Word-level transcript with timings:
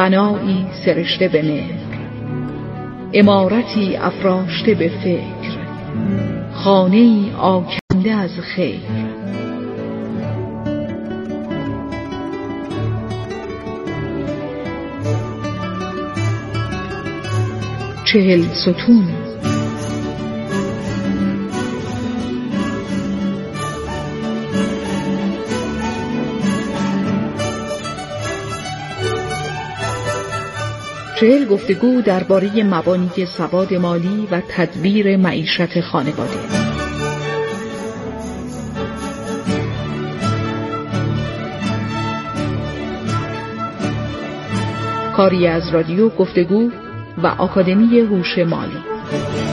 بنایی 0.00 0.66
سرشته 0.84 1.28
به 1.28 1.42
مهر 1.42 1.80
امارتی 3.12 3.96
افراشته 3.96 4.74
به 4.74 4.88
فکر 4.88 5.58
خانه 6.52 7.36
آکنده 7.36 8.12
از 8.12 8.30
خیر. 8.40 8.80
چهل 18.04 18.42
ستون 18.42 19.19
چهل 31.20 31.44
گفتگو 31.44 32.02
درباره 32.02 32.64
مبانی 32.64 33.26
سواد 33.36 33.74
مالی 33.74 34.28
و 34.30 34.40
تدبیر 34.48 35.16
معیشت 35.16 35.80
خانواده. 35.80 36.38
کاری 45.16 45.46
از 45.46 45.68
رادیو 45.68 46.08
گفتگو 46.08 46.70
و 47.22 47.26
آکادمی 47.26 48.00
هوش 48.00 48.38
مالی. 48.38 49.49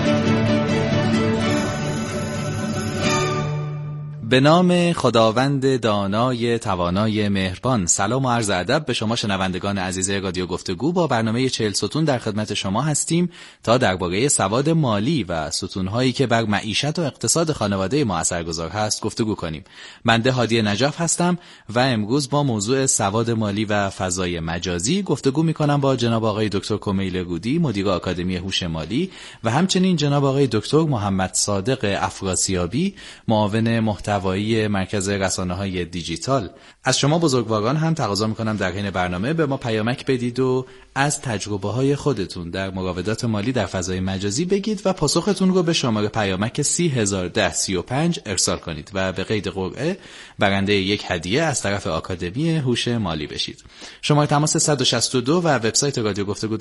به 4.30 4.40
نام 4.40 4.94
خداوند 4.94 5.80
دانای 5.80 6.60
توانای 6.60 7.30
مهربان. 7.30 7.86
سلام 7.86 8.26
و 8.26 8.30
عرض 8.30 8.50
ادب 8.50 8.86
به 8.86 8.94
شما 8.94 9.16
شنوندگان 9.16 9.78
عزیز 9.78 10.10
رادیو 10.10 10.46
گفتگو. 10.46 10.92
با 10.92 11.08
برنامه 11.08 11.50
چهل 11.50 11.72
ستون 11.72 12.06
در 12.06 12.18
خدمت 12.18 12.54
شما 12.54 12.82
هستیم 12.82 13.30
تا 13.64 13.78
درباره 13.78 14.28
سواد 14.28 14.70
مالی 14.70 15.24
و 15.24 15.52
ستونهایی 15.52 16.12
که 16.12 16.28
بر 16.28 16.44
معیشت 16.44 17.00
و 17.00 17.02
اقتصاد 17.02 17.52
خانواده 17.52 18.04
ما 18.04 18.18
اثرگذار 18.18 18.70
هست 18.70 19.02
گفتگو 19.02 19.36
کنیم. 19.36 19.64
منده 20.06 20.32
هادی 20.32 20.62
نجاف 20.62 21.02
هستم 21.02 21.38
و 21.70 21.80
امروز 21.80 22.30
با 22.30 22.44
موضوع 22.44 22.86
سواد 22.86 23.32
مالی 23.32 23.66
و 23.66 23.90
فضای 23.90 24.40
مجازی 24.40 25.02
گفتگو 25.02 25.44
می 25.44 25.54
کنم 25.54 25.82
با 25.82 25.96
جناب 25.96 26.26
آقای 26.26 26.50
دکتر 26.50 26.78
کمیل 26.78 27.24
گودی 27.24 27.60
مدیر 27.60 27.90
آکادمی 27.90 28.36
هوش 28.36 28.64
مالی 28.64 29.12
و 29.44 29.52
همچنین 29.52 29.96
جناب 29.96 30.26
آقای 30.26 30.48
دکتر 30.52 30.84
محمد 30.84 31.34
صادق 31.34 31.98
افراسیابی 32.02 32.96
معاون 33.28 33.80
محتوی 33.80 34.17
محتوایی 34.18 34.68
مرکز 34.68 35.10
رسانه 35.10 35.54
های 35.54 35.86
دیجیتال. 35.86 36.50
از 36.84 37.00
شما 37.00 37.20
بزرگواران 37.20 37.76
هم 37.76 37.94
تقاضا 37.94 38.28
می‌کنم 38.28 38.58
در 38.58 38.72
حین 38.72 38.90
برنامه 38.90 39.34
به 39.34 39.46
ما 39.46 39.58
پیامک 39.58 40.06
بدید 40.06 40.40
و 40.40 40.66
از 40.96 41.22
تجربه 41.22 41.70
های 41.70 41.96
خودتون 41.96 42.50
در 42.50 42.70
مراودات 42.70 43.26
مالی 43.26 43.52
در 43.52 43.66
فضای 43.66 44.00
مجازی 44.00 44.46
بگید 44.46 44.82
و 44.86 44.94
پاسختون 44.94 45.54
رو 45.54 45.64
به 45.64 45.74
شماره 45.74 46.08
پیامک 46.08 46.62
301035 46.62 48.20
ارسال 48.26 48.58
کنید 48.58 48.92
و 48.94 49.14
به 49.14 49.24
قید 49.24 49.48
قرعه 49.48 49.98
برنده 50.40 50.74
یک 50.74 51.04
هدیه 51.08 51.44
از 51.44 51.62
طرف 51.62 51.88
آکادمی 51.88 52.58
هوش 52.58 52.88
مالی 52.88 53.28
بشید. 53.28 53.64
شماره 54.02 54.28
تماس 54.28 54.58
162 54.58 55.42
و 55.42 55.48
وبسایت 55.48 55.98
رادیو 55.98 56.26
گفتگو 56.26 56.58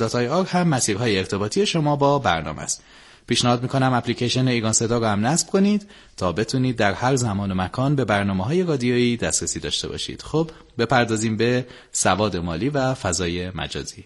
هم 0.48 0.68
مسیرهای 0.68 1.18
ارتباطی 1.18 1.66
شما 1.66 1.96
با 1.96 2.18
برنامه 2.18 2.62
است. 2.62 2.82
پیشنهاد 3.26 3.62
می‌کنم 3.62 3.92
اپلیکیشن 3.92 4.48
ایگان 4.48 4.72
صدا 4.72 4.98
رو 4.98 5.06
هم 5.06 5.26
نصب 5.26 5.48
کنید 5.48 5.86
تا 6.16 6.32
بتونید 6.32 6.76
در 6.76 6.92
هر 6.92 7.16
زمان 7.16 7.50
و 7.50 7.54
مکان 7.54 7.96
به 7.96 8.04
برنامه 8.04 8.44
های 8.44 8.62
رادیویی 8.62 9.16
دسترسی 9.16 9.60
داشته 9.60 9.88
باشید. 9.88 10.22
خب 10.22 10.50
بپردازیم 10.78 11.36
به 11.36 11.66
سواد 11.92 12.36
مالی 12.36 12.68
و 12.68 12.94
فضای 12.94 13.50
مجازی. 13.50 14.04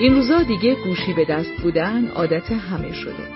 این 0.00 0.14
روزا 0.14 0.42
دیگه 0.42 0.74
گوشی 0.74 1.12
به 1.12 1.24
دست 1.24 1.56
بودن 1.62 2.08
عادت 2.08 2.52
همه 2.52 2.92
شده 2.92 3.28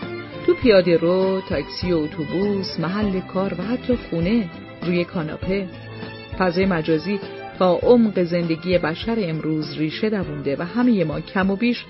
تو 0.47 0.54
پیاده 0.54 0.97
رو، 0.97 1.41
تاکسی 1.48 1.92
و 1.92 1.97
اتوبوس، 1.97 2.80
محل 2.80 3.20
کار 3.20 3.54
و 3.58 3.62
حتی 3.62 3.97
خونه 3.97 4.50
روی 4.82 5.04
کاناپه 5.04 5.69
فضای 6.38 6.66
مجازی 6.66 7.20
تا 7.58 7.76
عمق 7.76 8.22
زندگی 8.22 8.78
بشر 8.78 9.16
امروز 9.19 9.78
ریشه 9.78 10.10
دوونده 10.10 10.56
و 10.56 10.62
همه 10.62 11.04
ما 11.04 11.20
کم 11.20 11.50
و 11.50 11.56
بیش 11.56 11.84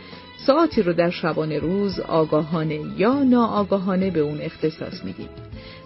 ساعتی 0.46 0.82
رو 0.82 0.92
در 0.92 1.10
شبانه 1.10 1.58
روز 1.58 2.00
آگاهانه 2.00 2.80
یا 2.96 3.22
ناآگاهانه 3.22 4.10
به 4.10 4.20
اون 4.20 4.40
اختصاص 4.40 5.04
میدیم. 5.04 5.28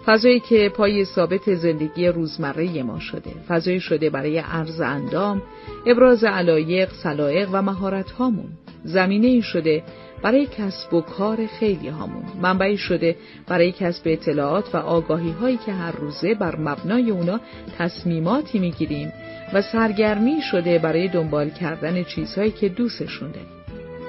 فضایی 0.05 0.39
که 0.39 0.71
پای 0.75 1.05
ثابت 1.05 1.55
زندگی 1.55 2.07
روزمره 2.07 2.83
ما 2.83 2.99
شده. 2.99 3.31
فضایی 3.47 3.79
شده 3.79 4.09
برای 4.09 4.37
عرض 4.37 4.81
اندام، 4.81 5.41
ابراز 5.85 6.23
علایق، 6.23 6.89
سلایق 7.03 7.49
و 7.51 7.61
مهارت 7.61 8.11
هامون. 8.11 8.49
زمینه 8.83 9.41
شده 9.41 9.83
برای 10.21 10.45
کسب 10.57 10.93
و 10.93 11.01
کار 11.01 11.45
خیلی 11.59 11.87
هامون. 11.87 12.23
منبعی 12.41 12.77
شده 12.77 13.15
برای 13.47 13.71
کسب 13.71 14.01
اطلاعات 14.05 14.75
و 14.75 14.77
آگاهی 14.77 15.31
هایی 15.31 15.59
که 15.65 15.73
هر 15.73 15.91
روزه 15.91 16.33
بر 16.33 16.55
مبنای 16.55 17.11
اونا 17.11 17.39
تصمیماتی 17.77 18.59
می‌گیریم 18.59 19.13
و 19.53 19.61
سرگرمی 19.61 20.41
شده 20.51 20.79
برای 20.79 21.07
دنبال 21.07 21.49
کردن 21.49 22.03
چیزهایی 22.03 22.51
که 22.51 22.69
دوستشون 22.69 23.31
داریم. 23.31 23.47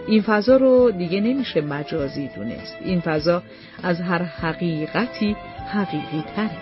این 0.06 0.22
فضا 0.22 0.56
رو 0.56 0.90
دیگه 0.90 1.20
نمیشه 1.20 1.60
مجازی 1.60 2.30
دونست. 2.36 2.76
این 2.84 3.00
فضا 3.00 3.42
از 3.82 4.00
هر 4.00 4.22
حقیقتی 4.22 5.36
حقیقی 5.72 6.24
تره 6.36 6.58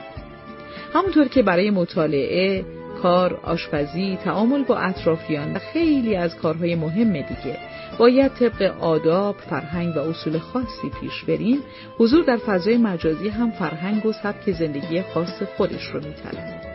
همونطور 0.95 1.29
که 1.29 1.43
برای 1.43 1.71
مطالعه 1.71 2.65
کار، 3.03 3.41
آشپزی، 3.43 4.19
تعامل 4.25 4.65
با 4.65 4.79
اطرافیان 4.79 5.53
و 5.53 5.59
خیلی 5.59 6.17
از 6.17 6.37
کارهای 6.37 6.75
مهم 6.75 7.13
دیگه 7.13 7.59
باید 7.99 8.33
طبق 8.33 8.75
آداب، 8.81 9.37
فرهنگ 9.37 9.97
و 9.97 9.99
اصول 9.99 10.39
خاصی 10.39 10.91
پیش 11.01 11.25
بریم. 11.25 11.59
حضور 11.99 12.25
در 12.25 12.37
فضای 12.37 12.77
مجازی 12.77 13.29
هم 13.29 13.51
فرهنگ 13.51 14.07
و 14.07 14.13
سبک 14.13 14.51
زندگی 14.53 15.03
خاص 15.03 15.43
خودش 15.57 15.87
رو 15.87 16.01
میطلبه 16.01 16.69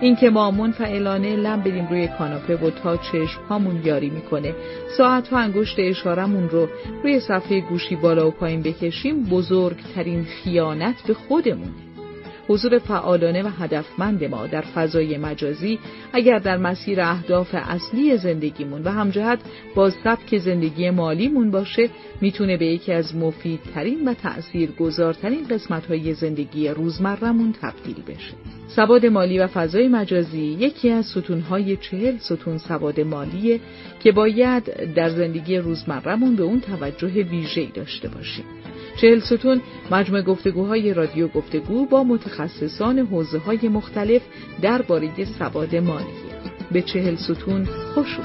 اینکه 0.00 0.30
ما 0.30 0.50
منفعلانه 0.50 1.36
لم 1.36 1.60
بدیم 1.60 1.88
روی 1.88 2.08
کاناپه 2.08 2.56
و 2.56 2.70
تا 2.70 2.96
چشم 2.96 3.42
هامون 3.48 3.80
یاری 3.84 4.10
می‌کنه. 4.10 4.54
ساعت 4.96 5.32
و 5.32 5.36
انگشت 5.36 5.76
اشارمون 5.78 6.48
رو 6.48 6.68
روی 7.02 7.20
صفحه 7.20 7.60
گوشی 7.60 7.96
بالا 7.96 8.28
و 8.28 8.30
پایین 8.30 8.62
بکشیم 8.62 9.24
بزرگترین 9.24 10.24
خیانت 10.24 11.02
به 11.06 11.14
خودمونه. 11.14 11.89
حضور 12.50 12.78
فعالانه 12.78 13.42
و 13.42 13.48
هدفمند 13.48 14.24
ما 14.24 14.46
در 14.46 14.60
فضای 14.60 15.18
مجازی 15.18 15.78
اگر 16.12 16.38
در 16.38 16.56
مسیر 16.56 17.00
اهداف 17.00 17.48
اصلی 17.54 18.16
زندگیمون 18.16 18.82
و 18.82 18.90
همجهت 18.90 19.38
با 19.74 19.90
سبک 19.90 20.38
زندگی 20.38 20.90
مالیمون 20.90 21.50
باشه 21.50 21.88
می‌تونه 22.20 22.56
به 22.56 22.66
یکی 22.66 22.92
از 22.92 23.16
مفیدترین 23.16 24.08
و 24.08 24.14
تأثیرگذارترین 24.14 25.48
قسمتهای 25.48 26.14
زندگی 26.14 26.68
روزمرمون 26.68 27.54
تبدیل 27.62 28.02
بشه. 28.06 28.34
سواد 28.68 29.06
مالی 29.06 29.38
و 29.38 29.46
فضای 29.46 29.88
مجازی 29.88 30.56
یکی 30.60 30.90
از 30.90 31.06
ستونهای 31.06 31.76
چهل 31.76 32.18
ستون 32.18 32.58
سواد 32.58 33.00
مالیه 33.00 33.60
که 34.00 34.12
باید 34.12 34.94
در 34.94 35.10
زندگی 35.10 35.56
روزمرمون 35.56 36.36
به 36.36 36.42
اون 36.42 36.60
توجه 36.60 37.08
ویژه‌ای 37.08 37.70
داشته 37.74 38.08
باشیم. 38.08 38.44
چهل 39.00 39.20
ستون 39.20 39.60
مجموع 39.90 40.22
گفتگوهای 40.22 40.94
رادیو 40.94 41.28
گفتگو 41.28 41.86
با 41.86 42.04
متخصصان 42.04 42.98
حوزه 42.98 43.38
های 43.38 43.68
مختلف 43.68 44.22
درباره 44.62 45.24
سواد 45.38 45.76
مالی. 45.76 46.04
به 46.72 46.82
چهل 46.82 47.16
ستون 47.16 47.64
خوش 47.64 48.18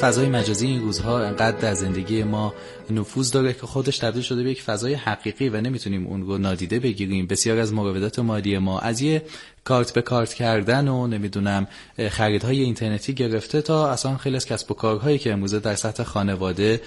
فضای 0.00 0.28
مجازی 0.28 0.66
این 0.66 0.80
روزها 0.80 1.20
انقدر 1.20 1.58
در 1.58 1.74
زندگی 1.74 2.22
ما 2.22 2.54
نفوذ 2.90 3.30
داره 3.30 3.52
که 3.52 3.66
خودش 3.66 3.98
تبدیل 3.98 4.22
شده 4.22 4.42
به 4.42 4.50
یک 4.50 4.62
فضای 4.62 4.94
حقیقی 4.94 5.48
و 5.48 5.60
نمی‌تونیم 5.60 6.06
اون 6.06 6.26
رو 6.26 6.38
نادیده 6.38 6.78
بگیریم. 6.78 7.26
بسیار 7.26 7.58
از 7.58 7.72
مراودات 7.72 8.18
مالی 8.18 8.58
ما 8.58 8.78
از 8.78 9.00
یه 9.02 9.22
کارت 9.64 9.92
به 9.92 10.02
کارت 10.02 10.34
کردن 10.34 10.88
و 10.88 11.06
نمی‌دونم 11.06 11.66
خریدهای 12.10 12.60
اینترنتی 12.60 13.14
گرفته 13.14 13.62
تا 13.62 13.90
اصلا 13.90 14.16
خیلی 14.16 14.36
از 14.36 14.46
کسب 14.46 14.70
و 14.70 14.74
کارهایی 14.74 15.18
که 15.18 15.32
امروزه 15.32 15.60
در 15.60 15.74
سطح 15.74 16.02
خانواده 16.02 16.80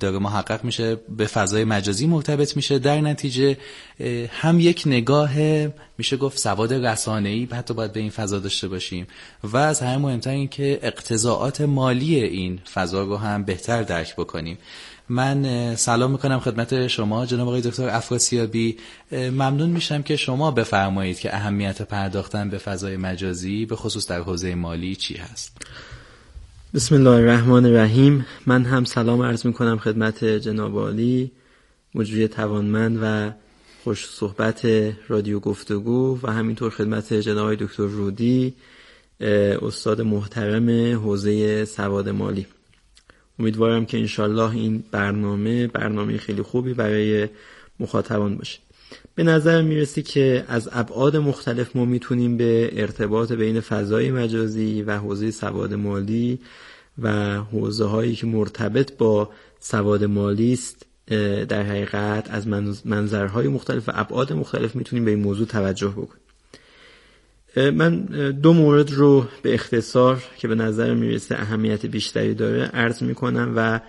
داره 0.00 0.18
محقق 0.18 0.64
میشه 0.64 0.96
به 1.16 1.26
فضای 1.26 1.64
مجازی 1.64 2.06
مرتبط 2.06 2.56
میشه. 2.56 2.78
در 2.78 3.00
نتیجه 3.00 3.56
هم 4.30 4.60
یک 4.60 4.82
نگاه 4.86 5.30
میشه 5.98 6.16
گفت 6.16 6.38
سواد 6.38 6.72
رسانه‌ای 6.72 7.48
حتی 7.52 7.74
باید 7.74 7.92
به 7.92 8.00
این 8.00 8.10
فضا 8.10 8.38
داشته 8.38 8.68
باشیم. 8.68 9.06
و 9.44 9.56
از 9.56 9.80
همه 9.80 9.96
مهمتر 9.96 10.30
این 10.30 10.48
که 10.48 10.78
اقتضاعات 10.82 11.60
مالی 11.60 12.20
این 12.20 12.60
فضا 12.74 13.02
رو 13.02 13.16
هم 13.16 13.44
بهتر 13.44 13.82
درک 13.82 14.16
بکنیم. 14.16 14.58
من 15.08 15.76
سلام 15.76 16.10
می‌کنم 16.10 16.40
خدمت 16.40 16.86
شما 16.86 17.26
جناب 17.26 17.48
آقای 17.48 17.60
دکتر 17.60 17.88
افراسیابی 17.88 18.76
ممنون 19.12 19.70
میشم 19.70 20.02
که 20.02 20.16
شما 20.16 20.50
بفرمایید 20.50 21.18
که 21.18 21.36
اهمیت 21.36 21.82
پرداختن 21.82 22.50
به 22.50 22.58
فضای 22.58 22.96
مجازی 22.96 23.66
به 23.66 23.76
خصوص 23.76 24.08
در 24.08 24.20
حوزه 24.20 24.54
مالی 24.54 24.96
چی 24.96 25.14
هست. 25.14 25.56
بسم 26.74 26.94
الله 26.94 27.10
الرحمن 27.10 27.66
الرحیم 27.66 28.26
من 28.46 28.64
هم 28.64 28.84
سلام 28.84 29.22
عرض 29.22 29.46
می‌کنم 29.46 29.78
خدمت 29.78 30.24
جناب 30.24 30.78
عالی 30.78 31.30
مجری 31.94 32.28
توانمند 32.28 32.98
و 33.02 33.32
خوش 33.84 34.06
صحبت 34.06 34.66
رادیو 35.08 35.40
گفتگو 35.40 36.18
و 36.22 36.32
همینطور 36.32 36.70
خدمت 36.70 37.14
جناب 37.14 37.54
دکتر 37.54 37.82
رودی 37.82 38.54
استاد 39.20 40.00
محترم 40.00 40.70
حوزه 40.98 41.64
سواد 41.64 42.08
مالی. 42.08 42.46
امیدوارم 43.38 43.86
که 43.86 43.98
انشالله 43.98 44.50
این 44.50 44.84
برنامه 44.90 45.66
برنامه 45.66 46.18
خیلی 46.18 46.42
خوبی 46.42 46.74
برای 46.74 47.28
مخاطبان 47.80 48.36
باشه. 48.36 48.58
به 49.14 49.22
نظر 49.22 49.62
می‌رسی 49.62 50.02
که 50.02 50.44
از 50.48 50.68
ابعاد 50.72 51.16
مختلف 51.16 51.76
ما 51.76 51.84
می‌تونیم 51.84 52.36
به 52.36 52.70
ارتباط 52.72 53.32
بین 53.32 53.60
فضای 53.60 54.10
مجازی 54.10 54.82
و 54.82 54.98
حوزه 54.98 55.30
سواد 55.30 55.74
مالی 55.74 56.38
و 57.02 57.34
حوزه 57.36 57.84
هایی 57.84 58.14
که 58.14 58.26
مرتبط 58.26 58.96
با 58.96 59.30
سواد 59.60 60.04
مالی 60.04 60.52
است 60.52 60.86
در 61.48 61.62
حقیقت 61.62 62.30
از 62.30 62.46
منظرهای 62.86 63.48
مختلف 63.48 63.88
و 63.88 63.92
ابعاد 63.94 64.32
مختلف 64.32 64.76
می‌تونیم 64.76 65.04
به 65.04 65.10
این 65.10 65.20
موضوع 65.20 65.46
توجه 65.46 65.88
بکنیم. 65.88 66.23
من 67.56 68.00
دو 68.30 68.52
مورد 68.52 68.92
رو 68.92 69.26
به 69.42 69.54
اختصار 69.54 70.22
که 70.38 70.48
به 70.48 70.54
نظر 70.54 70.94
می‌رسه 70.94 71.34
اهمیت 71.34 71.86
بیشتری 71.86 72.34
داره 72.34 72.62
عرض 72.62 73.02
می‌کنم 73.02 73.52
و 73.56 73.80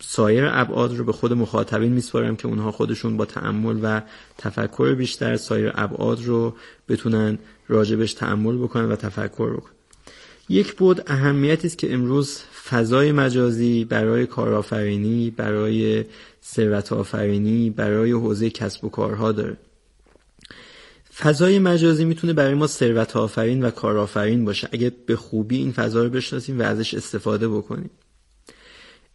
سایر 0.00 0.44
ابعاد 0.52 0.96
رو 0.96 1.04
به 1.04 1.12
خود 1.12 1.32
مخاطبین 1.32 1.92
میسپارم 1.92 2.36
که 2.36 2.48
اونها 2.48 2.72
خودشون 2.72 3.16
با 3.16 3.24
تعمل 3.24 3.78
و 3.82 4.02
تفکر 4.38 4.94
بیشتر 4.94 5.36
سایر 5.36 5.72
ابعاد 5.74 6.24
رو 6.24 6.54
بتونن 6.88 7.38
راجبش 7.68 8.14
تعمل 8.14 8.56
بکنن 8.56 8.84
و 8.84 8.96
تفکر 8.96 9.52
بکنن. 9.52 9.72
یک 10.48 10.72
بود 10.72 11.02
اهمیتی 11.06 11.66
است 11.66 11.78
که 11.78 11.94
امروز 11.94 12.38
فضای 12.68 13.12
مجازی 13.12 13.84
برای 13.84 14.26
کارآفرینی 14.26 15.30
برای 15.30 16.04
ثروت 16.44 16.92
آفرینی 16.92 17.70
برای 17.70 18.12
حوزه 18.12 18.50
کسب 18.50 18.84
و 18.84 18.88
کارها 18.88 19.32
داره. 19.32 19.56
فضای 21.18 21.58
مجازی 21.58 22.04
می‌تونه 22.04 22.32
برای 22.32 22.54
ما 22.54 22.66
ثروت 22.66 23.16
آفرین 23.16 23.64
و 23.64 23.70
کارآفرین 23.70 24.44
باشه. 24.44 24.68
اگه 24.72 24.92
به 25.06 25.16
خوبی 25.16 25.56
این 25.56 25.72
فضا 25.72 26.02
رو 26.02 26.10
بشناسیم 26.10 26.58
و 26.58 26.62
ازش 26.62 26.94
استفاده 26.94 27.48
بکنیم. 27.48 27.90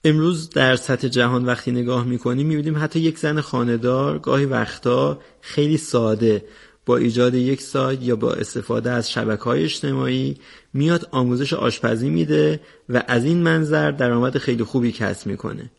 امروز 0.04 0.50
در 0.50 0.76
سطح 0.76 1.08
جهان 1.08 1.46
وقتی 1.46 1.72
نگاه 1.72 2.06
می‌کنیم 2.06 2.48
می‌بینیم 2.48 2.78
حتی 2.78 3.00
یک 3.00 3.18
زن 3.20 3.42
خاندار 3.42 4.20
گاهی 4.20 4.46
وقتا 4.46 5.20
خیلی 5.42 5.78
ساده 5.78 6.46
با 6.86 6.98
ایجاد 6.98 7.36
یک 7.36 7.62
سایت 7.62 8.04
یا 8.04 8.16
با 8.16 8.34
استفاده 8.34 8.92
از 8.92 9.12
شبکه 9.12 9.44
های 9.44 9.64
اجتماعی 9.64 10.38
میاد 10.74 11.08
آموزش 11.12 11.54
آشپزی 11.54 12.10
میده 12.10 12.60
و 12.90 13.04
از 13.08 13.24
این 13.26 13.38
منظر 13.38 13.92
درآمد 13.92 14.38
خیلی 14.38 14.64
خوبی 14.64 14.92
کسب 14.92 15.28
می‌کنه. 15.28 15.72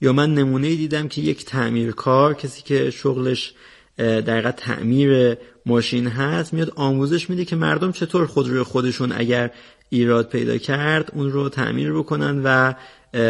یا 0.00 0.12
من 0.12 0.34
نمونه 0.34 0.76
دیدم 0.76 1.08
که 1.08 1.20
یک 1.20 1.44
تعمیرکار 1.44 2.34
کسی 2.34 2.62
که 2.62 2.90
شغلش 2.90 3.54
در 3.98 4.50
تعمیر 4.50 5.36
ماشین 5.66 6.06
هست 6.06 6.54
میاد 6.54 6.72
آموزش 6.76 7.30
میده 7.30 7.44
که 7.44 7.56
مردم 7.56 7.92
چطور 7.92 8.26
خودروی 8.26 8.62
خودشون 8.62 9.12
اگر 9.12 9.50
ایراد 9.88 10.28
پیدا 10.28 10.58
کرد 10.58 11.12
اون 11.14 11.30
رو 11.32 11.48
تعمیر 11.48 11.92
بکنن 11.92 12.40
و 12.44 12.74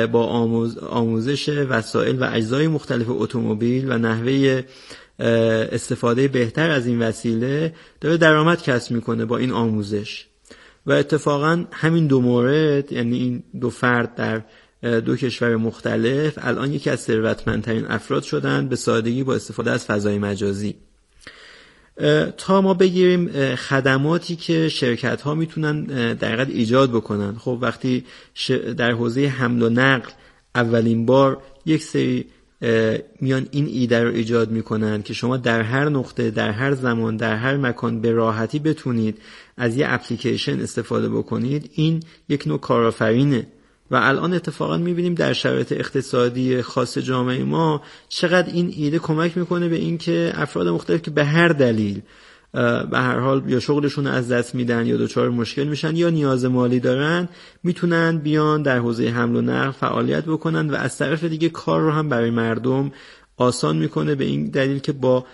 با 0.07 0.27
آموز 0.27 0.79
آموزش 0.79 1.49
وسایل 1.49 2.19
و 2.23 2.31
اجزای 2.33 2.69
مختلف 2.69 3.07
اتومبیل 3.09 3.93
و 3.93 3.99
نحوه 3.99 4.65
استفاده 5.73 6.29
بهتر 6.29 6.71
از 6.71 6.87
این 6.87 7.03
وسیله 7.03 7.75
داره 8.01 8.17
درآمد 8.17 8.63
کسب 8.63 8.93
می‌کنه 8.93 9.25
با 9.25 9.37
این 9.37 9.53
آموزش. 9.53 10.27
و 10.87 10.93
اتفاقا 10.93 11.65
همین 11.73 12.07
دو 12.07 12.21
مورد 12.21 12.93
یعنی 12.93 13.19
این 13.19 13.43
دو 13.61 13.71
فرد 13.71 14.15
در 14.15 14.43
دو 14.83 15.17
کشور 15.17 15.57
مختلف 15.57 16.39
الان 16.43 16.73
یکی 16.73 16.91
از 16.91 17.01
ثروتمندترین 17.01 17.87
افراد 17.87 18.23
شدن 18.23 18.69
به 18.69 18.77
سادگی 18.77 19.25
با 19.25 19.35
استفاده 19.35 19.71
از 19.71 19.85
فضای 19.85 20.19
مجازی. 20.19 20.75
تا 22.37 22.61
ما 22.61 22.75
بگیریم 22.75 23.55
خدماتی 23.55 24.37
که 24.37 24.69
شرکت 24.69 25.21
ها 25.21 25.35
می‌تونن 25.35 25.85
در 26.15 26.45
ایجاد 26.45 26.91
بکنن. 26.91 27.35
خب 27.39 27.59
وقتی 27.61 28.05
در 28.77 28.93
حوزه 28.93 29.27
حمل 29.27 29.63
و 29.63 29.69
نقل 29.69 30.11
اولین 30.55 31.07
بار 31.07 31.43
یک 31.67 31.83
سری 31.83 32.27
میان 33.21 33.47
این 33.51 33.67
ایده 33.67 34.05
رو 34.05 34.15
ایجاد 34.15 34.51
می‌کنن 34.51 35.03
که 35.03 35.15
شما 35.15 35.37
در 35.37 35.63
هر 35.63 35.89
نقطه 35.89 36.31
در 36.31 36.51
هر 36.51 36.75
زمان 36.75 37.17
در 37.17 37.37
هر 37.37 37.57
مکان 37.57 38.01
به 38.01 38.13
راحتی 38.13 38.59
بتونید 38.59 39.19
از 39.57 39.77
یه 39.77 39.87
اپلیکیشن 39.89 40.61
استفاده 40.61 41.09
بکنید 41.09 41.71
این 41.75 42.03
یک 42.29 42.47
نوع 42.47 42.61
کارآفرینه. 42.61 43.47
و 43.91 43.97
الان 43.97 44.35
اتفاقا 44.35 44.77
می‌بینیم 44.77 45.15
در 45.15 45.33
شرایط 45.33 45.73
اقتصادی 45.73 46.63
خاص 46.63 46.99
جامعه 46.99 47.45
ما 47.45 47.83
چقدر 48.09 48.53
این 48.53 48.73
ایده 48.77 48.99
کمک 48.99 49.39
می‌کنه 49.39 49.69
به 49.69 49.77
اینکه 49.77 50.33
افراد 50.35 50.69
مختلف 50.69 51.03
که 51.03 51.11
به 51.11 51.25
هر 51.25 51.49
دلیل 51.49 52.03
به 52.91 52.99
هر 52.99 53.19
حال 53.19 53.43
یا 53.47 53.61
شغلشون 53.61 54.07
از 54.07 54.33
دست 54.33 54.55
میدن 54.55 54.87
یا 54.87 54.97
دچار 54.97 55.31
مشکل 55.31 55.65
میشن 55.65 55.97
یا 55.97 56.11
نیاز 56.11 56.45
مالی 56.45 56.81
دارن 56.81 57.29
می‌تونن 57.63 58.19
بیان 58.19 58.63
در 58.63 58.79
حوزه 58.79 59.09
حمل 59.09 59.37
و 59.37 59.41
نقل 59.41 59.71
فعالیت 59.71 60.25
بکنن 60.25 60.71
و 60.71 60.75
از 60.75 60.99
طرف 60.99 61.25
دیگه 61.25 61.49
کار 61.49 61.81
رو 61.81 61.91
هم 61.91 62.09
برای 62.09 62.31
مردم 62.31 62.93
آسان 63.37 63.77
می‌کنه 63.77 64.15
به 64.15 64.25
این 64.25 64.45
دلیل 64.45 64.79
که 64.79 64.93
با 64.93 65.27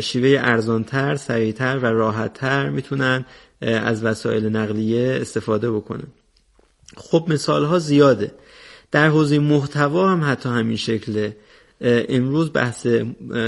شیوه 0.00 0.40
ارزانتر، 0.40 1.16
سریعتر 1.16 1.78
و 1.78 1.86
راحتتر 1.86 2.68
می‌تونن 2.68 3.24
از 3.60 4.04
وسایل 4.04 4.46
نقلیه 4.56 5.18
استفاده 5.20 5.70
بکنن. 5.70 6.06
خب 6.96 7.24
مثال 7.28 7.64
ها 7.64 7.78
زیاده. 7.78 8.32
در 8.90 9.08
حوزه 9.08 9.38
محتوا 9.38 10.08
هم 10.08 10.24
حتی 10.24 10.48
همین 10.48 10.76
شکله. 10.76 11.36
امروز 11.82 12.52
بحث 12.52 12.86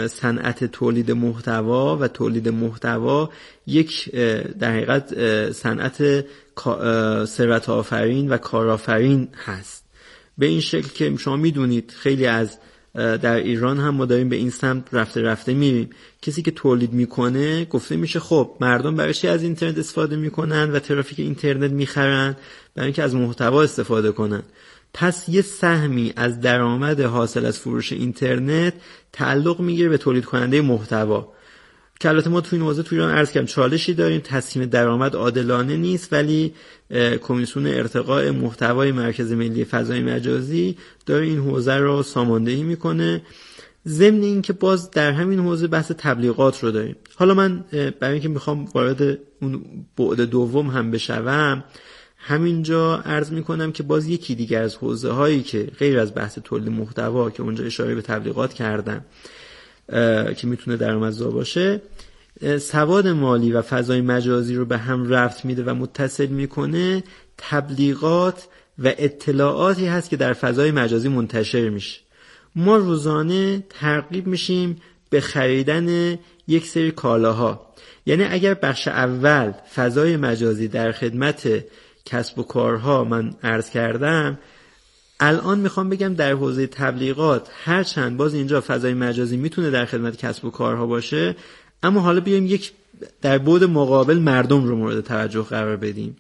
صنعت 0.06 0.64
تولید 0.64 1.10
محتوا 1.10 1.96
و 1.96 2.08
تولید 2.08 2.48
محتوا 2.48 3.30
یک 3.66 4.10
در 4.58 4.72
حقیقت 4.72 5.12
صنعت 5.52 6.24
ثروت 7.24 7.68
آفرین 7.68 8.28
و 8.28 8.36
کارآفرین 8.36 9.28
هست. 9.44 9.84
به 10.38 10.46
این 10.46 10.60
شکل 10.60 10.88
که 10.88 11.16
شما 11.16 11.36
می‌دونید 11.36 11.94
خیلی 11.96 12.26
از 12.26 12.58
در 12.94 13.34
ایران 13.34 13.78
هم 13.78 13.94
ما 13.94 14.04
داریم 14.04 14.28
به 14.28 14.36
این 14.36 14.50
سمت 14.50 14.84
رفته 14.92 15.22
رفته 15.22 15.54
میریم. 15.54 15.90
کسی 16.22 16.42
که 16.42 16.50
تولید 16.50 16.92
می‌کنه 16.92 17.64
گفته 17.64 17.96
میشه 17.96 18.20
خب 18.20 18.56
مردم 18.60 18.96
برای 18.96 19.14
چی 19.14 19.28
از 19.28 19.42
اینترنت 19.42 19.78
استفاده 19.78 20.16
می‌کنن 20.16 20.72
و 20.72 20.78
ترافیک 20.78 21.20
اینترنت 21.20 21.70
می‌خرن؟ 21.70 22.36
برای 22.74 22.86
اینکه 22.86 23.02
از 23.02 23.14
محتوا 23.14 23.62
استفاده 23.62 24.12
کنن. 24.12 24.42
پس 24.94 25.28
یه 25.28 25.42
سهمی 25.42 26.12
از 26.16 26.40
درآمد 26.40 27.00
حاصل 27.00 27.44
از 27.44 27.58
فروش 27.58 27.92
اینترنت 27.92 28.74
تعلق 29.12 29.60
می‌گیره 29.60 29.88
به 29.88 29.98
تولید 29.98 30.24
کننده 30.24 30.60
محتوا. 30.60 31.32
که 32.02 32.08
البته 32.08 32.30
ما 32.30 32.40
توی 32.40 32.58
این 32.58 32.68
حوزه 32.68 32.82
توی 32.82 32.98
ایران 32.98 33.14
عرض 33.14 33.32
کردم 33.32 33.46
چالشی 33.46 33.94
داریم 33.94 34.20
تسهیم 34.20 34.66
درآمد 34.66 35.14
عادلانه 35.14 35.76
نیست 35.76 36.12
ولی 36.12 36.54
کمیسیون 37.20 37.66
ارتقاء 37.66 38.32
محتوای 38.32 38.92
مرکز 38.92 39.32
ملی 39.32 39.64
فضای 39.64 40.02
مجازی 40.02 40.76
داره 41.06 41.26
این 41.26 41.38
حوزه 41.38 41.76
رو 41.76 42.02
ساماندهی 42.02 42.62
می‌کنه. 42.62 43.22
ضمن 43.86 44.22
اینکه 44.22 44.52
باز 44.52 44.90
در 44.90 45.12
همین 45.12 45.38
حوزه 45.38 45.66
بحث 45.66 45.92
تبلیغات 45.98 46.62
رو 46.64 46.70
داریم. 46.70 46.96
حالا 47.14 47.34
من 47.34 47.64
برای 48.00 48.12
اینکه 48.12 48.28
می‌خوام 48.28 48.64
وارد 48.74 49.18
اون 49.40 49.64
بعد 49.96 50.20
دوم 50.20 50.66
هم 50.66 50.90
بشوم 50.90 51.64
همینجا 52.16 52.96
عرض 52.96 53.32
می‌کنم 53.32 53.72
که 53.72 53.82
باز 53.82 54.08
یکی 54.08 54.34
دیگر 54.34 54.62
از 54.62 54.76
حوزه 54.76 55.10
هایی 55.10 55.42
که 55.42 55.70
غیر 55.78 55.98
از 55.98 56.14
بحث 56.14 56.38
تولید 56.44 56.68
محتوا 56.68 57.30
که 57.30 57.42
اونجا 57.42 57.64
اشاره 57.64 57.94
به 57.94 58.02
تبلیغات 58.02 58.52
کردم 58.52 59.04
که 60.36 60.46
می‌تونه 60.46 60.76
درآمدزا 60.76 61.30
باشه 61.30 61.80
سواد 62.60 63.08
مالی 63.08 63.52
و 63.52 63.62
فضای 63.62 64.00
مجازی 64.00 64.54
رو 64.54 64.64
به 64.64 64.78
هم 64.78 65.08
رفت 65.08 65.44
میده 65.44 65.62
و 65.62 65.74
متصل 65.74 66.26
می‌کنه 66.26 67.04
تبلیغات 67.38 68.46
و 68.78 68.92
اطلاعاتی 68.98 69.86
هست 69.86 70.10
که 70.10 70.16
در 70.16 70.32
فضای 70.32 70.70
مجازی 70.70 71.08
منتشر 71.08 71.68
میشه. 71.68 72.00
ما 72.56 72.76
روزانه 72.76 73.64
ترغیب 73.70 74.26
میشیم 74.26 74.76
به 75.10 75.20
خریدن 75.20 76.18
یک 76.48 76.66
سری 76.66 76.90
کالاها. 76.90 77.66
یعنی 78.06 78.24
اگر 78.24 78.54
بخش 78.54 78.88
اول 78.88 79.52
فضای 79.74 80.16
مجازی 80.16 80.68
در 80.68 80.92
خدمت 80.92 81.64
کسب 82.04 82.38
و 82.38 82.42
کارها 82.42 83.04
من 83.04 83.34
عرض 83.42 83.70
کردم 83.70 84.38
الان 85.20 85.58
می‌خوام 85.58 85.88
بگم 85.88 86.14
در 86.14 86.32
حوزه 86.32 86.66
تبلیغات 86.66 87.48
هرچند 87.64 88.16
باز 88.16 88.34
اینجا 88.34 88.60
فضای 88.60 88.94
مجازی 88.94 89.36
می‌تونه 89.36 89.70
در 89.70 89.84
خدمت 89.84 90.16
کسب 90.16 90.44
و 90.44 90.50
کارها 90.50 90.86
باشه 90.86 91.36
اما 91.82 92.00
حالا 92.00 92.20
بیایم 92.20 92.46
یک 92.46 92.72
در 93.22 93.38
بود 93.38 93.64
مقابل 93.64 94.18
مردم 94.18 94.64
رو 94.64 94.76
مورد 94.76 95.00
توجه 95.00 95.42
قرار 95.42 95.76
بدیم. 95.76 96.16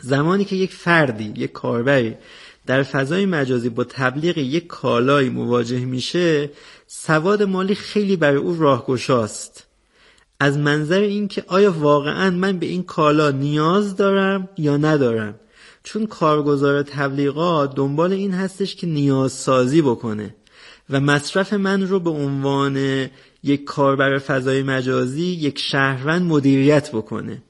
زمانی 0.00 0.44
که 0.44 0.56
یک 0.56 0.72
فردی 0.72 1.32
یک 1.36 1.52
کاربری 1.52 2.14
در 2.66 2.82
فضای 2.82 3.26
مجازی 3.26 3.68
با 3.68 3.84
تبلیغ 3.84 4.38
یک 4.38 4.66
کالایی 4.66 5.28
مواجه 5.28 5.84
میشه 5.84 6.50
سواد 6.86 7.42
مالی 7.42 7.74
خیلی 7.74 8.16
برای 8.16 8.36
او 8.36 8.56
راهگشاست. 8.58 9.66
از 10.40 10.58
منظر 10.58 11.00
اینکه 11.00 11.44
آیا 11.46 11.72
واقعا 11.72 12.30
من 12.30 12.58
به 12.58 12.66
این 12.66 12.82
کالا 12.82 13.30
نیاز 13.30 13.96
دارم 13.96 14.48
یا 14.58 14.76
ندارم؟ 14.76 15.34
چون 15.84 16.06
کارگزار 16.06 16.82
تبلیغات 16.82 17.74
دنبال 17.74 18.12
این 18.12 18.32
هستش 18.34 18.74
که 18.74 18.86
نیاز 18.86 19.32
سازی 19.32 19.82
بکنه 19.82 20.34
و 20.90 21.00
مصرف 21.00 21.52
من 21.52 21.82
رو 21.82 22.00
به 22.00 22.10
عنوان 22.10 23.06
یک 23.42 23.64
کاربر 23.64 24.18
فضای 24.18 24.62
مجازی 24.62 25.26
یک 25.26 25.58
شهروند 25.58 26.22
مدیریت 26.22 26.90
بکنه. 26.92 27.42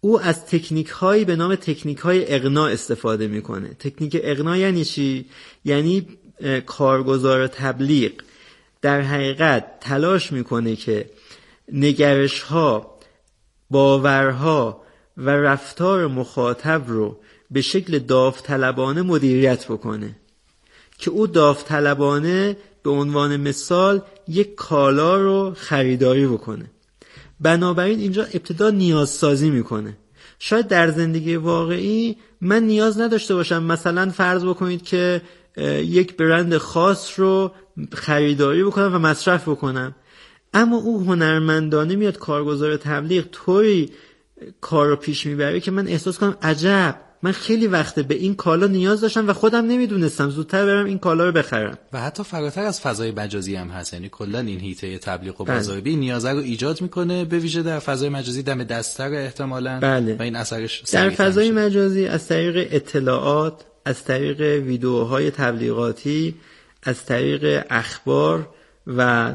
او 0.00 0.20
از 0.20 0.46
تکنیک 0.46 0.88
هایی 0.88 1.24
به 1.24 1.36
نام 1.36 1.54
تکنیک 1.54 1.98
های 1.98 2.34
اقناع 2.34 2.70
استفاده 2.72 3.26
می‌کنه. 3.26 3.68
تکنیک 3.68 4.16
اقناع 4.22 4.58
یعنی 4.58 4.84
چی؟ 4.84 5.26
یعنی 5.64 6.06
کارگزار 6.66 7.46
تبلیغ. 7.46 8.12
در 8.82 9.00
حقیقت 9.00 9.80
تلاش 9.80 10.32
می‌کنه 10.32 10.76
که 10.76 11.10
نگرش 11.72 12.40
ها 12.40 12.98
باورها 13.70 14.82
و 15.16 15.30
رفتار 15.30 16.06
مخاطب 16.06 16.84
رو 16.86 17.18
به 17.50 17.60
شکل 17.60 17.98
داوطلبانه 17.98 19.02
مدیریت 19.02 19.64
بکنه. 19.64 20.16
که 20.98 21.10
او 21.10 21.26
داوطلبانه 21.26 22.56
به 22.82 22.90
عنوان 22.90 23.36
مثال 23.36 24.02
یک 24.28 24.54
کالا 24.54 25.16
رو 25.16 25.54
خریداری 25.56 26.26
بکنه. 26.26 26.70
بنابراین 27.40 27.98
اینجا 27.98 28.22
ابتدا 28.22 28.70
نیازسازی 28.70 29.50
می‌کنه. 29.50 29.96
شاید 30.38 30.68
در 30.68 30.90
زندگی 30.90 31.36
واقعی 31.36 32.16
من 32.40 32.62
نیاز 32.62 33.00
نداشته 33.00 33.34
باشم 33.34 33.62
مثلا 33.62 34.10
فرض 34.10 34.44
بکنید 34.44 34.82
که 34.82 35.22
یک 35.82 36.16
برند 36.16 36.58
خاص 36.58 37.20
رو 37.20 37.52
خریداری 37.92 38.64
بکنم 38.64 38.94
و 38.94 38.98
مصرف 38.98 39.48
بکنم. 39.48 39.94
اما 40.54 40.76
او 40.76 41.04
هنرمندانه 41.04 41.96
میاد 41.96 42.18
کارگزار 42.18 42.76
تبلیغ 42.76 43.24
طوری 43.32 43.90
کار 44.60 44.86
رو 44.86 44.96
پیش 44.96 45.26
می‌بره 45.26 45.60
که 45.60 45.70
من 45.70 45.88
احساس 45.88 46.18
کنم 46.18 46.36
عجب. 46.42 47.00
من 47.22 47.32
خیلی 47.32 47.66
وقته 47.66 48.02
به 48.02 48.14
این 48.14 48.34
کالا 48.34 48.66
نیاز 48.66 49.00
داشتم 49.00 49.28
و 49.28 49.32
خودم 49.32 49.66
نمی‌دونستم. 49.66 50.30
زودتر 50.30 50.66
برم 50.66 50.86
این 50.86 50.98
کالا 50.98 51.26
رو 51.26 51.32
بخرم. 51.32 51.78
و 51.92 52.00
حتی 52.00 52.22
فراتر 52.22 52.62
از 52.62 52.80
فضای 52.80 53.10
مجازی 53.10 53.54
هم 53.54 53.68
هست. 53.68 53.92
یعنی 53.92 54.08
کلا 54.08 54.38
این 54.38 54.60
هیته 54.60 54.98
تبلیغ 54.98 55.40
و 55.40 55.44
بله. 55.44 55.56
بازاریابی 55.56 55.96
نیاز 55.96 56.24
رو 56.26 56.38
ایجاد 56.38 56.80
می‌کنه 56.80 57.24
به 57.24 57.38
ویژه 57.38 57.62
در 57.62 57.78
فضای 57.78 58.08
مجازی 58.08 58.42
دم 58.42 58.64
دستر 58.64 59.14
احتمالا. 59.14 59.78
بله. 59.80 60.16
و 60.18 60.22
این 60.22 60.36
اثرش 60.36 60.82
در 60.92 61.10
فضای 61.10 61.50
مجازی 61.50 62.06
از 62.06 62.28
طریق 62.28 62.68
اطلاعات 62.70 63.64
از 63.84 64.04
طریق 64.04 64.40
ویدیوهای 64.40 65.30
تبلیغاتی 65.30 66.34
از 66.82 67.04
طریق 67.04 67.64
اخبار 67.70 68.48
و 68.86 69.32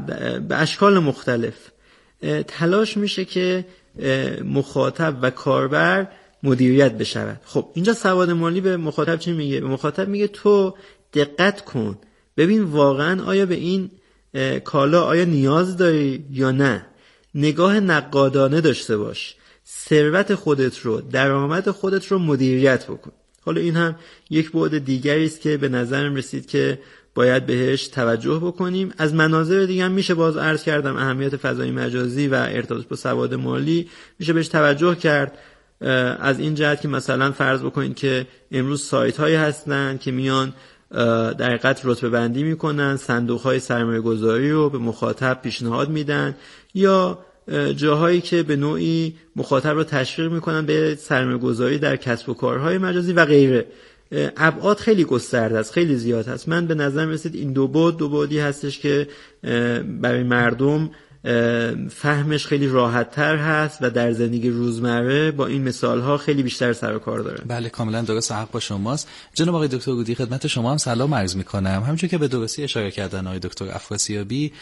به 0.48 0.56
اشکال 0.56 0.98
مختلف. 0.98 1.54
تلاش 2.48 2.96
میشه 2.96 3.24
که 3.24 3.64
مخاطب 4.44 5.18
و 5.22 5.30
کاربر 5.30 6.06
مدیریت 6.42 6.92
بشود. 6.92 7.40
خب 7.44 7.68
اینجا 7.74 7.94
سواد 7.94 8.30
مالی 8.30 8.60
به 8.60 8.76
مخاطب 8.76 9.16
چی 9.16 9.32
میگه؟ 9.32 9.60
به 9.60 9.66
مخاطب 9.68 10.08
میگه 10.08 10.28
تو 10.28 10.74
دقت 11.14 11.64
کن. 11.64 11.98
ببین 12.36 12.62
واقعا 12.62 13.24
آیا 13.24 13.46
به 13.46 13.54
این 13.54 13.90
کالا 14.64 15.02
آیا 15.02 15.24
نیاز 15.24 15.76
داری 15.76 16.24
یا 16.30 16.50
نه. 16.50 16.86
نگاه 17.34 17.80
نقادانه 17.80 18.60
داشته 18.60 18.96
باش. 18.96 19.36
ثروت 19.66 20.34
خودت 20.34 20.78
رو 20.78 21.00
درآمد 21.00 21.70
خودت 21.70 22.06
رو 22.06 22.18
مدیریت 22.18 22.86
بکن. 22.86 23.12
حالا 23.44 23.60
این 23.60 23.76
هم 23.76 23.96
یک 24.30 24.52
بعد 24.52 24.78
دیگری 24.84 25.24
است 25.24 25.40
که 25.40 25.56
به 25.56 25.68
نظرم 25.68 26.14
رسید 26.14 26.46
که 26.46 26.78
باید 27.14 27.46
بهش 27.46 27.88
توجه 27.88 28.40
بکنیم. 28.42 28.92
از 28.98 29.14
مناظر 29.14 29.64
دیگه 29.64 29.84
هم 29.84 29.92
میشه 29.92 30.14
باز 30.14 30.36
عرض 30.36 30.62
کردم 30.62 30.96
اهمیت 30.96 31.36
فضای 31.36 31.70
مجازی 31.70 32.28
و 32.28 32.34
ارتباط 32.34 32.86
با 32.86 32.96
سواد 32.96 33.34
مالی. 33.34 33.88
میشه 34.18 34.32
بهش 34.32 34.48
توجه 34.48 34.94
کرد. 34.94 35.38
از 36.20 36.40
این 36.40 36.54
جهت 36.54 36.80
که 36.80 36.88
مثلا 36.88 37.32
فرض 37.32 37.60
بکنید 37.60 37.94
که 37.94 38.26
امروز 38.52 38.82
سایت 38.82 39.16
هایی 39.16 39.34
هستن 39.34 39.98
که 39.98 40.10
میان 40.10 40.52
در 41.38 41.46
حقیقت 41.46 41.80
رتبه 41.84 42.08
بندی 42.08 42.42
می‌کنن 42.42 42.96
صندوق 42.96 43.40
های 43.40 43.58
سرمایه 43.58 44.00
گذاری 44.00 44.50
رو 44.50 44.70
به 44.70 44.78
مخاطب 44.78 45.38
پیشنهاد 45.42 45.88
میدن 45.88 46.34
یا 46.74 47.18
جاهایی 47.76 48.20
که 48.20 48.42
به 48.42 48.56
نوعی 48.56 49.14
مخاطب 49.36 49.70
رو 49.70 49.84
تشویق 49.84 50.32
می‌کنن 50.32 50.66
به 50.66 50.94
سرمایه 50.94 51.38
گذاری 51.38 51.78
در 51.78 51.96
کسب 51.96 52.28
و 52.28 52.34
کارهای 52.34 52.78
مجازی 52.78 53.12
و 53.12 53.24
غیره. 53.24 53.66
ابعاد 54.36 54.78
خیلی 54.78 55.04
گسترده 55.04 55.58
است 55.58 55.72
خیلی 55.72 55.96
زیاد 55.96 56.28
هست. 56.28 56.48
من 56.48 56.66
به 56.66 56.74
نظر 56.74 57.06
رسید 57.06 57.34
این 57.34 57.52
دو 57.52 57.68
بود 57.68 57.96
دو 57.96 58.08
بودی 58.08 58.38
هستش 58.38 58.78
که 58.78 59.08
برای 60.00 60.22
مردم 60.22 60.90
فهمش 61.90 62.46
خیلی 62.46 62.66
راحت 62.66 63.10
تر 63.10 63.36
هست 63.36 63.78
و 63.80 63.90
در 63.90 64.12
زندگی 64.12 64.50
روزمره 64.50 65.30
با 65.30 65.46
این 65.46 65.62
مثال 65.62 66.00
ها 66.00 66.16
خیلی 66.16 66.42
بیشتر 66.42 66.72
سر 66.72 66.96
و 66.96 66.98
کار 66.98 67.20
داره. 67.20 67.44
بله 67.46 67.68
کاملا 67.68 68.02
درست 68.02 68.32
حق 68.32 68.50
با 68.50 68.60
شماست. 68.60 69.08
جناب 69.34 69.54
آقای 69.54 69.68
دکتر 69.68 69.92
گودی 69.92 70.14
خدمت 70.14 70.46
شما 70.46 70.70
هم 70.70 70.76
سلام 70.76 71.14
عرض 71.14 71.36
می 71.36 71.44
کنم 71.44 71.96
که 71.96 72.18
به 72.18 72.28
درستی 72.28 72.62
اشاره 72.62 72.90
کردن 72.90 73.26
آقای 73.26 73.38
دکتر 73.38 73.64
افراسیابی 73.64 74.52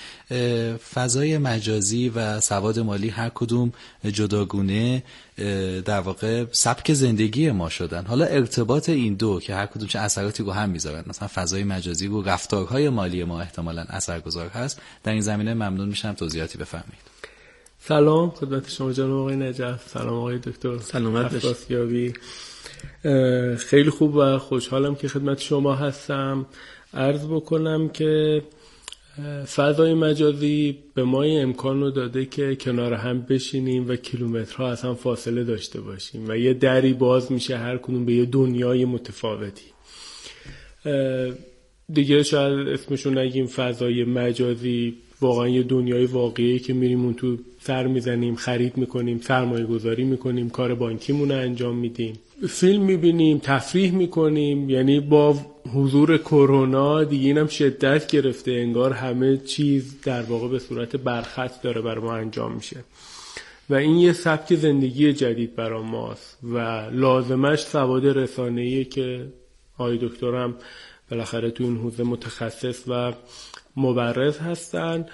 فضای 0.95 1.39
مجازی 1.39 2.09
و 2.09 2.41
سواد 2.41 2.79
مالی 2.79 3.09
هر 3.09 3.29
کدوم 3.35 3.73
جداگونه. 4.13 5.03
در 5.85 6.01
واقع 6.01 6.45
سبک 6.53 6.93
زندگی 6.93 7.51
ما 7.51 7.69
شدن. 7.69 8.05
حالا 8.05 8.25
ارتباط 8.25 8.89
این 8.89 9.15
دو 9.15 9.41
که 9.41 9.55
هر 9.55 9.67
کدوم 9.67 9.89
چه 9.89 9.99
اثراتی 9.99 10.43
رو 10.43 10.53
هم 10.53 10.71
می‌ذارن 10.71 11.05
مثلا 11.07 11.29
فضای 11.35 11.65
مجازی 11.65 12.07
و 12.07 12.23
رفتارهای 12.23 12.89
مالی 12.89 13.25
ما 13.25 13.41
احتمالا 13.41 13.85
اثرگذار 13.89 14.49
هست 14.49 14.81
در 15.05 15.13
این 15.13 15.21
زمینه 15.21 15.55
ممنون 15.55 15.89
میشم 15.89 16.13
توضیحاتی 16.13 16.59
بفرمایید. 16.59 17.11
سلام 17.79 18.31
خدمت 18.31 18.71
شما 18.71 18.93
جناب 18.93 19.11
آقای 19.11 19.37
نجف. 19.37 19.89
سلام 19.89 20.15
آقای 20.15 20.39
دکتر 20.39 20.79
سلامت 20.79 21.33
خیلی 23.57 23.91
خوب 23.91 24.17
و 24.17 24.39
خوشحالم 24.39 24.95
که 24.95 25.09
خدمت 25.09 25.41
شما 25.41 25.75
هستم. 25.75 26.47
عرض 26.95 27.27
بکنم 27.27 27.89
که 27.89 28.43
فضای 29.55 29.95
مجازی 29.95 30.79
به 30.95 31.05
ما 31.05 31.23
این 31.23 31.43
امکان 31.43 31.81
رو 31.81 31.91
داده 31.91 32.25
که 32.25 32.57
کنار 32.57 32.95
هم 32.95 33.23
بشینیم 33.23 33.89
و 33.89 33.97
کیلومترها 33.97 34.71
از 34.71 34.83
هم 34.83 34.95
فاصله 34.95 35.45
داشته 35.45 35.81
باشیم 35.81 36.29
و 36.29 36.37
یه 36.37 36.55
دری 36.55 36.93
باز 36.93 37.33
میشه 37.33 37.57
هر 37.57 37.77
کنون 37.77 38.05
به 38.05 38.13
یه 38.13 38.25
دنیای 38.25 38.85
متفاوتی. 38.85 39.65
دیگه 41.93 42.23
شاید 42.23 42.69
اسمشون 42.69 43.19
نگیم 43.19 43.47
فضای 43.47 44.05
مجازی 44.05 44.95
واقعا 45.21 45.49
یه 45.49 45.63
دنیای 45.63 46.05
واقعی 46.05 46.59
که 46.59 46.73
میریم 46.73 47.05
اون 47.05 47.15
تو 47.15 47.37
سر 47.61 47.87
می‌زنیم 47.87 48.35
خرید 48.35 48.77
می‌کنیم 48.77 49.21
سرمایه 49.21 49.65
گذاری 49.65 50.05
می‌کنیم 50.05 50.51
کار 50.51 50.75
بانکیمون 50.75 51.29
رو 51.29 51.39
انجام 51.39 51.77
میدیم. 51.77 52.15
فیلم 52.49 52.83
می‌بینیم 52.83 53.39
تفریح 53.39 53.93
می‌کنیم 53.93 54.71
یعنی 54.71 55.01
با 55.01 55.37
حضور 55.75 56.19
کرونا 56.19 57.05
دیگه 57.05 57.27
اینم 57.27 57.47
شدت 57.47 58.07
گرفته 58.07 58.53
انگار 58.53 58.93
همه 58.93 59.37
چیز 59.37 60.01
در 60.03 60.23
واقع 60.23 60.49
به 60.49 60.59
صورت 60.59 60.97
برخط 60.97 61.63
داره 61.63 61.81
بر 61.81 61.99
ما 61.99 62.13
انجام 62.13 62.53
میشه. 62.53 62.85
و 63.71 63.75
این 63.75 63.97
یه 63.97 64.13
سبک 64.13 64.55
زندگی 64.55 65.13
جدید 65.13 65.57
برای 65.57 65.83
ماست 65.83 66.39
و 66.43 66.59
لازمش 66.93 67.61
سواد 67.61 68.07
رسانه‌ایه 68.07 68.85
که 68.85 69.27
آقای 69.79 69.99
دکترم 70.03 70.55
بالاخره 71.11 71.51
تو 71.51 71.65
این 71.65 71.77
حوزه 71.77 72.03
متخصص 72.03 72.83
و 72.89 73.13
مبرز 73.77 74.39
هستن. 74.39 75.07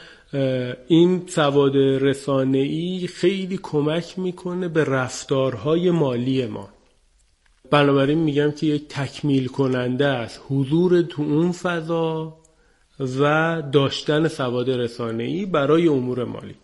این 0.88 1.22
سواد 1.26 1.76
رسانه‌ای 1.76 3.06
خیلی 3.06 3.58
کمک 3.62 4.18
می‌کنه 4.18 4.68
به 4.68 4.84
رفتارهای 4.84 5.90
مالی 5.90 6.46
ما. 6.46 6.68
بنابراین 7.70 8.18
میگم 8.18 8.50
که 8.50 8.66
یک 8.66 8.88
تکمیل 8.88 9.46
کننده 9.46 10.06
است. 10.06 10.40
حضور 10.48 11.02
تو 11.02 11.22
اون 11.22 11.52
فضا 11.52 12.36
و 13.00 13.62
داشتن 13.72 14.28
سواد 14.28 14.70
رسانه‌ای 14.70 15.46
برای 15.46 15.88
امور 15.88 16.24
مالی. 16.24 16.54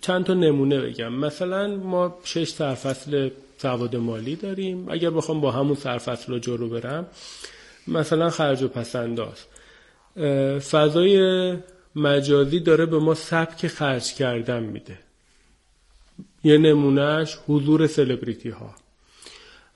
چند 0.00 0.24
تا 0.24 0.34
نمونه 0.34 0.80
بگم. 0.80 1.12
مثلا 1.12 1.76
ما 1.76 2.18
شش 2.24 2.48
سرفصل 2.48 3.30
سواد 3.58 3.96
مالی 3.96 4.36
داریم. 4.36 4.88
اگر 4.88 5.10
بخوام 5.10 5.40
با 5.40 5.50
همون 5.50 5.74
سرفصل 5.74 6.32
رو 6.32 6.38
جلو 6.38 6.68
برم 6.68 7.06
مثلا 7.88 8.30
خرج 8.30 8.62
و 8.62 8.68
پسنداز. 8.68 9.46
فضای 10.60 11.56
مجازی 11.96 12.60
داره 12.60 12.86
به 12.86 12.98
ما 12.98 13.14
سبک 13.14 13.66
خرج 13.66 14.14
کردن 14.14 14.62
میده. 14.62 14.98
یه 16.44 16.58
نمونهش 16.58 17.38
حضور 17.48 17.86
سلبریتی 17.86 18.48
ها 18.48 18.74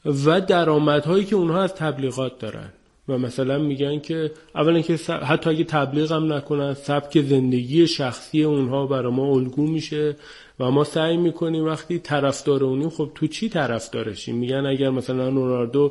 و 0.05 0.41
درآمدهایی 0.41 1.25
که 1.25 1.37
اونها 1.37 1.63
از 1.63 1.75
تبلیغات 1.75 2.39
دارن. 2.39 2.73
و 3.09 3.19
مثلا 3.19 3.59
میگن 3.59 3.99
که 4.01 4.31
اولا 4.55 4.81
که 4.81 4.97
حتی 5.07 5.51
اگه 5.51 5.65
تبلیغ 5.65 6.13
هم 6.13 6.33
نکنن 6.33 6.75
سبک 6.75 7.21
زندگی 7.21 7.87
شخصی 7.87 8.45
اونها 8.45 8.87
برای 8.87 9.13
ما 9.13 9.27
الگو 9.27 9.67
میشه 9.67 10.17
و 10.61 10.71
ما 10.71 10.85
سعی 10.85 11.17
می‌کنیم 11.17 11.65
وقتی 11.65 11.99
طرفدار 11.99 12.65
اونیم 12.65 12.89
خب 12.89 13.11
تو 13.15 13.27
چی 13.27 13.49
طرفدارشیم 13.49 14.37
میگن 14.37 14.67
اگر 14.67 14.91
مثلا 14.91 15.29
رونالدو 15.29 15.91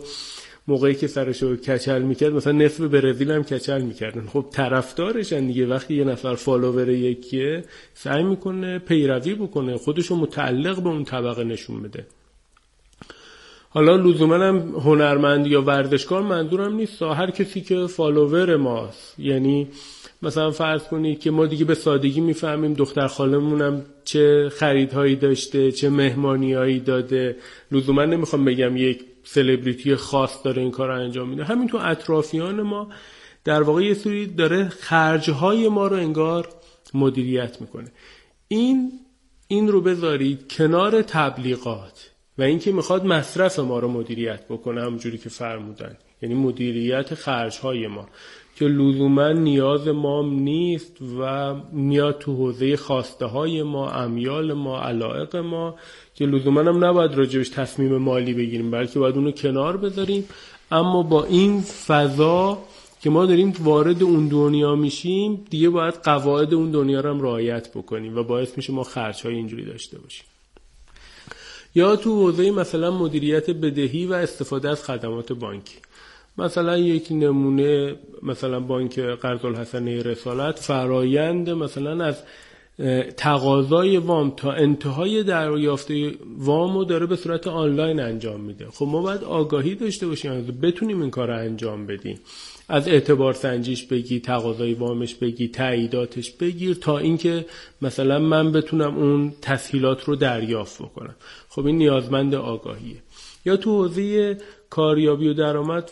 موقعی 0.68 0.96
که 0.96 1.08
سرش 1.08 1.44
رو 1.44 1.56
کچل 1.56 2.02
می‌کرد 2.02 2.34
مثلا 2.34 2.54
نصف 2.54 2.82
برزیل 2.82 3.32
هم 3.32 3.44
کچل 3.44 3.82
می‌کردن. 3.82 4.28
خب 4.28 4.46
طرفدارشن 4.52 5.48
دیگه. 5.48 5.68
وقتی 5.68 5.96
یه 5.96 6.04
نفر 6.04 6.36
follower 6.36 6.90
یکیه 6.90 7.64
سعی 7.94 8.24
می‌کنه 8.24 8.80
پیروی 8.80 9.34
بکنه 9.34 9.78
خودشو 9.78 10.16
متعلق 10.16 10.84
به 10.84 10.90
اون 10.90 11.04
طبقه 11.04 11.44
نشون 11.44 11.82
بده. 11.82 12.06
حالا 13.74 13.96
لزوما 13.96 14.36
هم 14.36 14.58
هنرمند 14.58 15.48
یا 15.48 15.62
ورزشکار 15.62 16.22
منظورم 16.22 16.76
نیست. 16.76 17.02
هر 17.02 17.32
کسی 17.32 17.62
که 17.62 17.88
follower 17.88 18.56
ماست. 18.56 19.20
یعنی 19.20 19.68
مثلا 20.22 20.52
فرض 20.52 20.84
کنید 20.84 21.20
که 21.20 21.32
ما 21.32 21.46
دیگه 21.46 21.66
به 21.66 21.76
سادگی 21.76 22.22
می‌فهمیم 22.22 22.74
دختر 22.74 23.08
خالمونم 23.08 23.86
چه 24.04 24.50
خریدهایی 24.50 25.16
داشته 25.16 25.72
چه 25.72 25.90
مهمانیهایی 25.90 26.80
داده. 26.80 27.36
لزوما 27.72 28.06
نمی‌خوام 28.06 28.46
بگم 28.46 28.78
یک 28.78 29.06
سلبریتی 29.24 29.96
خاص 29.96 30.46
داره 30.46 30.62
این 30.62 30.72
کار 30.72 30.88
رو 30.88 31.02
انجام 31.02 31.30
میده. 31.30 31.44
همین 31.44 31.68
تو 31.68 31.78
اطرافیان 31.78 32.62
ما 32.62 32.90
در 33.44 33.62
واقع 33.62 33.84
یه 33.84 33.94
سری 33.94 34.26
داره 34.26 34.70
خرجهای 34.70 35.70
ما 35.70 35.88
رو 35.88 35.96
انگار 35.96 36.50
مدیریت 36.94 37.62
می‌کنه. 37.62 37.92
این 38.48 38.92
این 39.48 39.68
رو 39.68 39.82
بذارید 39.82 40.54
کنار 40.54 41.02
تبلیغات. 41.02 42.13
و 42.38 42.42
اینکه 42.42 42.72
می‌خواد 42.72 43.06
مصرف 43.06 43.60
ما 43.60 43.80
رو 43.80 43.88
مدیریت 43.88 44.48
بکنه 44.48 44.82
همونجوری 44.82 45.18
که 45.18 45.30
فرمودن. 45.30 45.98
یعنی 46.22 46.36
مدیریت 46.36 47.14
خرجهای 47.14 47.88
ما. 47.88 48.08
که 48.56 48.66
لزوما 48.66 49.32
نیاز 49.32 49.88
ما 49.88 50.22
نیست 50.22 50.98
و 51.20 51.54
میاد 51.72 52.20
تو 52.20 52.36
حوزه 52.36 52.78
خواسته 52.78 53.26
های 53.26 53.64
ما 53.64 53.92
امیال 53.92 54.54
ما 54.54 54.82
علائق 54.82 55.36
ما 55.36 55.76
که 56.16 56.26
لزوما 56.26 56.62
هم 56.62 56.86
نباید 56.86 57.14
راجبش 57.14 57.50
تصمیم 57.50 57.98
مالی 57.98 58.34
بگیریم 58.34 58.72
بلکه 58.72 59.00
باید 59.00 59.16
اونو 59.16 59.32
کنار 59.32 59.78
بذاریم. 59.78 60.26
اما 60.72 61.04
با 61.04 61.24
این 61.24 61.62
فضا 61.62 62.58
که 63.02 63.10
ما 63.10 63.26
داریم 63.26 63.54
وارد 63.60 64.04
اون 64.04 64.28
دنیا 64.28 64.76
میشیم 64.76 65.46
دیگه 65.50 65.70
باید 65.70 65.94
قواعد 65.94 66.54
اون 66.54 66.72
دنیا 66.72 67.00
رو 67.02 67.10
هم 67.10 67.22
رعایت 67.22 67.70
بکنیم 67.70 68.18
و 68.18 68.24
باعث 68.24 68.58
میشه 68.58 68.74
ما 68.74 68.84
خرج 68.84 69.22
های 69.22 69.36
اینجوری 69.36 69.66
داشته 69.66 70.00
باشیم. 70.00 70.26
یا 71.76 71.96
تو 71.96 72.16
حوزه 72.16 72.52
مثلا 72.52 72.92
مدیریت 72.92 73.50
بدهی 73.50 74.06
و 74.06 74.14
استفاده 74.14 74.70
از 74.70 74.84
خدمات 74.84 75.34
بانکی 75.34 75.78
مثلا 76.38 76.78
یک 76.78 77.08
نمونه 77.12 77.96
مثلا 78.24 78.60
بانک 78.60 79.00
قرض 79.00 79.46
الحسنه 79.46 80.02
رسالت 80.02 80.60
فرایند 80.60 81.50
مثلا 81.50 82.06
از 82.06 82.24
تقاضای 83.18 83.98
وام 83.98 84.34
تا 84.36 84.52
انتهای 84.52 85.24
دریافت 85.24 85.88
وام 86.38 86.78
رو 86.78 86.86
داره 86.86 87.06
به 87.06 87.16
صورت 87.16 87.48
آنلاین 87.48 88.00
انجام 88.00 88.42
میده. 88.42 88.66
خب 88.66 88.86
ما 88.86 89.02
باید 89.02 89.24
آگاهی 89.24 89.76
داشته 89.76 90.08
باشیم 90.08 90.60
بتونیم 90.62 91.02
این 91.02 91.12
کار 91.12 91.28
رو 91.28 91.38
انجام 91.38 91.86
بدیم. 91.86 92.20
از 92.70 92.88
اعتبار 92.88 93.34
سنجیش 93.34 93.84
بگی 93.86 94.20
تقاضای 94.20 94.74
وامش 94.74 95.16
بگی 95.16 95.48
تاییداتش 95.48 96.32
بگیر 96.32 96.76
تا 96.76 96.98
اینکه 96.98 97.46
مثلا 97.82 98.20
من 98.20 98.52
بتونم 98.52 98.98
اون 98.98 99.34
تسهیلات 99.42 100.04
رو 100.04 100.16
دریافت 100.16 100.82
بکنم. 100.82 101.16
خب 101.50 101.66
این 101.66 101.78
نیازمند 101.78 102.36
آگاهیه. 102.36 102.98
یا 103.46 103.58
تو 103.58 103.78
حوزه 103.78 104.38
کاریابی 104.70 105.28
و 105.28 105.34
درآمد 105.34 105.92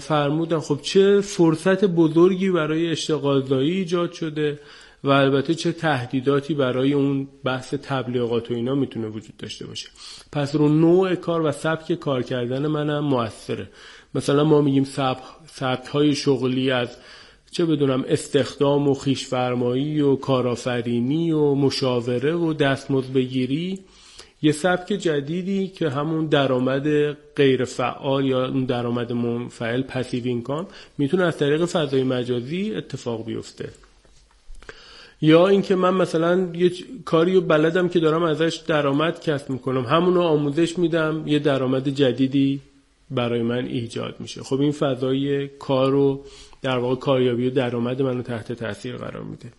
فرمودن 0.00 0.58
خب 0.58 0.78
چه 0.82 1.20
فرصت 1.20 1.84
بزرگی 1.84 2.50
برای 2.50 2.90
اشتغال 2.90 3.52
ایجاد 3.52 4.12
شده 4.12 4.58
و 5.04 5.10
البته 5.10 5.54
چه 5.54 5.72
تهدیداتی 5.72 6.54
برای 6.54 6.92
اون 6.92 7.28
بحث 7.44 7.74
تبلیغات 7.74 8.50
و 8.50 8.54
اینا 8.54 8.74
می‌تونه 8.74 9.08
وجود 9.08 9.36
داشته 9.36 9.66
باشه. 9.66 9.88
پس 10.32 10.54
رو 10.54 10.68
نوع 10.68 11.14
کار 11.14 11.46
و 11.46 11.52
سبک 11.52 11.94
کار 11.94 12.22
کردن 12.22 12.66
منم 12.66 13.04
موثره. 13.04 13.68
مثلا 14.14 14.44
ما 14.44 14.60
میگیم 14.60 14.84
سبک 15.46 15.86
های 15.92 16.14
شغلی 16.14 16.70
از 16.70 16.88
چه 17.50 17.64
بدونم 17.66 18.04
استخدام 18.08 18.88
و 18.88 18.94
خیشفرمایی 18.94 20.00
و 20.00 20.16
کارآفرینی 20.16 21.30
و 21.30 21.54
مشاوره 21.54 22.34
و 22.34 22.52
دستمزد 22.52 23.12
بگیری 23.12 23.78
یه 24.42 24.52
سبک 24.52 24.92
جدیدی 24.92 25.68
که 25.68 25.90
همون 25.90 26.26
درآمد 26.26 27.12
غیر 27.36 27.64
فعال 27.64 28.24
یا 28.24 28.46
اون 28.46 28.64
درآمد 28.64 29.12
منفعل 29.12 29.82
پسیو 29.82 30.26
اینکام 30.26 30.66
می‌تونه 30.98 31.24
از 31.24 31.38
طریق 31.38 31.64
فضای 31.64 32.02
مجازی 32.02 32.74
اتفاق 32.74 33.24
بیفته. 33.24 33.68
یا 35.22 35.48
اینکه 35.48 35.74
من 35.74 35.94
مثلا 35.94 36.48
یه 36.54 36.72
کاری 37.04 37.36
و 37.36 37.40
بلدم 37.40 37.88
که 37.88 38.00
دارم 38.00 38.22
ازش 38.22 38.60
درآمد 38.66 39.20
کسب 39.20 39.50
می‌کنم. 39.50 39.84
همون 39.84 40.14
رو 40.14 40.22
آموزش 40.22 40.78
میدم 40.78 41.22
یه 41.26 41.38
درآمد 41.38 41.88
جدیدی 41.88 42.60
برای 43.10 43.42
من 43.42 43.64
ایجاد 43.64 44.16
میشه. 44.20 44.42
خب 44.42 44.60
این 44.60 44.72
فضای 44.72 45.48
کار 45.48 45.90
رو 45.90 46.24
در 46.62 46.78
واقع 46.78 46.94
کاریابی 46.94 47.46
و 47.46 47.50
درآمد 47.50 48.02
منو 48.02 48.22
تحت 48.22 48.52
تاثیر 48.52 48.96
قرار 48.96 49.22
میده. 49.22 49.52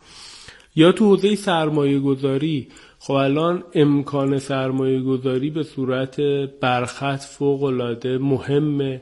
یا 0.75 0.91
تو 0.91 1.05
حوزه 1.05 1.35
سرمایه 1.35 1.99
گذاری 1.99 2.67
خب 2.99 3.13
الان 3.13 3.63
امکان 3.73 4.39
سرمایه 4.39 5.01
گذاری 5.01 5.49
به 5.49 5.63
صورت 5.63 6.21
برخط 6.61 7.19
فوق 7.19 7.63
العاده 7.63 8.17
مهمه 8.17 9.01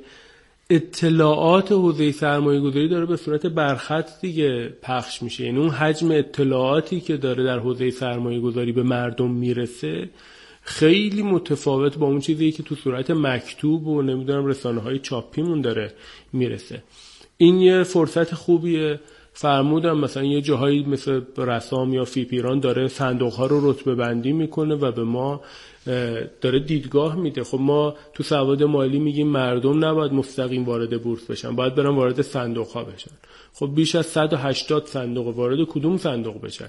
اطلاعات 0.69 1.71
حوزه 1.71 2.11
سرمایه 2.11 2.59
گذاری 2.59 2.87
داره 2.87 3.05
به 3.05 3.17
صورت 3.17 3.45
برخط 3.45 4.09
دیگه 4.21 4.73
پخش 4.81 5.23
میشه. 5.23 5.45
یعنی 5.45 5.57
اون 5.57 5.69
حجم 5.69 6.11
اطلاعاتی 6.11 6.99
که 6.99 7.17
داره 7.17 7.43
در 7.43 7.59
حوزه 7.59 7.91
سرمایه 7.91 8.39
گذاری 8.39 8.71
به 8.71 8.83
مردم 8.83 9.31
می‌رسه 9.31 10.09
خیلی 10.69 11.21
متفاوت 11.21 11.97
با 11.97 12.07
اون 12.07 12.19
چیزی 12.19 12.51
که 12.51 12.63
تو 12.63 12.75
صورت 12.75 13.11
مکتوب 13.11 13.87
و 13.87 14.01
نمی‌دونم 14.01 14.45
رسانه 14.45 14.81
های 14.81 14.99
چاپیمون 14.99 15.61
داره 15.61 15.93
می‌رسه. 16.33 16.83
این 17.37 17.59
یه 17.59 17.83
فرصت 17.83 18.35
خوبیه. 18.35 18.99
فرمودم 19.41 19.97
مثلا 19.97 20.23
یه 20.23 20.41
جاهایی 20.41 20.83
مثل 20.83 21.21
رسام 21.37 21.93
یا 21.93 22.05
فیپیران 22.05 22.59
داره 22.59 22.87
صندوق 22.87 23.33
ها 23.33 23.45
رو 23.45 23.71
رتبه 23.71 23.95
بندی 23.95 24.31
می‌کنه 24.31 24.75
و 24.75 24.91
به 24.91 25.03
ما 25.03 25.41
داره 26.41 26.59
دیدگاه 26.59 27.15
میده. 27.15 27.43
خب 27.43 27.59
ما 27.61 27.95
تو 28.13 28.23
سواد 28.23 28.63
مالی 28.63 28.99
میگیم 28.99 29.27
مردم 29.27 29.85
نباید 29.85 30.13
مستقیم 30.13 30.65
وارد 30.65 31.01
بورس 31.03 31.25
بشن 31.25 31.55
باید 31.55 31.75
برن 31.75 31.95
وارد 31.95 32.21
صندوق 32.21 32.67
ها 32.67 32.83
بشن. 32.83 33.11
خب 33.53 33.75
بیش 33.75 33.95
از 33.95 34.05
180 34.05 34.85
صندوق 34.85 35.27
وارد 35.27 35.63
کدوم 35.63 35.97
صندوق 35.97 36.41
بشن؟ 36.41 36.67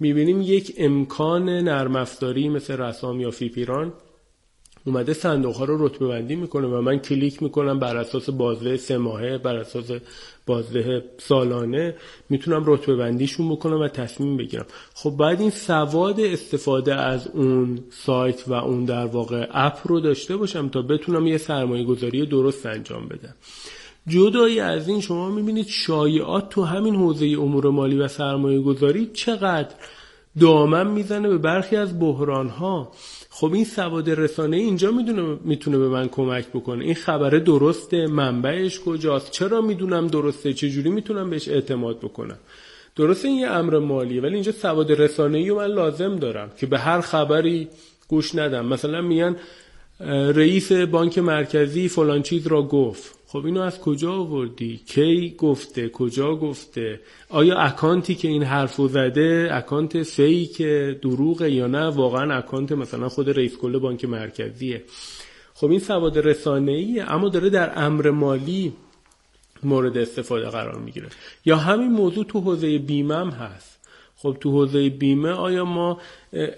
می‌بینیم 0.00 0.42
یک 0.42 0.74
امکان 0.78 1.48
نرم 1.48 1.96
افزاری 1.96 2.48
مثل 2.48 2.76
رسام 2.76 3.20
یا 3.20 3.30
فیپیران 3.30 3.92
اومده 4.84 5.12
صندوق 5.12 5.56
ها 5.56 5.64
رو 5.64 5.86
رتبه 5.86 6.08
بندی 6.08 6.36
می‌کنه 6.36 6.66
و 6.66 6.80
من 6.80 6.98
کلیک 6.98 7.42
می‌کنم 7.42 7.78
بر 7.78 7.96
اساس 7.96 8.30
بازده 8.30 8.76
سه 8.76 8.98
ماهه 8.98 9.38
بر 9.38 9.56
اساس 9.56 9.90
بازده 10.46 11.04
سالانه 11.18 11.94
می‌تونم 12.28 12.62
رتبه 12.66 12.96
بندیشون 12.96 13.50
بکنم 13.50 13.80
و 13.80 13.88
تصمیم 13.88 14.36
بگیرم. 14.36 14.66
خب 14.94 15.10
باید 15.10 15.40
این 15.40 15.50
سواد 15.50 16.20
استفاده 16.20 16.94
از 16.94 17.28
اون 17.28 17.78
سایت 17.90 18.48
و 18.48 18.52
اون 18.52 18.84
در 18.84 19.06
واقع 19.06 19.46
اپ 19.50 19.78
رو 19.84 20.00
داشته 20.00 20.36
باشم 20.36 20.68
تا 20.68 20.82
بتونم 20.82 21.26
یه 21.26 21.38
سرمایه 21.38 21.84
گذاری 21.84 22.26
درست 22.26 22.66
انجام 22.66 23.08
بدم. 23.08 23.34
جدایی 24.08 24.60
از 24.60 24.88
این 24.88 25.00
شما 25.00 25.30
می‌بینید 25.30 25.66
شایعات 25.66 26.48
تو 26.48 26.62
همین 26.62 26.94
حوزه 26.94 27.26
امور 27.26 27.70
مالی 27.70 27.98
و 27.98 28.08
سرمایه 28.08 28.60
گذاری 28.60 29.06
چقدر 29.06 29.74
دامن 30.40 30.86
می‌زنه 30.86 31.28
به 31.28 31.38
برخی 31.38 31.76
از 31.76 32.00
بحران 32.00 32.48
ها 32.48 32.92
خب 33.34 33.52
این 33.52 33.64
سواد 33.64 34.10
رسانه 34.10 34.56
اینجا 34.56 34.90
می‌دونه 34.90 35.38
می‌تونه 35.44 35.78
به 35.78 35.88
من 35.88 36.08
کمک 36.08 36.48
بکنه. 36.48 36.84
این 36.84 36.94
خبره 36.94 37.40
درسته 37.40 38.06
منبعش 38.06 38.80
کجاست؟ 38.80 39.30
چرا 39.30 39.60
می‌دونم 39.60 40.06
درسته؟ 40.06 40.52
چجوری 40.52 40.90
می‌تونم 40.90 41.30
بهش 41.30 41.48
اعتماد 41.48 41.98
بکنم؟ 41.98 42.38
درسته 42.96 43.28
این 43.28 43.38
یه 43.38 43.46
امر 43.46 43.78
مالیه 43.78 44.20
ولی 44.22 44.34
اینجا 44.34 44.52
سواد 44.52 44.92
رسانه 44.92 45.38
ای 45.38 45.50
من 45.50 45.66
لازم 45.66 46.16
دارم 46.16 46.50
که 46.56 46.66
به 46.66 46.78
هر 46.78 47.00
خبری 47.00 47.68
گوش 48.08 48.34
ندم. 48.34 48.66
مثلا 48.66 49.00
میان 49.00 49.36
رئیس 50.34 50.72
بانک 50.72 51.18
مرکزی 51.18 51.88
فلان 51.88 52.22
چیز 52.22 52.46
را 52.46 52.62
گفت. 52.62 53.18
خب 53.32 53.46
اینو 53.46 53.60
از 53.60 53.80
کجا 53.80 54.12
آوردی؟ 54.12 54.80
کی 54.86 55.34
گفته؟ 55.38 55.88
کجا 55.88 56.34
گفته؟ 56.34 57.00
آیا 57.28 57.58
account 57.58 58.07
ی 58.07 58.14
که 58.14 58.28
این 58.28 58.42
حرفو 58.42 58.88
زده 58.88 59.48
account 59.52 60.02
fake 60.02 60.62
دروغه 61.02 61.50
یا 61.50 61.66
نه؟ 61.66 61.86
واقعا 61.86 62.34
account 62.34 62.72
مثلا 62.72 63.08
خود 63.08 63.30
رئیس 63.30 63.56
کل 63.56 63.78
بانک 63.78 64.04
مرکزیه. 64.04 64.84
خب 65.54 65.70
این 65.70 65.80
سواد 65.80 66.18
رسانه 66.18 66.72
ایه 66.72 67.12
اما 67.12 67.28
داره 67.28 67.50
در 67.50 67.84
امر 67.84 68.10
مالی 68.10 68.72
مورد 69.62 69.98
استفاده 69.98 70.48
قرار 70.48 70.78
می‌گیره. 70.78 71.08
یا 71.44 71.56
همین 71.56 71.90
موضوع 71.92 72.24
تو 72.24 72.40
حوزه 72.40 72.78
بیمه 72.78 73.16
هم 73.16 73.30
هست. 73.30 73.71
خب 74.22 74.36
تو 74.40 74.50
حوزه 74.50 74.88
بیمه 74.88 75.30
آیا 75.30 75.64
ما 75.64 76.00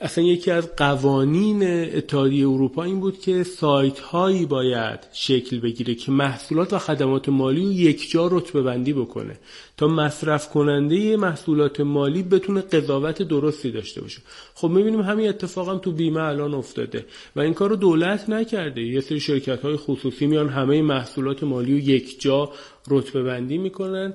اصلا 0.00 0.24
یکی 0.24 0.50
از 0.50 0.76
قوانین 0.76 1.62
اتحادیه 1.96 2.48
اروپا 2.48 2.82
این 2.82 3.00
بود 3.00 3.20
که 3.20 3.42
سایت 3.42 3.98
هایی 3.98 4.46
باید 4.46 5.00
شکل 5.12 5.60
بگیره 5.60 5.94
که 5.94 6.12
محصولات 6.12 6.72
و 6.72 6.78
خدمات 6.78 7.28
مالی 7.28 7.64
رو 7.64 7.72
یک 7.72 8.10
جا 8.10 8.26
رتبه 8.26 8.62
بندی 8.62 8.92
بکنه 8.92 9.38
تا 9.76 9.88
مصرف 9.88 10.48
کننده 10.48 11.16
محصولات 11.16 11.80
مالی 11.80 12.22
بتونه 12.22 12.60
قضاوت 12.60 13.22
درستی 13.22 13.70
داشته 13.70 14.00
باشه. 14.00 14.22
خب 14.54 14.68
می‌بینیم 14.68 15.00
همین 15.00 15.28
اتفاق 15.28 15.68
هم 15.68 15.78
تو 15.78 15.92
بیمه 15.92 16.22
الان 16.22 16.54
افتاده 16.54 17.06
و 17.36 17.40
این 17.40 17.54
کار 17.54 17.70
رو 17.70 17.76
دولت 17.76 18.28
نکرده. 18.30 18.82
یه 18.82 19.00
سری 19.00 19.20
شرکت 19.20 19.62
های 19.62 19.76
خصوصی 19.76 20.26
میان 20.26 20.48
همه 20.48 20.82
محصولات 20.82 21.44
مالی 21.44 21.72
رو 21.72 21.78
یک 21.78 22.20
جا 22.20 22.52
رتبه 22.88 23.22
بندی 23.22 23.58
می‌کنن. 23.58 24.14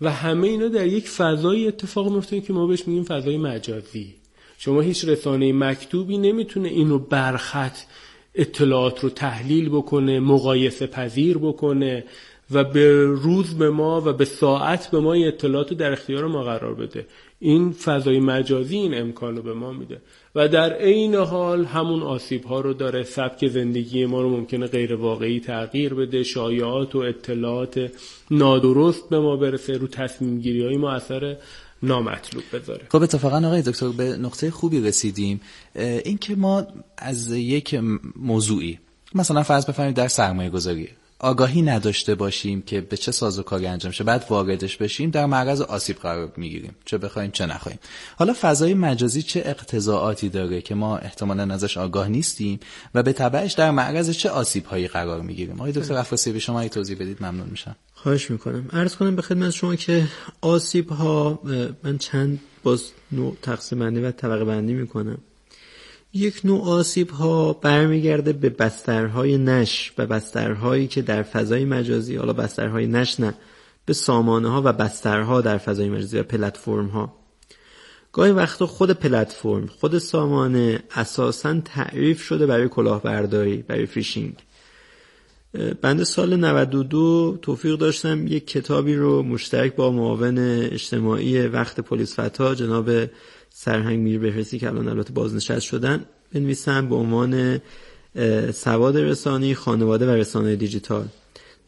و 0.00 0.10
همه 0.10 0.48
اینا 0.48 0.68
در 0.68 0.86
یک 0.86 1.08
فضای 1.08 1.68
اتفاق 1.68 2.12
میفته 2.12 2.40
که 2.40 2.52
ما 2.52 2.66
بهش 2.66 2.88
میگیم 2.88 3.04
فضای 3.04 3.36
مجازی. 3.36 4.14
شما 4.58 4.80
هیچ 4.80 5.04
رسانه 5.04 5.52
مکتوبی 5.52 6.18
نمی‌تونه 6.18 6.68
اینو 6.68 6.98
برخط 6.98 7.76
اطلاعات 8.34 9.00
رو 9.00 9.10
تحلیل 9.10 9.68
بکنه 9.68 10.20
مقایسه 10.20 10.86
پذیر 10.86 11.38
بکنه 11.38 12.04
و 12.50 12.64
به 12.64 13.04
روز 13.04 13.54
به 13.54 13.70
ما 13.70 14.00
و 14.00 14.12
به 14.12 14.24
ساعت 14.24 14.90
به 14.90 15.00
ما 15.00 15.14
اطلاعات 15.14 15.70
رو 15.70 15.76
در 15.76 15.92
اختیار 15.92 16.26
ما 16.26 16.42
قرار 16.42 16.74
بده. 16.74 17.06
این 17.38 17.72
فضای 17.72 18.20
مجازی 18.20 18.76
این 18.76 19.00
امکان 19.00 19.36
رو 19.36 19.42
به 19.42 19.54
ما 19.54 19.72
میده. 19.72 20.00
و 20.34 20.48
در 20.48 20.72
عین 20.72 21.14
حال 21.14 21.64
همون 21.64 22.02
آسیب 22.02 22.44
ها 22.44 22.60
رو 22.60 22.74
داره 22.74 23.02
سبک 23.02 23.48
زندگی 23.48 24.06
ما 24.06 24.22
رو 24.22 24.30
ممکنه 24.30 24.66
غیر 24.66 24.94
واقعی 24.94 25.40
تغییر 25.40 25.94
بده. 25.94 26.22
شایعات 26.22 26.94
و 26.94 26.98
اطلاعات 26.98 27.92
نادرست 28.30 29.08
به 29.08 29.18
ما 29.18 29.36
برسه. 29.36 29.72
رو 29.72 29.86
تصمیم 29.86 30.40
گیری 30.40 30.64
های 30.64 30.76
ما 30.76 30.92
اثر 30.92 31.36
نامطلوب 31.82 32.44
بذاره. 32.52 32.82
خب 32.88 33.02
اتفاقا 33.02 33.46
آقای 33.46 33.62
دکتر 33.62 33.88
به 33.88 34.04
نقطه 34.04 34.50
خوبی 34.50 34.80
رسیدیم. 34.80 35.40
اینکه 36.04 36.36
ما 36.36 36.66
از 36.98 37.32
یک 37.32 37.80
موضوعی 38.16 38.78
مثلا 39.14 39.42
فرض 39.42 39.66
بفرمایید 39.66 39.96
در 39.96 40.08
سرمایه 40.08 40.50
گذاری 40.50 40.88
آگاهی 41.18 41.62
نداشته 41.62 42.14
باشیم 42.14 42.62
که 42.62 42.80
به 42.80 42.96
چه 42.96 43.12
ساز 43.12 43.38
و 43.38 43.42
کاری 43.42 43.66
انجام 43.66 43.92
شه 43.92 44.04
بعد 44.04 44.26
واردش 44.30 44.76
بشیم 44.76 45.10
در 45.10 45.26
معرض 45.26 45.60
آسیب 45.60 45.96
قرار 45.96 46.32
می‌گیریم 46.36 46.74
چه 46.84 46.98
بخوایم 46.98 47.30
چه 47.30 47.46
نخواهیم 47.46 47.80
حالا 48.16 48.34
فضای 48.40 48.74
مجازی 48.74 49.22
چه 49.22 49.42
اقتضاعاتی 49.44 50.28
داره 50.28 50.60
که 50.60 50.74
ما 50.74 50.98
احتمالا 50.98 51.54
ازش 51.54 51.78
آگاه 51.78 52.08
نیستیم 52.08 52.60
و 52.94 53.02
به 53.02 53.12
تبعش 53.12 53.52
در 53.52 53.70
معرض 53.70 54.10
چه 54.10 54.30
آسیب 54.30 54.64
هایی 54.64 54.88
قرار 54.88 55.20
می‌گیریم؟ 55.20 55.54
آقای 55.54 55.72
دکتر 55.72 55.94
افراسی 55.94 56.32
به 56.32 56.38
شما 56.38 56.68
توضیح 56.68 56.96
بدید 56.96 57.22
ممنون 57.22 57.48
میشم. 57.50 57.76
خواهش 57.94 58.30
می‌کنم. 58.30 58.68
عرض 58.72 58.96
کنم 58.96 59.16
به 59.16 59.22
خدمت 59.22 59.50
شما 59.50 59.76
که 59.76 60.08
آسیب 60.40 60.88
ها 60.88 61.40
من 61.82 61.98
چند 61.98 62.40
باز 62.62 62.82
نوع 63.12 63.36
تقسیم 63.42 63.78
بندی 63.78 64.00
و 64.00 64.10
طبقه 64.10 64.44
بندی 64.44 64.72
می‌کنم. 64.72 65.18
یک 66.14 66.40
نوع 66.44 66.62
آسیب 66.62 67.10
ها 67.10 67.52
برمیگرده 67.52 68.32
به 68.32 68.48
بسترهای 68.48 69.38
نش 69.38 69.92
و 69.98 70.06
بسترهایی 70.06 70.86
که 70.86 71.02
در 71.02 71.22
فضای 71.22 71.64
مجازی 71.64 72.16
حالا 72.16 72.32
بسترهای 72.32 72.86
نش 72.86 73.20
نه 73.20 73.34
به 73.86 73.92
سامانه 73.92 74.48
ها 74.48 74.62
و 74.64 74.72
بسترها 74.72 75.40
در 75.40 75.58
فضای 75.58 75.88
مجازی 75.88 76.18
و 76.18 76.22
پلتفرم 76.22 76.86
ها 76.86 77.14
گاهی 78.12 78.32
وقتا 78.32 78.66
خود 78.66 78.90
پلتفرم 78.90 79.66
خود 79.66 79.98
سامانه 79.98 80.82
اساسا 80.96 81.60
تعریف 81.60 82.22
شده 82.22 82.46
برای 82.46 82.68
کلاهبرداری 82.68 83.56
برای 83.56 83.86
فیشینگ. 83.86 84.34
بنده 85.80 86.02
سال 86.02 86.36
92 86.36 87.38
توفیق 87.42 87.76
داشتم 87.76 88.26
یک 88.26 88.46
کتابی 88.46 88.94
رو 88.94 89.22
مشترک 89.22 89.76
با 89.76 89.90
معاون 89.90 90.38
اجتماعی 90.64 91.46
وقت 91.46 91.80
پلیس 91.80 92.20
فتا 92.20 92.54
جناب 92.54 92.90
سرهنگ 93.64 93.98
میر 93.98 94.18
بهرسی 94.18 94.58
که 94.58 94.68
الان 94.68 94.88
البته 94.88 95.12
بازنشست 95.12 95.66
شدن 95.66 96.04
بنویسم 96.34 96.88
به 96.88 96.94
عنوان 96.94 97.60
سواد 98.52 98.96
رسانه‌ای 98.96 99.54
خانواده 99.54 100.06
و 100.06 100.10
رسانه 100.10 100.56
دیجیتال. 100.56 101.06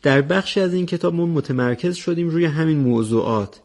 در 0.02 0.22
بخشی 0.22 0.60
از 0.60 0.74
این 0.74 0.86
کتاب 0.86 1.14
ما 1.14 1.26
متمرکز 1.26 1.94
شدیم 1.94 2.28
روی 2.28 2.44
همین 2.44 2.78
موضوعات 2.78 3.60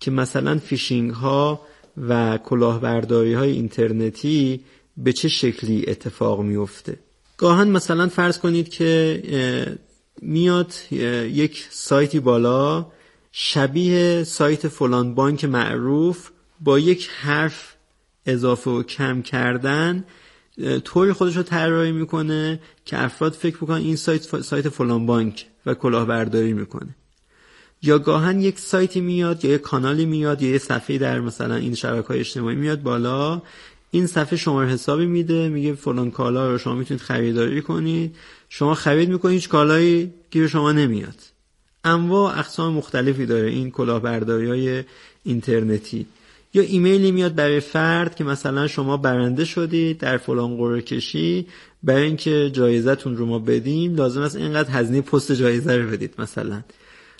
که 0.00 0.10
مثلا 0.10 0.58
فیشینگ 0.58 1.10
ها 1.10 1.60
و 2.08 2.38
کلاهبرداری 2.38 3.34
های 3.34 3.50
اینترنتی 3.50 4.60
به 4.96 5.12
چه 5.12 5.28
شکلی 5.28 5.84
اتفاق 5.88 6.40
میفته 6.40 6.98
گاهن 7.36 7.68
مثلا 7.68 8.08
فرض 8.08 8.38
کنید 8.38 8.68
که 8.68 9.78
میاد 10.22 10.72
یک 11.32 11.66
سایتی 11.70 12.20
بالا 12.20 12.86
شبیه 13.32 14.24
سایت 14.24 14.68
فلان 14.68 15.14
بانک 15.14 15.44
معروف 15.44 16.30
با 16.60 16.78
یک 16.78 17.08
حرف 17.20 17.71
اضافه 18.26 18.70
و 18.70 18.82
کم 18.82 19.22
کردن 19.22 20.04
طوری 20.84 21.12
خودش 21.12 21.36
رو 21.36 21.42
طراحی 21.42 21.92
می‌کنه 21.92 22.60
که 22.84 23.04
افراد 23.04 23.32
فکر 23.32 23.56
بکنن 23.56 23.76
این 23.76 23.96
سایت 23.96 24.40
سایت 24.42 24.68
فلان 24.68 25.06
بانک 25.06 25.46
و 25.66 25.74
کلاهبرداری 25.74 26.52
می‌کنه. 26.52 26.88
یا 27.82 27.98
گاهن 27.98 28.40
یک 28.40 28.58
سایتی 28.58 29.00
میاد 29.00 29.44
یا 29.44 29.50
یک 29.50 29.60
کانالی 29.60 30.06
میاد 30.06 30.42
یا 30.42 30.50
یک 30.50 30.62
صفحه 30.62 30.98
در 30.98 31.20
مثلا 31.20 31.54
این 31.54 31.74
شبکه 31.74 32.08
های 32.08 32.20
اجتماعی 32.20 32.56
میاد 32.56 32.82
بالا 32.82 33.42
این 33.90 34.06
صفحه 34.06 34.36
شماره 34.36 34.68
حسابی 34.68 35.06
میده 35.06 35.48
میگه 35.48 35.74
فلان 35.74 36.10
کالا 36.10 36.50
رو 36.50 36.58
شما 36.58 36.74
می‌تونید 36.74 37.02
خریداری 37.02 37.62
کنید. 37.62 38.16
شما 38.48 38.74
خرید 38.74 39.08
می‌کنید 39.08 39.34
هیچ 39.34 39.48
کالایی 39.48 40.12
گیر 40.30 40.48
شما 40.48 40.72
نمیاد. 40.72 41.16
انواع 41.84 42.38
اقسام 42.38 42.72
مختلفی 42.72 43.26
داره 43.26 43.50
این 43.50 43.70
کلاهبرداری 43.70 44.48
های 44.48 44.84
اینترنتی. 45.24 46.06
یا 46.54 46.62
ایمیلی 46.62 47.12
میاد 47.12 47.34
برای 47.34 47.60
فرد 47.60 48.14
که 48.14 48.24
مثلا 48.24 48.66
شما 48.66 48.96
برنده 48.96 49.44
شدید 49.44 49.98
در 49.98 50.16
فلان 50.16 50.56
قرعه 50.56 50.82
کشی 50.82 51.46
برای 51.82 52.02
اینکه 52.02 52.50
جایزتون 52.52 53.16
رو 53.16 53.26
ما 53.26 53.38
بدیم 53.38 53.94
لازم 53.94 54.20
است 54.20 54.36
اینقدر 54.36 54.70
هزینه 54.70 55.00
پست 55.00 55.32
جایزه 55.32 55.76
رو 55.76 55.90
بدید 55.90 56.14
مثلا. 56.18 56.62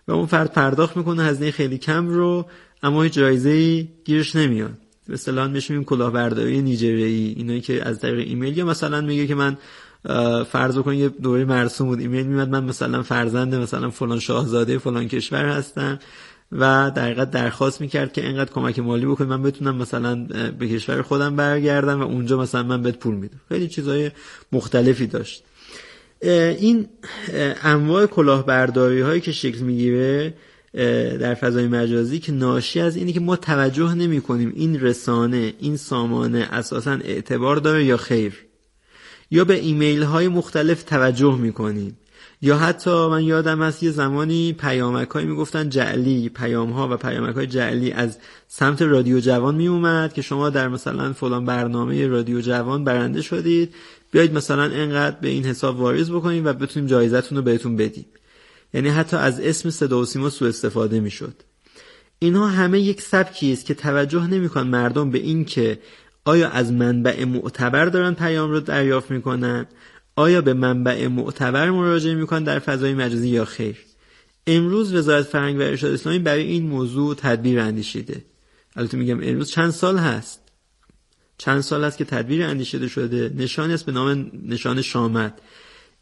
و 0.09 0.13
اون 0.13 0.27
فرد 0.27 0.53
پرداخت 0.53 0.97
می‌کنه 0.97 1.23
هزینه 1.23 1.51
خیلی 1.51 1.79
کم 1.79 2.09
رو 2.09 2.47
اما 2.83 3.03
هیچ 3.03 3.13
جایزه 3.13 3.83
گیرش 4.05 4.37
نمیاد. 4.37 4.79
به 5.09 5.15
اصطلاح 5.15 5.47
میشیم 5.47 5.85
کلاهبرداری 5.85 6.63
نیجریه‌ای 6.63 7.35
اینایی 7.37 7.61
که 7.61 7.89
از 7.89 8.01
طریق 8.01 8.29
ایمیل 8.29 8.59
یا 8.59 8.65
مثلا 8.65 9.01
میگه 9.01 9.27
که 9.27 9.35
من 9.35 9.57
فرض 10.45 10.79
بکنید 10.79 11.01
یه 11.01 11.09
دوره 11.09 11.45
مرسوم 11.45 11.89
بود 11.89 12.01
ایمیل 12.01 12.27
میاد 12.27 12.49
من 12.49 12.65
مثلا 12.65 13.03
فرزند 13.03 13.55
مثلا 13.55 13.91
فلان 13.91 14.19
شاهزاده 14.19 14.79
فلان 14.79 15.09
کشور 15.09 15.45
هستم. 15.45 15.99
و 16.53 16.93
در 16.95 17.05
حقیقت 17.05 17.31
درخواست 17.31 17.81
می‌کرد 17.81 18.13
که 18.13 18.27
اینقدر 18.27 18.53
کمک 18.53 18.79
مالی 18.79 19.07
بکنید 19.07 19.31
من 19.31 19.43
بتونم 19.43 19.77
مثلا 19.77 20.15
به 20.59 20.69
کشور 20.69 21.03
خودم 21.03 21.37
برگردم 21.37 22.01
و 22.01 22.05
اونجا 22.05 22.41
مثلا 22.41 22.63
من 22.63 22.83
بهت 22.83 22.97
پول 22.97 23.15
میدم. 23.15 23.41
خیلی 23.49 23.69
چیزهای 23.69 24.11
مختلفی 24.53 25.07
داشت. 25.07 25.45
این 26.23 26.89
انواع 27.63 28.07
کلاهبرداری 28.07 29.01
هایی 29.01 29.21
که 29.21 29.33
شکل 29.33 29.59
می‌گیره 29.59 30.35
در 31.21 31.35
فضای 31.35 31.67
مجازی 31.67 32.19
که 32.19 32.33
ناشی 32.33 32.81
از 32.81 32.97
اینه 32.97 33.13
که 33.13 33.21
ما 33.21 33.37
توجه 33.37 33.95
نمی 33.95 34.21
کنیم 34.21 34.53
این 34.57 34.81
رسانه 34.81 35.55
این 35.59 35.77
سامانه 35.77 36.49
اساسا 36.51 36.93
اعتبار 36.93 37.57
داره 37.57 37.85
یا 37.85 37.97
خیر. 37.97 38.35
یا 39.31 39.45
به 39.45 39.55
ایمیل 39.55 40.03
های 40.03 40.29
مختلف 40.29 40.83
توجه 40.83 41.37
می 41.37 41.53
کنیم 41.53 41.99
یا 42.45 42.57
حتی 42.57 42.91
من 42.91 43.25
یادم 43.25 43.63
هست 43.63 43.83
یه 43.83 43.91
زمانی 43.91 44.53
پیامک 44.53 45.09
هایی 45.09 45.27
می‌گفتن 45.27 45.69
جعلی 45.69 46.29
پیام 46.29 46.71
ها 46.71 46.89
و 46.89 46.97
پیامک 46.97 47.35
های 47.35 47.47
جعلی 47.47 47.93
از 47.93 48.19
سمت 48.49 48.83
رادیو 48.83 49.21
جوان 49.21 49.55
می 49.55 49.69
اومد 49.69 50.13
که 50.13 50.23
شما 50.23 50.51
در 50.51 50.69
مثلا 50.69 51.13
فلان 51.13 51.45
برنامه 51.45 52.07
رادیو 52.07 52.41
جوان 52.41 52.85
برنده 52.85 53.23
شدید 53.23 53.75
بیاید 54.11 54.35
مثلا 54.35 54.63
انقدر 54.63 55.17
به 55.21 55.29
این 55.29 55.45
حساب 55.45 55.81
واریز 55.81 56.11
بکنید 56.11 56.47
و 56.47 56.53
بتونیم 56.53 56.89
جایزتون 56.89 57.39
رو 57.39 57.45
بهتون 57.45 57.77
بدیم. 57.77 58.07
یعنی 58.75 58.89
حتی 58.89 59.17
از 59.17 59.41
اسم 59.41 59.71
صدا 59.71 60.01
و 60.01 60.05
سیما 60.05 60.31
سوء 60.31 60.49
استفاده 60.49 61.01
می‌شد. 61.01 61.35
اینها 62.19 62.47
همه 62.47 62.81
یک 62.81 63.01
سبکی 63.01 63.53
است 63.53 63.67
که 63.67 63.75
توجه 63.75 64.27
نمیکن 64.27 64.63
مردم 64.63 65.11
به 65.11 65.19
این 65.19 65.45
که 65.45 65.79
آیا 66.25 66.49
از 66.49 66.73
منبع 66.73 67.25
معتبر 67.25 67.85
دارن 67.85 68.15
پیام 68.15 68.51
رو 68.51 68.61
دریافت 68.61 69.11
می‌کنن 69.11 69.67
آیا 70.17 70.41
به 70.41 70.55
منبع 70.55 71.07
معتبر 71.07 71.71
مراجعه 71.71 72.15
می‌کنن 72.15 72.45
در 72.45 72.59
فضای 72.59 72.95
مجازی 72.95 73.29
یا 73.29 73.45
خیر؟ 73.45 73.77
امروز 74.47 74.95
وزارت 74.95 75.27
فرهنگ 75.27 75.59
و 75.59 75.63
ارشاد 75.63 75.93
اسلامی 75.93 76.19
برای 76.19 76.43
این 76.43 76.67
موضوع 76.67 77.15
تدبیر 77.15 77.61
اندیشیده. 77.61 78.25
البته 78.77 78.97
میگم 78.97 79.23
امروز 79.23 79.51
چند 79.51 79.71
سال 79.71 79.99
هست. 79.99 80.41
چند 81.39 81.61
سال 81.61 81.85
هست 81.85 81.99
که 81.99 82.05
تدبیر 82.05 82.43
اندیشیده 82.43 82.89
شده. 82.89 83.33
نشانی 83.37 83.75
است 83.75 83.87
به 83.87 83.93
نام 83.93 84.31
نشان 84.47 84.83
شامت. 84.83 85.35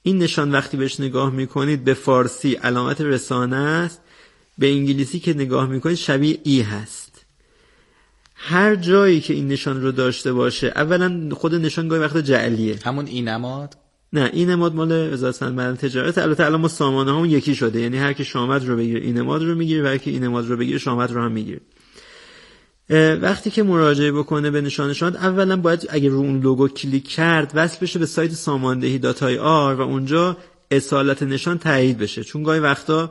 این 0.03 0.19
نشان 0.19 0.53
وقتی 0.53 0.77
بهش 0.77 1.01
نگاه 1.01 1.31
می‌کنید 1.31 1.85
به 1.85 1.95
فارسی 1.95 2.55
علامت 2.55 3.01
رسانه 3.01 3.57
است. 3.57 4.01
به 4.59 4.73
انگلیسی 4.73 5.21
که 5.21 5.35
نگاه 5.35 5.67
می‌کنید 5.67 5.97
شبیه 5.97 6.39
e 6.45 6.61
هست. 6.61 7.25
هر 8.35 8.77
جایی 8.77 9.21
که 9.21 9.35
این 9.35 9.49
نشان 9.49 9.83
رو 9.83 9.93
داشته 9.93 10.33
باشه 10.33 10.67
اولا 10.67 11.29
خود 11.35 11.55
نشان 11.55 11.89
گاهی 11.89 12.01
وقت 12.01 12.17
جعلیه. 12.17 12.79
همون 12.85 13.07
ای 13.07 13.23
نماد 13.23 13.77
نه 14.13 14.31
این 14.33 14.51
نماد 14.51 14.75
مال 14.75 15.13
وزارت 15.13 15.35
صنعت 15.35 15.87
تجارت. 15.87 16.19
البته 16.19 16.45
الان 16.45 16.61
ما 16.61 16.69
سامانه‌هامون 16.69 17.31
یکی 17.31 17.55
شده. 17.55 17.81
یعنی 17.81 17.99
هر 17.99 18.13
کی 18.13 18.25
شامد 18.25 18.65
رو 18.65 18.77
بگیره 18.77 19.01
e 19.01 19.19
نماد 19.19 19.43
رو 19.43 19.55
می‌گیره 19.55 19.83
و 19.83 19.87
هر 19.87 19.99
کی 19.99 20.11
این 20.11 20.25
نماد 20.25 20.47
رو 20.47 20.57
بگیره 20.57 20.79
شامد 20.79 21.13
رو 21.13 21.23
هم 21.23 21.33
می‌گیره. 21.33 21.61
وقتی 23.23 23.51
که 23.51 23.63
مراجعه 23.63 24.13
بکنه 24.13 24.51
به 24.51 24.61
نشان 24.61 24.93
شامد 24.93 25.17
اولا 25.17 25.57
باید 25.57 25.87
اگه 25.91 26.09
رو 26.09 26.19
اون 26.19 26.41
لوگو 26.41 26.69
کلیک 26.69 27.09
کرد 27.09 27.53
وصل 27.55 27.79
بشه 27.83 27.99
به 27.99 28.07
سایت 28.07 28.33
ساماندهی 28.33 28.99
dot 28.99 29.39
ir 29.39 29.75
و 29.75 29.81
اونجا 29.81 30.37
اصالت 30.71 31.23
نشان 31.23 31.59
تایید 31.59 31.99
بشه. 31.99 32.25
چون 32.25 32.43
گاهی 32.43 32.61
وقتا 32.61 33.11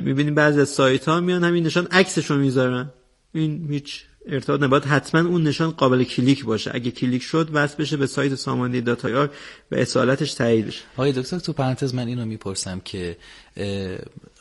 می‌بینیم 0.00 0.34
بعضی 0.34 0.60
از 0.60 0.68
سایت 0.68 1.08
ها 1.08 1.20
میان 1.20 1.44
همین 1.44 1.66
نشان 1.66 1.86
عکسشو 1.90 2.36
می‌ذارن. 2.36 2.90
این 3.34 3.66
هیچ 3.70 4.04
ارتباط 4.28 4.62
نباید 4.62 4.84
حتما 4.84 5.28
اون 5.28 5.42
نشان 5.42 5.70
قابل 5.70 6.04
کلیک 6.04 6.44
باشه. 6.44 6.70
اگه 6.74 6.90
کلیک 6.90 7.22
شد 7.22 7.48
وصل 7.52 7.76
بشه 7.76 7.96
به 7.96 8.06
سایت 8.06 8.34
ساماندهی 8.34 8.80
dot 8.80 9.10
ir 9.10 9.30
و 9.72 9.74
اصالتش 9.74 10.34
تایید 10.34 10.66
بشه. 10.66 10.80
آقای 10.94 11.12
دکتر 11.12 11.38
تو 11.38 11.52
پرانتز 11.52 11.94
من 11.94 12.08
اینو 12.08 12.24
می‌پرسم 12.24 12.80
که 12.84 13.16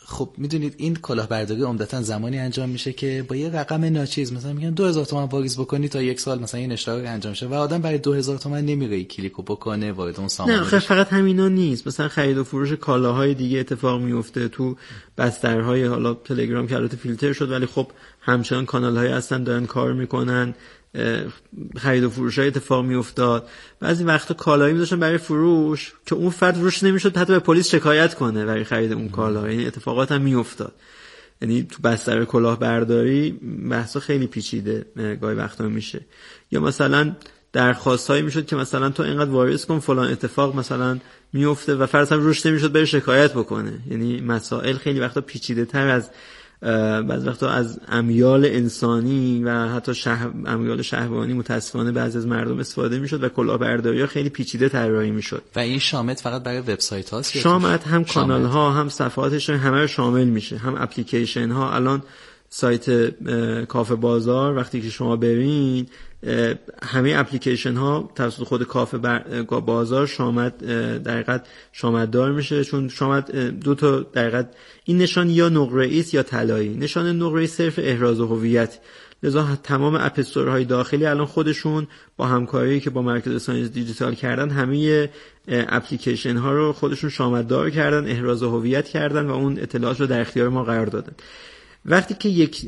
خب 0.10 0.30
می‌دونید 0.38 0.74
این 0.78 0.96
کلاهبرداری 0.96 1.62
عمدتا 1.62 2.02
زمانی 2.02 2.40
انجام 2.40 2.70
میشه 2.70 2.94
که 2.94 3.26
با 3.28 3.36
یه 3.36 3.50
رقم 3.50 3.86
ناچیز 3.86 4.34
مثلا 4.34 4.54
میگن 4.54 4.70
2000 4.70 5.06
تومان 5.06 5.30
واریز 5.30 5.60
بکنی 5.60 5.90
تا 5.90 6.02
یک 6.02 6.20
سال 6.20 6.40
مثلا 6.40 6.60
این 6.60 6.72
اشتراک 6.72 7.06
انجام 7.08 7.34
شه 7.34 7.48
و 7.48 7.54
آدم 7.54 7.82
برای 7.82 7.98
2000 7.98 8.38
تومان 8.38 8.66
نمیره 8.66 9.04
کلیکو 9.04 9.42
بکنه 9.42 9.92
وارد 9.92 10.20
اون 10.20 10.28
سامان 10.28 10.56
نه 10.56 10.64
خب 10.64 10.80
فقط 10.80 11.14
همینا 11.14 11.48
نیست. 11.48 11.88
مثلا 11.88 12.08
خرید 12.08 12.38
و 12.38 12.44
فروش 12.44 12.72
کالاهای 12.72 13.34
دیگه 13.34 13.60
اتفاق 13.60 14.02
میفته 14.02 14.48
تو 14.48 14.76
بسترهای 15.18 15.86
حالا 15.86 16.14
تلگرام 16.14 16.68
که 16.68 16.76
البته 16.76 16.98
فیلتر 16.98 17.34
شد 17.34 17.52
ولی 17.52 17.66
خب 17.66 17.88
همچنان 18.28 18.66
کانال 18.66 18.98
های 18.98 19.08
هستن 19.08 19.44
دارن 19.44 19.66
کار 19.66 19.94
می‌کنن 19.94 20.56
خرید 21.78 22.04
و 22.04 22.10
فروش 22.10 22.40
های 22.40 22.48
اتفاق 22.48 22.86
می 22.86 22.96
افتاد 22.96 23.50
بعضی 23.80 24.04
وقتا 24.04 24.34
کالایی 24.34 24.74
می 24.74 24.86
برای 24.86 25.18
فروش 25.18 25.94
که 26.06 26.16
اون 26.16 26.30
فرد 26.30 26.58
روش 26.58 26.84
نمی‌شد 26.84 27.18
حتی 27.18 27.34
به 27.34 27.40
پلیس 27.40 27.68
شکایت 27.68 28.14
کنه 28.14 28.46
برای 28.46 28.64
خرید 28.64 28.94
اون 28.94 29.10
کالا. 29.10 29.52
یعنی 29.52 29.66
اتفاقات 29.66 30.12
هم 30.12 30.22
می 30.22 30.36
افتاد 30.36 30.74
یعنی 31.42 31.64
تو 31.64 31.82
بستر 31.82 32.26
کلاه 32.26 32.60
برداری 32.60 33.32
بحثا 33.70 34.00
خیلی 34.00 34.28
پیچیده 34.28 34.86
گاهی 35.22 35.36
وقتا 35.36 35.64
میشه. 35.68 36.06
یا 36.52 36.60
مثلا 36.60 37.16
درخواست 37.54 38.08
هایی 38.08 38.22
می‌شد 38.22 38.46
که 38.46 38.56
مثلا 38.56 38.90
تو 38.90 39.04
اینقدر 39.04 39.30
واریز 39.30 39.66
کن 39.66 39.80
فلان 39.80 40.12
اتفاق 40.12 40.56
مثلا 40.56 41.00
میفته 41.34 41.76
و 41.76 41.86
فرض 41.86 42.12
هم 42.12 42.20
روش 42.20 42.46
نمی‌شد 42.46 42.72
بره 42.72 42.86
شکایت 42.86 43.34
بکنه. 43.34 43.80
یعنی 43.90 44.22
مسائل 44.22 44.78
خیلی 44.78 45.00
وقتا 45.00 45.22
پیچیده 45.22 45.66
تر 45.66 45.88
از 45.88 46.10
بعض 46.62 47.28
وقتا 47.28 47.50
از 47.50 47.80
امیال 47.88 48.46
انسانی 48.46 49.44
و 49.44 49.68
حتی 49.68 49.96
شه... 49.96 50.18
امیال 50.46 50.82
شهوانی 50.82 51.34
متاسفانه 51.34 51.92
بعضی 51.92 52.18
از 52.18 52.28
مردم 52.28 52.60
استفاده 52.60 53.00
می‌شد 53.00 53.24
و 53.24 53.30
کلاهبرداری 53.30 54.02
ها 54.02 54.08
خیلی 54.08 54.30
پیچیده 54.30 54.70
طراحی 54.70 55.12
می‌شد. 55.12 55.42
و 55.56 55.60
این 55.60 55.80
شامت 55.80 56.20
فقط 56.20 56.44
برای 56.44 56.60
وبسایت 56.60 57.10
هاست 57.10 57.38
شامت 57.38 57.88
هم 57.88 58.04
کانال 58.04 58.46
ها 58.46 58.72
هم 58.72 58.90
صفحاتش 58.90 59.50
همه 59.50 59.82
رو 59.82 59.88
شامل 59.88 60.28
میشه. 60.28 60.58
هم 60.58 60.76
اپلیکیشن 60.76 61.52
ها 61.52 61.76
الان 61.76 62.04
سایت 62.50 62.90
کافه 63.66 63.96
بازار 63.96 64.56
وقتی 64.58 64.82
که 64.82 64.90
شما 64.90 65.16
برین 65.16 65.88
همه 66.84 67.14
اپلیکیشن 67.18 67.76
ها 67.76 68.10
توسط 68.16 68.44
خود 68.44 68.64
کافه 68.64 68.98
بازار 69.66 70.08
شامد 70.08 70.58
در 71.04 71.42
شامد 71.72 72.12
دار 72.12 72.32
میشه 72.32 72.64
چون 72.64 72.90
شامد 72.90 73.36
دو 73.36 73.76
تا 73.76 74.00
در 74.00 74.46
این 74.84 74.98
نشان 74.98 75.30
یا 75.30 75.50
نقره 75.50 76.14
یا 76.14 76.24
طلایی. 76.24 76.78
نشان 76.78 77.22
نقره 77.22 77.48
صرف 77.48 77.80
احراز 77.84 78.20
هویت. 78.20 78.80
لذا 79.24 79.58
تمام 79.64 79.96
app 79.96 80.17
store 80.17 80.52
های 80.52 80.66
داخلی 80.66 81.06
الان 81.06 81.26
خودشون 81.26 81.88
با 82.18 82.26
همکاری 82.26 82.80
که 82.80 82.90
با 82.90 83.02
مرکز 83.02 83.42
ساینس 83.42 83.70
دیجیتال 83.70 84.16
کردن 84.16 84.50
همه 84.50 85.10
اپلیکیشن 85.48 86.38
ها 86.38 86.52
رو 86.52 86.74
خودشون 86.74 87.10
شامد 87.10 87.48
دار 87.48 87.70
کردن 87.70 88.10
احراز 88.12 88.44
هویت 88.44 88.88
کردن 88.88 89.26
و 89.26 89.32
اون 89.32 89.60
اطلاعات 89.60 90.00
رو 90.02 90.08
در 90.08 90.22
اختیار 90.22 90.50
ما 90.50 90.64
قرار 90.64 90.86
دادن. 90.86 91.14
وقتی 91.86 92.14
که 92.14 92.30
یک 92.30 92.68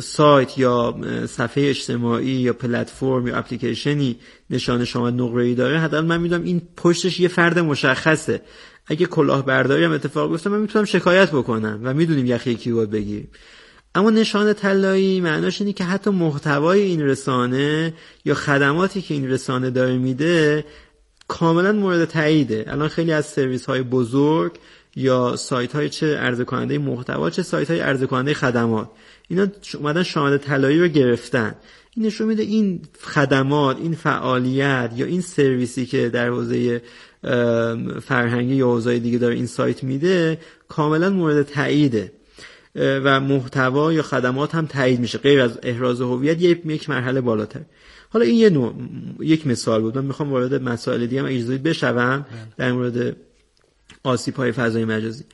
سایت 0.00 0.58
یا 0.58 1.00
صفحه 1.26 1.68
اجتماعی 1.68 2.26
یا 2.26 2.52
پلتفرم 2.52 3.26
یا 3.26 3.36
اپلیکیشنی 3.36 4.16
نشان 4.50 4.84
شما 4.84 5.10
نقره 5.10 5.44
ای 5.44 5.54
داره 5.54 5.78
حداقل 5.78 6.06
من 6.06 6.20
می‌دونم 6.20 6.44
این 6.44 6.62
پشتش 6.76 7.20
یه 7.20 7.28
فرد 7.28 7.58
مشخصه. 7.58 8.40
اگه 8.86 9.06
کلاهبرداری 9.06 9.84
هم 9.84 9.92
اتفاق 9.92 10.30
بیفته 10.30 10.50
من 10.50 10.60
می‌تونم 10.60 10.84
شکایت 10.84 11.30
بکنم 11.30 11.80
و 11.82 11.94
می‌دونیم 11.94 12.26
یخی 12.26 12.54
کی 12.54 12.72
باید 12.72 12.90
بگیریم. 12.90 13.28
اما 13.94 14.10
نشان 14.10 14.52
طلایی 14.52 15.20
معناش 15.20 15.60
اینه 15.60 15.72
که 15.72 15.84
حتی 15.84 16.10
محتوای 16.10 16.82
این 16.82 17.02
رسانه 17.02 17.94
یا 18.24 18.34
خدماتی 18.34 19.02
که 19.02 19.14
این 19.14 19.30
رسانه 19.30 19.70
داره 19.70 19.98
میده 19.98 20.64
کاملا 21.28 21.72
مورد 21.72 22.04
تاییده. 22.04 22.64
الان 22.68 22.88
خیلی 22.88 23.12
از 23.12 23.26
سرویس 23.26 23.66
های 23.66 23.82
بزرگ 23.82 24.52
یا 24.98 25.36
سایت 25.36 25.72
های 25.72 25.88
چه 25.88 26.16
عرضه 26.16 26.44
کننده 26.44 26.78
محتوا 26.78 27.30
چه 27.30 27.42
سایت 27.42 27.70
های 27.70 27.80
عرضه 27.80 28.06
کننده 28.06 28.34
خدمات. 28.34 28.90
اینا 29.28 29.46
اومدن 29.74 30.02
شامل 30.02 30.36
طلایی 30.36 30.80
رو 30.80 30.88
گرفتن. 30.88 31.54
این 31.96 32.06
نشون 32.06 32.26
میده 32.28 32.42
این 32.42 32.80
خدمات 33.00 33.76
این 33.78 33.94
فعالیت 33.94 34.90
یا 34.96 35.06
این 35.06 35.20
سرویسی 35.20 35.86
که 35.86 36.08
در 36.08 36.28
حوزه 36.28 36.82
فرهنگی 38.02 38.54
یا 38.54 38.66
حوزه 38.66 38.98
دیگه 38.98 39.18
داره 39.18 39.34
این 39.34 39.46
سایت 39.46 39.84
میده 39.84 40.38
کاملا 40.68 41.10
مورد 41.10 41.42
تاییده. 41.42 42.12
و 42.74 43.20
محتوا 43.20 43.92
یا 43.92 44.02
خدمات 44.02 44.54
هم 44.54 44.66
تایید 44.66 45.00
میشه. 45.00 45.18
غیر 45.18 45.40
از 45.40 45.58
احراز 45.62 46.00
هویت 46.00 46.42
یک 46.42 46.90
مرحله 46.90 47.20
بالاتر. 47.20 47.60
حالا 48.10 48.24
این 48.24 48.34
یه 48.34 48.50
نوع 48.50 48.74
یک 49.20 49.46
مثال 49.46 49.80
بود. 49.80 49.98
من 49.98 50.04
می‌خوام 50.04 50.30
وارد 50.30 50.62
مسائل 50.62 51.06
دیگه 51.06 51.20
هم 51.20 51.26
اجازه 51.26 51.58
بشوم. 51.58 52.26
در 52.56 52.72
مورد 52.72 53.16
آسیب 54.04 54.36
های 54.36 54.52
فضای 54.52 54.84
مجازی. 54.84 55.24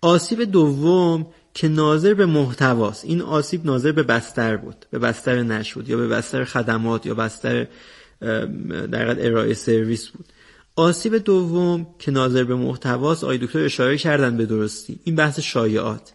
آسیب 0.00 0.44
دوم 0.44 1.26
که 1.54 1.68
ناظر 1.68 2.14
به 2.14 2.26
محتواست. 2.26 3.04
این 3.04 3.22
آسیب 3.22 3.66
ناظر 3.66 3.92
به 3.92 4.02
بستر 4.02 4.56
بود. 4.56 4.86
به 4.90 4.98
بستر 4.98 5.42
نشد 5.42 5.88
یا 5.88 5.96
به 5.96 6.08
بستر 6.08 6.44
خدمات 6.44 7.06
یا 7.06 7.14
بستر 7.14 7.66
در 8.90 9.26
ارائه 9.26 9.54
سرویس 9.54 10.08
بود. 10.08 10.24
آسیب 10.76 11.18
دوم 11.18 11.86
که 11.98 12.10
ناظر 12.10 12.44
به 12.44 12.54
محتواست 12.54 13.24
آقای 13.24 13.38
دکتر 13.38 13.64
اشاره 13.64 13.98
کردن 13.98 14.36
به 14.36 14.46
درستی. 14.46 15.00
این 15.04 15.16
بحث 15.16 15.40
شایعات. 15.40 16.12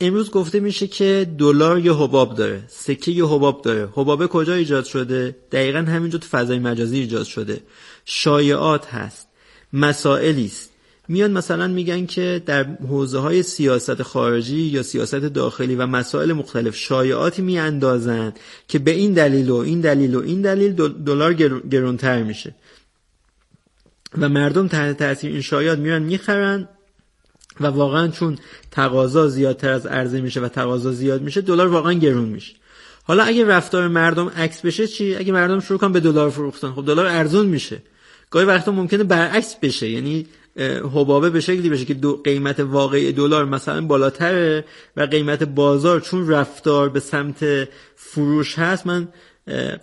امروز 0.00 0.30
گفته 0.30 0.60
میشه 0.60 0.86
که 0.86 1.30
دلار 1.38 1.78
یه 1.78 1.94
حباب 1.94 2.34
داره. 2.34 2.62
سکه 2.68 3.10
یه 3.10 3.26
حباب 3.26 3.62
داره. 3.62 3.88
حبابه 3.92 4.26
کجا 4.26 4.54
ایجاد 4.54 4.84
شده؟ 4.84 5.36
دقیقا 5.52 5.78
همینجا 5.78 6.18
تو 6.18 6.28
فضای 6.28 6.58
مجازی 6.58 6.98
ایجاد 6.98 7.26
شده. 7.26 7.60
شایعات 8.04 8.86
هست. 8.86 9.28
مسائلی 9.72 10.46
است. 10.46 10.69
میان 11.10 11.30
مثلا 11.30 11.68
میگن 11.68 12.06
که 12.06 12.42
در 12.46 12.64
حوزه 12.64 13.18
های 13.18 13.42
سیاست 13.42 14.02
خارجی 14.02 14.60
یا 14.60 14.82
سیاست 14.82 15.14
داخلی 15.14 15.74
و 15.74 15.86
مسائل 15.86 16.32
مختلف 16.32 16.76
شایعاتی 16.76 17.42
میاندازن 17.42 18.32
که 18.68 18.78
به 18.78 18.90
این 18.90 19.12
دلیل 19.12 19.50
و 19.50 19.56
این 19.56 19.80
دلیل 19.80 20.14
و 20.14 20.22
این 20.22 20.42
دلیل 20.42 20.72
دلار 21.06 21.34
گرونتر 21.70 22.22
میشه. 22.22 22.54
و 24.18 24.28
مردم 24.28 24.68
تحت 24.68 24.98
تاثیر 24.98 25.32
این 25.32 25.40
شایعات 25.40 25.78
میرن 25.78 26.02
می‌خرن 26.02 26.68
و 27.60 27.66
واقعا 27.66 28.08
چون 28.08 28.38
تقاضا 28.70 29.28
زیادتر 29.28 29.70
از 29.70 29.86
عرضه 29.86 30.20
میشه 30.20 30.40
و 30.40 30.48
تقاضا 30.48 30.92
زیاد 30.92 31.22
میشه 31.22 31.40
دلار 31.40 31.68
واقعا 31.68 31.92
گرون 31.92 32.28
میشه. 32.28 32.54
حالا 33.02 33.22
اگه 33.22 33.44
رفتار 33.44 33.88
مردم 33.88 34.28
عکس 34.28 34.60
بشه 34.60 34.86
چی؟ 34.86 35.14
اگه 35.14 35.32
مردم 35.32 35.60
شروع 35.60 35.78
کنن 35.78 35.92
به 35.92 36.00
دلار 36.00 36.30
فروختن 36.30 36.72
خب 36.72 36.86
دلار 36.86 37.06
ارزون 37.06 37.46
میشه. 37.46 37.82
گاهی 38.30 38.46
وقتا 38.46 38.72
ممکنه 38.72 39.04
برعکس 39.04 39.56
بشه 39.62 39.88
یعنی 39.88 40.26
حبابه 40.94 41.30
به 41.30 41.40
شکلی 41.40 41.68
بشه 41.68 41.84
که 41.84 41.94
دو 41.94 42.16
قیمت 42.24 42.60
واقعی 42.60 43.12
دلار 43.12 43.44
مثلا 43.44 43.80
بالاتره 43.80 44.64
و 44.96 45.02
قیمت 45.02 45.42
بازار 45.42 46.00
چون 46.00 46.28
رفتار 46.28 46.88
به 46.88 47.00
سمت 47.00 47.68
فروش 47.96 48.58
هست 48.58 48.86
من 48.86 49.08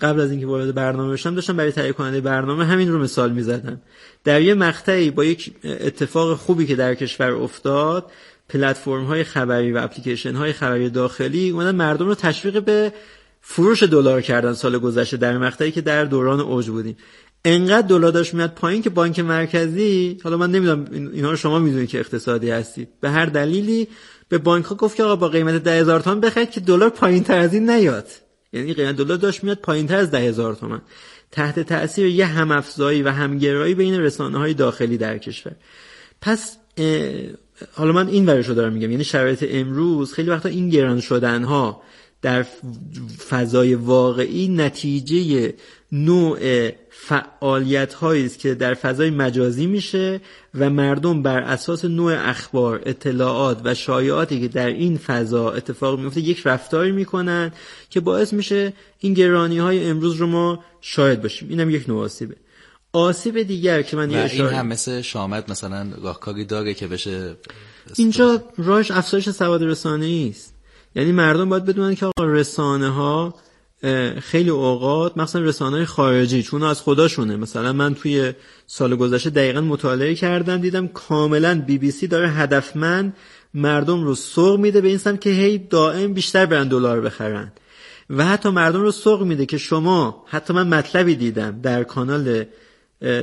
قبل 0.01 0.19
از 0.19 0.31
اینکه 0.31 0.47
وارد 0.47 0.75
برنامه 0.75 1.13
بشم 1.13 1.35
داشتم 1.35 1.57
برای 1.57 1.71
تهیه 1.71 1.91
کننده 1.91 2.21
برنامه 2.21 2.65
همین 2.65 2.91
رو 2.91 2.99
مثال 2.99 3.31
می‌زدم. 3.31 3.81
در 4.23 4.41
یه 4.41 4.53
مقطعی 4.53 5.11
با 5.11 5.23
یک 5.23 5.51
اتفاق 5.63 6.37
خوبی 6.37 6.65
که 6.65 6.75
در 6.75 6.95
کشور 6.95 7.31
افتاد 7.31 8.11
پلتفرم 8.49 9.05
های 9.05 9.23
خبری 9.23 9.71
و 9.71 9.77
اپلیکیشن 9.77 10.35
های 10.35 10.53
خبری 10.53 10.89
داخلی 10.89 11.49
اومدن 11.49 11.75
مردم 11.75 12.07
رو 12.07 12.15
تشویق 12.15 12.63
به 12.63 12.93
فروش 13.41 13.83
دلار 13.83 14.21
کردن 14.21 14.53
سال 14.53 14.77
گذشته 14.77 15.17
در 15.17 15.37
مقطعی 15.37 15.71
که 15.71 15.81
در 15.81 16.05
دوران 16.05 16.39
اوج 16.39 16.69
بودیم. 16.69 16.97
انقدر 17.47 17.87
دلار 17.87 18.11
داشت 18.11 18.33
میاد 18.33 18.53
پایین 18.53 18.81
که 18.81 18.89
بانک 18.89 19.19
مرکزی 19.19 20.17
حالا 20.23 20.37
من 20.37 20.51
نمی‌دونم 20.51 20.85
اینا 21.13 21.29
رو 21.29 21.35
شما 21.35 21.59
می‌دونید 21.59 21.89
که 21.89 21.99
اقتصادی 21.99 22.49
هستید. 22.49 22.89
به 23.01 23.09
هر 23.09 23.25
دلیلی 23.25 23.87
به 24.29 24.37
بانک 24.37 24.65
ها 24.65 24.75
گفت 24.75 24.95
که 24.95 25.03
آقا 25.03 25.15
با 25.15 25.27
قیمت 25.27 25.63
ده 25.63 25.71
هزار 25.71 25.99
تومن 25.99 26.19
بخرید 26.19 26.51
که 26.51 26.59
دلار 26.59 26.89
پایین 26.89 27.23
تر 27.23 27.39
از 27.39 27.53
این 27.53 27.69
نیاد. 27.69 28.07
یعنی 28.53 28.73
قیمت 28.73 28.95
دلار 28.95 29.17
داشت 29.17 29.43
میاد 29.43 29.57
پایین 29.57 29.87
تر 29.87 29.95
از 29.95 30.11
ده 30.11 30.19
هزار 30.19 30.55
تومن 30.55 30.81
تحت 31.31 31.59
تاثیر 31.59 32.05
یه 32.05 32.25
همافزایی 32.25 33.01
و 33.01 33.09
همگرایی 33.09 33.75
بین 33.75 33.99
رسانه 33.99 34.37
های 34.37 34.53
داخلی 34.53 34.97
در 34.97 35.17
کشور. 35.17 35.55
پس 36.21 36.57
حالا 37.73 37.91
من 37.91 38.07
این 38.07 38.25
ورشو 38.25 38.53
دارم 38.53 38.73
میگم. 38.73 38.91
یعنی 38.91 39.03
شرایط 39.03 39.45
امروز 39.49 40.13
خیلی 40.13 40.29
وقتا 40.29 40.49
این 40.49 40.69
گران 40.69 40.99
شدن 40.99 41.43
ها 41.43 41.81
در 42.21 42.43
فضای 43.29 43.75
واقعی 43.75 44.47
نتیجه 44.47 45.53
نوع 45.91 46.69
فعالیت 46.89 47.93
هایی 47.93 48.25
است 48.25 48.39
که 48.39 48.55
در 48.55 48.73
فضای 48.73 49.09
مجازی 49.09 49.65
میشه 49.65 50.21
و 50.55 50.69
مردم 50.69 51.23
بر 51.23 51.39
اساس 51.39 51.85
نوع 51.85 52.29
اخبار 52.29 52.81
اطلاعات 52.85 53.61
و 53.63 53.73
شایعاتی 53.73 54.41
که 54.41 54.47
در 54.47 54.67
این 54.67 54.97
فضا 54.97 55.51
اتفاق 55.51 55.99
میفته 55.99 56.21
یک 56.21 56.41
رفتاری 56.45 56.91
می‌کنن 56.91 57.51
که 57.89 57.99
باعث 57.99 58.33
میشه 58.33 58.73
این 58.99 59.13
گرانی 59.13 59.57
های 59.57 59.89
امروز 59.89 60.15
رو 60.15 60.27
ما 60.27 60.63
شاهد 60.81 61.21
باشیم. 61.21 61.49
اینم 61.49 61.69
یک 61.69 61.89
نوع 61.89 62.03
آسیبه. 62.03 62.35
آسیب 62.93 63.43
دیگر 63.43 63.81
که 63.81 63.97
من 63.97 64.09
و 64.09 64.27
این 64.31 64.45
هم 64.45 64.67
مثل 64.67 65.01
شامت 65.01 65.49
مثلا 65.49 65.89
گاهکاری 65.89 66.45
داره 66.45 66.73
که 66.73 66.87
بشه 66.87 67.35
اینجا 67.95 68.43
راش 68.57 68.91
افزایش 68.91 69.29
سواد 69.29 69.63
رسانه 69.63 70.29
است. 70.29 70.56
یعنی 70.97 71.11
مردم 71.11 71.49
باید 71.49 71.65
بدونن 71.65 71.95
که 71.95 72.05
آقا 72.05 72.25
رسانه 72.25 72.89
ها 72.89 73.33
خیلی 74.19 74.49
اوقات 74.49 75.17
مثلا 75.17 75.41
رسانه 75.41 75.85
خارجی 75.85 76.43
چون 76.43 76.63
از 76.63 76.81
خداشونه. 76.81 77.35
مثلا 77.35 77.73
من 77.73 77.95
توی 77.95 78.33
سال 78.67 78.95
گذشته 78.95 79.29
دقیقا 79.29 79.61
مطالعه 79.61 80.15
کردم 80.15 80.57
دیدم 80.57 80.87
کاملا 80.87 81.63
بی 81.67 81.77
بی 81.77 81.91
سی 81.91 82.07
داره 82.07 82.29
هدفمند 82.29 83.15
مردم 83.53 84.03
رو 84.03 84.15
سوق 84.15 84.59
میده 84.59 84.81
به 84.81 84.87
این 84.87 84.97
سمت 84.97 85.21
که 85.21 85.29
هی 85.29 85.57
دائم 85.57 86.13
بیشتر 86.13 86.45
برن 86.45 86.67
دلار 86.67 87.01
بخرن. 87.01 87.51
و 88.09 88.25
حتی 88.25 88.49
مردم 88.49 88.81
رو 88.81 88.91
سوق 88.91 89.23
میده 89.23 89.45
که 89.45 89.57
شما 89.57 90.23
حتی 90.27 90.53
من 90.53 90.67
مطلبی 90.67 91.15
دیدم 91.15 91.61
در 91.61 91.83
کانال 91.83 92.45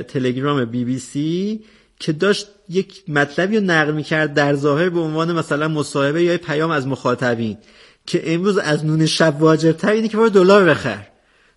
تلگرام 0.07 0.65
بی 0.65 0.85
بی 0.85 0.99
سی 0.99 1.63
که 1.99 2.13
داشت 2.13 2.47
یک 2.69 3.03
مطلبی 3.07 3.57
رو 3.57 3.63
نقل 3.63 3.91
می‌کرد 3.91 4.33
در 4.33 4.55
ظاهر 4.55 4.89
به 4.89 4.99
عنوان 4.99 5.31
مثلا 5.31 5.67
مصاحبه 5.67 6.23
یا 6.23 6.37
پیام 6.37 6.71
از 6.71 6.87
مخاطبین 6.87 7.57
که 8.05 8.33
امروز 8.33 8.57
از 8.57 8.85
نون 8.85 9.05
شب 9.05 9.35
واجبتر 9.39 9.91
اینه 9.91 10.07
که 10.07 10.17
برو 10.17 10.29
دلار 10.29 10.65
بخر. 10.65 11.07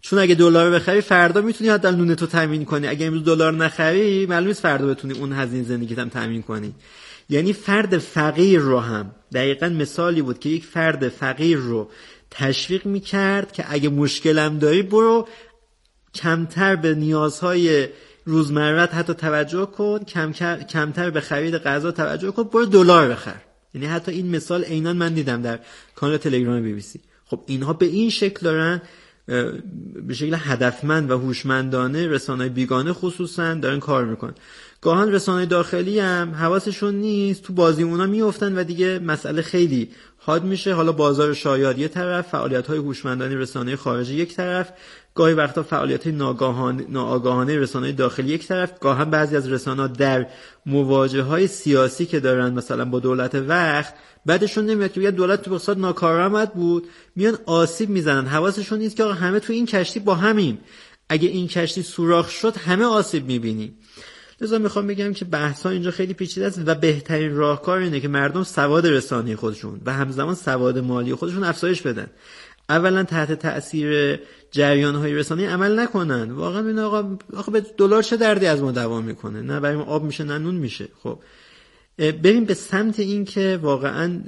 چون 0.01 0.18
اگه 0.18 0.35
دلار 0.35 0.71
بخری 0.71 1.01
فردا 1.01 1.40
می‌تونی 1.40 1.71
حداقل 1.71 1.97
نون 1.97 2.14
تو 2.14 2.27
تامین 2.27 2.64
کنی. 2.64 2.87
اگه 2.87 3.07
امروز 3.07 3.25
دلار 3.25 3.53
نخری 3.53 4.27
معلومه 4.27 4.53
فردا 4.53 4.87
بتونی 4.87 5.14
اون 5.14 5.33
هزینه 5.33 5.64
زندگیت 5.64 5.99
هم 5.99 6.09
تامین 6.09 6.42
کنی. 6.42 6.75
یعنی 7.31 7.53
فرد 7.53 7.99
فقیر 7.99 8.61
رو 8.61 8.81
هم 8.81 9.11
دقیقا 9.35 9.68
مثالی 9.68 10.23
بود 10.23 10.38
که 10.38 10.49
یک 10.49 10.64
فرد 10.64 11.09
فقیر 11.09 11.59
رو 11.59 11.90
تشویق 12.31 12.87
می‌کرد 12.87 13.53
که 13.53 13.64
اگه 13.68 13.88
مشکلم 13.88 14.59
داری 14.59 14.83
برو 14.83 15.29
کمتر 16.14 16.77
به 16.77 16.94
نیازهای 16.94 17.88
روزمرت 18.29 18.95
حتی 18.95 19.14
توجه 19.14 19.67
کن 19.67 19.99
کم 19.99 20.33
کمتر 20.62 21.11
به 21.11 21.21
خرید 21.21 21.55
غذا 21.55 21.93
توجه 21.93 22.31
کن 22.31 22.43
برو 22.43 22.67
دلار 22.67 23.09
بخر. 23.09 23.41
یعنی 23.75 23.87
حتی 23.87 24.12
این 24.12 24.37
مثال 24.37 24.64
عینا 24.64 24.93
من 24.93 25.14
دیدم 25.14 25.43
در 25.43 25.59
کانال 25.95 26.17
تلگرام 26.17 26.62
بی 26.62 26.73
بی 26.73 26.81
سی. 26.81 27.01
خب 27.27 27.41
اینها 27.47 27.73
به 27.73 27.87
این 27.87 28.11
شکل 28.11 28.41
دارن 28.43 28.83
به 30.07 30.14
شکل 30.14 30.37
هدفمند 30.38 31.11
و 31.11 31.19
هوشمندانه 31.19 32.09
رسانه 32.09 32.49
بیگانه 32.49 32.93
خصوصا 32.93 33.55
دارن 33.55 33.81
کار 33.81 34.05
می‌کنن. 34.05 34.35
گاهن 34.81 35.12
رسانه 35.12 35.47
داخلی 35.47 35.99
هم 35.99 36.35
حواسشون 36.35 36.95
نیست 36.95 37.43
تو 37.43 37.53
بازی 37.53 37.83
اونا 37.83 38.07
میفتن 38.07 38.59
و 38.59 38.64
دیگه 38.64 38.99
مسئله 38.99 39.43
خیلی 39.43 39.91
حاد 40.19 40.45
میشه. 40.45 40.75
حالا 40.75 40.93
بازار 40.93 41.35
شایاد 41.35 41.79
یه 41.79 41.88
طرف 41.88 42.29
فعالیت 42.29 42.67
های 42.67 42.79
هوشمندانه 42.79 43.37
رسانه 43.37 43.77
خارجی 43.77 44.14
یک 44.14 44.35
طرف. 44.35 44.73
گاهی 45.14 45.35
وقتا 45.35 45.62
فعالیت 45.62 46.07
ناگاهانه 46.07 46.87
ناآگاهانه 46.88 47.59
رسانه 47.59 47.93
داخلی 47.93 48.29
یک 48.29 48.47
طرف. 48.47 48.79
گاهی 48.81 49.05
بعضی 49.05 49.37
از 49.37 49.53
رسانه 49.53 49.88
در 49.88 50.27
مواجه 50.67 51.23
های 51.23 51.47
سیاسی 51.47 52.07
که 52.07 52.21
دارن 52.21 52.53
مثلا 52.53 52.85
با 52.85 53.01
دولت 53.01 53.35
وقت 53.35 53.95
بعدشون 54.27 54.67
نمیاد 54.67 54.93
که 54.93 55.11
دولت 55.11 55.43
تو 55.43 55.53
اقتصاد 55.53 55.79
ناکارآمد 55.79 56.55
بود. 56.55 56.88
میان 57.17 57.38
آسیب 57.47 57.88
می‌زنن. 57.88 58.27
حواسشون 58.27 58.79
نیست 58.79 58.97
که 58.97 59.05
آقا 59.05 59.12
همه 59.12 59.41
تو 59.41 59.53
این 59.53 59.67
کشتی 59.67 60.01
با 60.01 60.14
همین 60.14 60.59
اگه 61.09 61.29
این 61.29 61.49
کشتی 61.49 61.83
سوراخ 61.83 62.29
شد 62.31 62.57
همه 62.57 62.85
آسیب 62.85 63.27
می‌بینیم 63.27 63.79
لذا 64.40 64.59
می‌خوام 64.59 64.87
بگم 64.87 65.12
که 65.12 65.24
بحث 65.24 65.62
ها 65.62 65.70
اینجا 65.70 65.90
خیلی 65.90 66.14
پیچیده 66.14 66.46
است 66.46 66.62
و 66.66 66.74
بهترین 66.74 67.35
راهکار 67.35 67.79
اینه 67.79 68.01
که 68.01 68.09
مردم 68.09 68.42
سواد 68.42 68.87
رسانه 68.87 69.37
خودشون 69.37 69.81
و 69.87 69.92
همزمان 69.92 70.35
سواد 70.35 70.79
مالی 70.79 71.14
خودشون 71.14 71.44
افزایش 71.44 71.83
بدن. 71.83 72.07
اولا 72.68 73.03
تحت 73.05 73.33
تاثیر 73.33 74.20
جریان 74.51 74.94
های 74.94 75.14
رسانه 75.14 75.48
عمل 75.48 75.79
نکنن. 75.79 76.31
واقعا 76.31 76.66
این 76.66 76.79
آقا 76.79 77.18
آقا 77.37 77.53
به 77.53 77.61
دلار 77.77 78.03
چه 78.03 78.16
دردی 78.16 78.46
از 78.46 78.62
ما 78.62 78.72
دوام 78.72 79.05
می‌کنه؟ 79.05 79.42
نه 79.42 79.61
برای 79.61 79.77
ما 79.77 79.85
آب 79.85 80.05
میشه 80.05 80.24
نه 80.24 80.38
نون 80.38 80.55
میشه. 80.55 80.88
خب 81.03 81.18
بریم 81.98 82.44
به 82.44 82.55
سمت 82.55 83.01
این 83.01 83.24
که 83.24 83.59
واقعا 83.62 84.22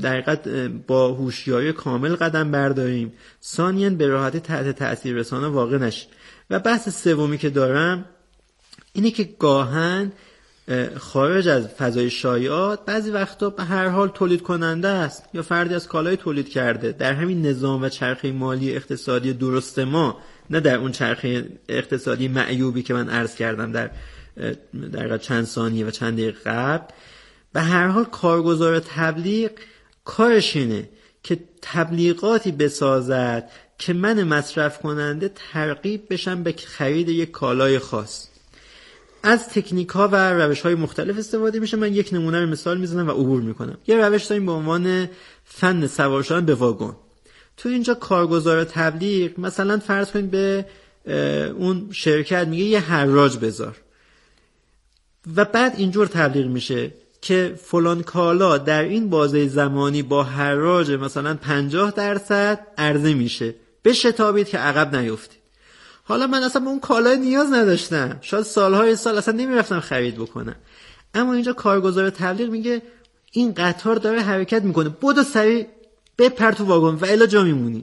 در 0.00 0.38
با 0.86 1.12
هوشیاری 1.12 1.72
کامل 1.72 2.14
قدم 2.14 2.50
برداریم. 2.50 3.12
ثانیا 3.42 3.90
به 3.90 4.06
راحتی 4.06 4.40
تحت 4.40 4.70
تاثیر 4.78 5.16
رسانه 5.16 5.46
واقع 5.46 5.78
نشیم. 5.78 6.08
و 6.50 6.58
بحث 6.58 7.04
سومی 7.04 7.38
که 7.38 7.50
دارم 7.50 8.04
اینه 8.94 9.10
که 9.10 9.24
گاهن 9.38 10.12
خارج 10.96 11.48
از 11.48 11.68
فضای 11.68 12.10
شایعات 12.10 12.84
بعضی 12.84 13.10
وقتا 13.10 13.50
به 13.50 13.64
هر 13.64 13.88
حال 13.88 14.08
تولید 14.08 14.42
کننده 14.42 14.88
است 14.88 15.24
یا 15.34 15.42
فردی 15.42 15.74
از 15.74 15.88
کالای 15.88 16.16
تولید 16.16 16.48
کرده. 16.48 16.92
در 16.92 17.12
همین 17.12 17.46
نظام 17.46 17.82
و 17.82 17.88
چرخه 17.88 18.32
مالی 18.32 18.76
اقتصادی 18.76 19.32
درست 19.32 19.78
ما 19.78 20.18
نه 20.50 20.60
در 20.60 20.76
اون 20.76 20.92
چرخه 20.92 21.48
اقتصادی 21.68 22.28
معیوبی 22.28 22.82
که 22.82 22.94
من 22.94 23.08
عرض 23.08 23.34
کردم 23.34 23.72
در 23.72 23.90
در 24.92 25.18
چند 25.18 25.44
ثانیه 25.44 25.86
و 25.86 25.90
چند 25.90 26.14
دقیقه 26.14 26.40
قبل. 26.50 26.92
به 27.52 27.60
هر 27.60 27.86
حال 27.86 28.04
کارگزار 28.04 28.80
تبلیغ 28.80 29.50
کارش 30.04 30.56
اینه 30.56 30.88
که 31.22 31.38
تبلیغاتی 31.62 32.52
بسازد 32.52 33.50
که 33.78 33.92
من 33.92 34.22
مصرف 34.22 34.78
کننده 34.78 35.32
ترغیب 35.52 36.06
بشم 36.10 36.42
به 36.42 36.54
خرید 36.66 37.08
یک 37.08 37.30
کالای 37.30 37.78
خاص. 37.78 38.33
از 39.24 39.48
تکنیک 39.48 39.88
ها 39.88 40.08
و 40.08 40.32
روش 40.32 40.60
های 40.60 40.74
مختلف 40.74 41.18
استفاده 41.18 41.58
میشه. 41.58 41.76
من 41.76 41.94
یک 41.94 42.08
نمونه 42.12 42.40
رو 42.40 42.46
مثال 42.46 42.78
می‌زنم 42.78 43.08
و 43.08 43.10
عبور 43.10 43.42
می‌کنم. 43.42 43.78
یه 43.86 43.96
روش 43.96 44.24
داریم 44.24 44.46
به 44.46 44.52
عنوان 44.52 45.08
فن 45.44 45.86
سوار 45.86 46.22
شدن 46.22 46.46
به 46.46 46.54
واگن. 46.54 46.96
تو 47.56 47.68
اینجا 47.68 47.94
کارگزار 47.94 48.64
تبلیغ 48.64 49.40
مثلا 49.40 49.78
فرض 49.78 50.10
کنید 50.10 50.30
به 50.30 50.66
اون 51.58 51.88
شرکت 51.92 52.48
میگه 52.48 52.64
یه 52.64 52.80
حراج 52.80 53.38
بذار. 53.38 53.76
و 55.36 55.44
بعد 55.44 55.74
اینجور 55.76 56.06
تبلیغ 56.06 56.46
میشه 56.46 56.94
که 57.20 57.54
فلان 57.62 58.02
کالا 58.02 58.58
در 58.58 58.82
این 58.82 59.10
بازه 59.10 59.48
زمانی 59.48 60.02
با 60.02 60.22
حراج 60.22 60.90
مثلا 60.90 61.34
50 61.34 61.90
درصد 61.90 62.66
عرضه 62.78 63.14
میشه. 63.14 63.54
به 63.82 63.92
شتابید 63.92 64.48
که 64.48 64.58
عقب 64.58 64.96
نیفتید. 64.96 65.43
حالا 66.06 66.26
من 66.26 66.42
اصلا 66.42 66.62
به 66.62 66.68
اون 66.68 66.80
کالای 66.80 67.16
نیاز 67.16 67.52
نداشتم. 67.52 68.18
شاید 68.20 68.44
سالهای 68.44 68.96
سال 68.96 69.18
اصلا 69.18 69.34
نمی‌رفتم 69.34 69.80
خرید 69.80 70.14
بکنم. 70.14 70.54
اما 71.14 71.32
اینجا 71.32 71.52
کارگزار 71.52 72.10
تبلیغ 72.10 72.50
میگه 72.50 72.82
این 73.32 73.54
قطار 73.54 73.96
داره 73.96 74.20
حرکت 74.20 74.62
می‌کنه. 74.62 74.88
بودو 74.88 75.22
سریع 75.22 75.66
بپر 76.18 76.52
تو 76.52 76.64
واگن 76.64 76.98
و 77.00 77.04
الا 77.10 77.26
جا 77.26 77.42
میمونی. 77.42 77.82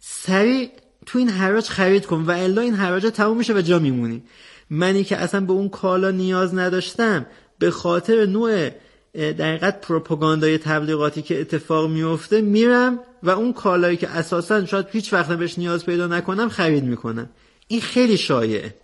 سریع 0.00 0.70
تو 1.06 1.18
این 1.18 1.28
حراج 1.28 1.68
خرید 1.68 2.06
کن 2.06 2.24
و 2.26 2.30
الا 2.30 2.62
این 2.62 2.74
حراج 2.74 3.06
تموم 3.06 3.36
میشه 3.36 3.54
و 3.54 3.60
جا 3.60 3.78
میمونی. 3.78 4.22
منی 4.70 5.04
که 5.04 5.16
اصلا 5.16 5.40
به 5.40 5.52
اون 5.52 5.68
کالا 5.68 6.10
نیاز 6.10 6.54
نداشتم 6.54 7.26
به 7.58 7.70
خاطر 7.70 8.26
نوع 8.26 8.70
دقیقت 9.14 9.80
پروپاگاندای 9.80 10.58
تبلیغاتی 10.58 11.22
که 11.22 11.40
اتفاق 11.40 11.90
میفته 11.90 12.40
میرم 12.40 12.98
و 13.22 13.30
اون 13.30 13.52
کالایی 13.52 13.96
که 13.96 14.08
اساسا 14.08 14.66
شاید 14.66 14.86
هیچ 14.92 15.12
وقت 15.12 15.32
بهش 15.32 15.58
نیاز 15.58 15.86
پیدا 15.86 16.06
نکنم 16.06 16.48
خرید 16.48 16.84
می‌کنم. 16.84 17.28
این 17.70 17.80
خیلی 17.80 18.16
شایعه. 18.16 18.74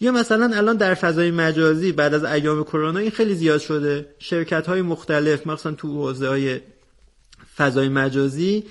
یا 0.00 0.12
مثلا 0.12 0.56
الان 0.56 0.76
در 0.76 0.94
فضای 0.94 1.30
مجازی 1.30 1.92
بعد 1.92 2.14
از 2.14 2.24
ایام 2.24 2.64
کرونا 2.64 2.98
این 2.98 3.10
خیلی 3.10 3.34
زیاد 3.34 3.60
شده. 3.60 4.06
شرکت 4.18 4.66
های 4.66 4.82
مختلف 4.82 5.46
مثلا 5.46 5.72
تو 5.72 5.88
حوزه 5.88 6.28
های 6.28 6.60
فضای 7.56 7.88
مجازی 7.88 8.64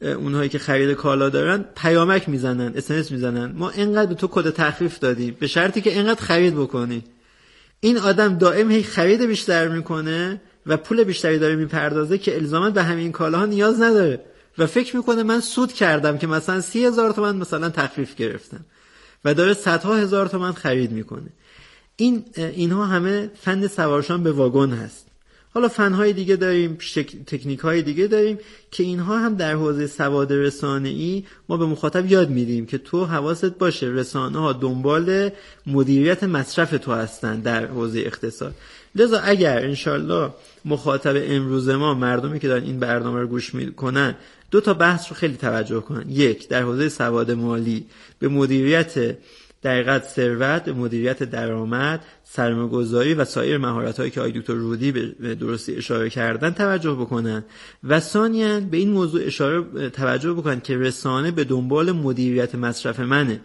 اونهایی 0.00 0.48
که 0.48 0.58
خرید 0.58 0.90
کالا 0.90 1.28
دارن 1.28 1.64
پیامک 1.76 2.28
می‌زنن 2.28 2.72
اسنس 2.76 3.10
می‌زنن. 3.10 3.52
ما 3.52 3.70
اینقدر 3.70 4.06
به 4.06 4.14
تو 4.14 4.28
کد 4.28 4.50
تخفیف 4.50 4.98
دادیم 4.98 5.36
به 5.40 5.46
شرطی 5.46 5.80
که 5.80 5.90
اینقدر 5.90 6.20
خرید 6.20 6.54
بکنی. 6.54 7.04
این 7.80 7.98
آدم 7.98 8.38
دائم 8.38 8.70
هی 8.70 8.82
خرید 8.82 9.22
بیشتر 9.22 9.68
می‌کنه 9.68 10.40
و 10.66 10.76
پول 10.76 11.04
بیشتری 11.04 11.38
داره 11.38 11.56
می‌پردازه 11.56 12.18
که 12.18 12.36
الزاما 12.36 12.70
به 12.70 12.82
همین 12.82 13.12
کالاها 13.12 13.46
نیاز 13.46 13.80
نداره. 13.80 14.20
و 14.58 14.66
فکر 14.66 14.96
می‌کنه 14.96 15.22
من 15.22 15.40
سود 15.40 15.72
کردم 15.72 16.18
که 16.18 16.26
مثلا 16.26 16.60
سی 16.60 16.84
هزار 16.84 17.12
تومن 17.12 17.36
مثلا 17.36 17.68
تخفیف 17.68 18.14
گرفتم. 18.14 18.64
و 19.24 19.34
داره 19.34 19.54
صدها 19.54 19.96
هزار 19.96 20.26
تومن 20.26 20.52
خرید 20.52 20.92
می‌کنه. 20.92 21.30
این 21.96 22.24
اینها 22.36 22.86
همه 22.86 23.30
فن 23.40 23.66
سوارشان 23.66 24.22
به 24.22 24.32
واگن 24.32 24.70
هست. 24.70 25.06
حالا 25.54 25.68
فنهای 25.68 26.12
دیگه 26.12 26.36
داریم 26.36 26.78
تکنیک 27.26 27.60
های 27.60 27.82
دیگه 27.82 28.06
داریم 28.06 28.38
که 28.70 28.82
اینها 28.82 29.18
هم 29.18 29.34
در 29.34 29.54
حوزه 29.54 29.86
سواد 29.86 30.32
رسانه 30.32 30.88
ای 30.88 31.24
ما 31.48 31.56
به 31.56 31.66
مخاطب 31.66 32.10
یاد 32.10 32.30
میدیم 32.30 32.66
که 32.66 32.78
تو 32.78 33.04
حواست 33.04 33.58
باشه 33.58 33.86
رسانه 33.86 34.38
ها 34.38 34.52
دنبال 34.52 35.30
مدیریت 35.66 36.24
مصرف 36.24 36.70
تو 36.70 36.92
هستن 36.92 37.40
در 37.40 37.66
حوزه 37.66 37.98
اقتصاد. 37.98 38.54
لذا 38.94 39.18
اگر 39.18 39.58
انشالله 39.58 40.30
مخاطب 40.64 41.14
امروز 41.16 41.68
ما 41.68 41.94
مردمی 41.94 42.40
که 42.40 42.48
دارن 42.48 42.64
این 42.64 42.78
برنامه 42.78 43.20
رو 43.20 43.26
گوش 43.26 43.54
می‌کنن 43.54 44.14
دو 44.50 44.60
تا 44.60 44.74
بحث 44.74 45.08
رو 45.08 45.16
خیلی 45.16 45.36
توجه 45.36 45.80
کنن 45.80 46.10
یک 46.10 46.48
در 46.48 46.62
حوزه 46.62 46.88
سواد 46.88 47.30
مالی 47.30 47.86
به 48.18 48.28
مدیریت 48.28 49.16
دقیقت 49.62 50.04
ثروت 50.04 50.68
مدیریت 50.68 51.22
درآمد 51.22 52.04
سرمایه‌گذاری 52.32 53.14
و 53.14 53.24
سایر 53.24 53.58
مهارت‌هایی 53.58 54.10
که 54.10 54.20
آقای 54.20 54.32
دکتر 54.32 54.52
رودی 54.52 54.92
به 54.92 55.34
درستی 55.34 55.76
اشاره 55.76 56.10
کردن 56.10 56.50
توجه 56.50 56.92
بکنن. 56.92 57.44
و 57.84 58.00
ثانیا 58.00 58.60
به 58.60 58.76
این 58.76 58.90
موضوع 58.90 59.22
اشاره 59.24 59.90
توجه 59.90 60.32
بکنن 60.32 60.60
که 60.60 60.76
رسانه 60.76 61.30
به 61.30 61.44
دنبال 61.44 61.92
مدیریت 61.92 62.54
مصرف 62.54 63.00
منه 63.00 63.40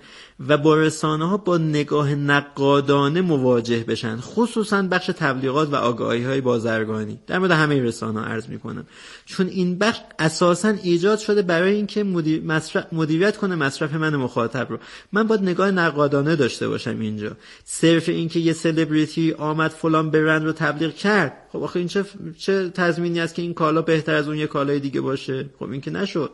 و 0.47 0.57
با 0.57 0.75
رسانه 0.75 1.29
ها 1.29 1.37
با 1.37 1.57
نگاه 1.57 2.15
نقادانه 2.15 3.21
مواجه 3.21 3.83
بشن 3.87 4.17
خصوصا 4.17 4.81
بخش 4.81 5.05
تبلیغات 5.05 5.73
و 5.73 5.75
آگاهی 5.75 6.23
های 6.23 6.41
بازرگانی. 6.41 7.19
در 7.27 7.39
مورد 7.39 7.51
همه 7.51 7.81
رسانه 7.81 8.19
ها 8.19 8.25
عرض 8.25 8.47
می‌کنم. 8.47 8.85
چون 9.25 9.47
این 9.47 9.77
بخش 9.77 9.99
اساسا 10.19 10.69
ایجاد 10.83 11.19
شده 11.19 11.41
برای 11.41 11.75
اینکه 11.75 12.03
مدیر 12.03 12.43
مدیریت 12.91 13.37
کنه 13.37 13.55
مصرف 13.55 13.93
من 13.93 14.15
مخاطب 14.15 14.67
رو. 14.69 14.77
من 15.11 15.27
باید 15.27 15.41
نگاه 15.41 15.71
نقادانه 15.71 16.35
داشته 16.35 16.67
باشم 16.67 16.99
اینجا. 16.99 17.31
صرف 17.63 18.09
اینکه 18.09 18.39
یه 18.39 18.53
سلبریتی 18.75 19.31
آمد 19.31 19.71
فلان 19.71 20.11
برند 20.11 20.43
رو 20.43 20.51
تبلیغ 20.51 20.93
کرد. 20.93 21.33
خب 21.51 21.63
آخه 21.63 21.79
این 21.79 21.87
چه 21.87 22.05
چه 22.37 22.69
تضمینی 22.69 23.19
است 23.19 23.35
که 23.35 23.41
این 23.41 23.53
کالا 23.53 23.81
بهتر 23.81 24.15
از 24.15 24.27
اون 24.27 24.37
یه 24.37 24.47
کالای 24.47 24.79
دیگه 24.79 25.01
باشه؟ 25.01 25.45
خب 25.59 25.69
این 25.69 25.81
که 25.81 25.91
نشد. 25.91 26.31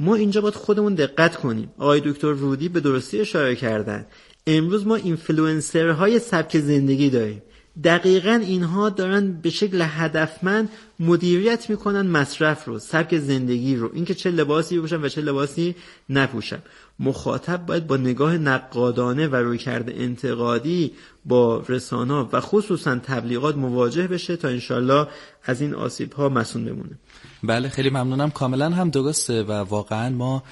ما 0.00 0.14
اینجا 0.14 0.40
باید 0.40 0.54
خودمون 0.54 0.94
دقت 0.94 1.36
کنیم. 1.36 1.70
آقای 1.78 2.02
دکتر 2.04 2.32
رودی 2.32 2.68
به 2.68 2.80
درستی 2.80 3.20
اشاره 3.20 3.56
کردن. 3.56 4.06
امروز 4.46 4.86
ما 4.86 4.96
اینفلوئنسرهای 4.96 6.18
سبک 6.18 6.58
زندگی 6.58 7.10
داریم. 7.10 7.42
دقیقا 7.84 8.40
اینها 8.42 8.88
دارن 8.88 9.32
به 9.42 9.50
شکل 9.50 9.82
هدفمند 9.88 10.68
مدیریت 11.00 11.70
می‌کنن 11.70 12.06
مصرف 12.06 12.64
رو 12.64 12.78
سبک 12.78 13.18
زندگی 13.18 13.76
رو. 13.76 13.90
اینکه 13.94 14.14
چه 14.14 14.30
لباسی 14.30 14.78
بپوشن 14.78 15.04
و 15.04 15.08
چه 15.08 15.20
لباسی 15.20 15.74
نپوشن. 16.08 16.58
مخاطب 16.98 17.66
باید 17.66 17.86
با 17.86 17.96
نگاه 17.96 18.38
نقادانه 18.38 19.26
و 19.26 19.36
رویکرد 19.36 19.90
انتقادی 19.90 20.92
با 21.24 21.64
رسانه 21.68 22.14
و 22.14 22.40
خصوصا 22.40 22.96
تبلیغات 22.96 23.56
مواجه 23.56 24.06
بشه 24.06 24.36
تا 24.36 24.48
انشالله 24.48 25.06
از 25.44 25.60
این 25.60 25.74
آسیب 25.74 26.12
ها 26.12 26.28
مسون 26.28 26.64
بمونه. 26.64 26.98
بله 27.42 27.68
خیلی 27.68 27.90
ممنونم. 27.90 28.30
کاملا 28.30 28.70
هم 28.70 28.90
درسته 28.90 29.42
و 29.42 29.52
واقعا 29.52 30.10
ما 30.10 30.42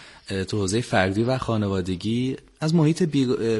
تو 0.48 0.58
حوزه 0.58 0.80
فردی 0.80 1.22
و 1.22 1.38
خانوادگی 1.38 2.36
از 2.60 2.74
محیط 2.74 3.02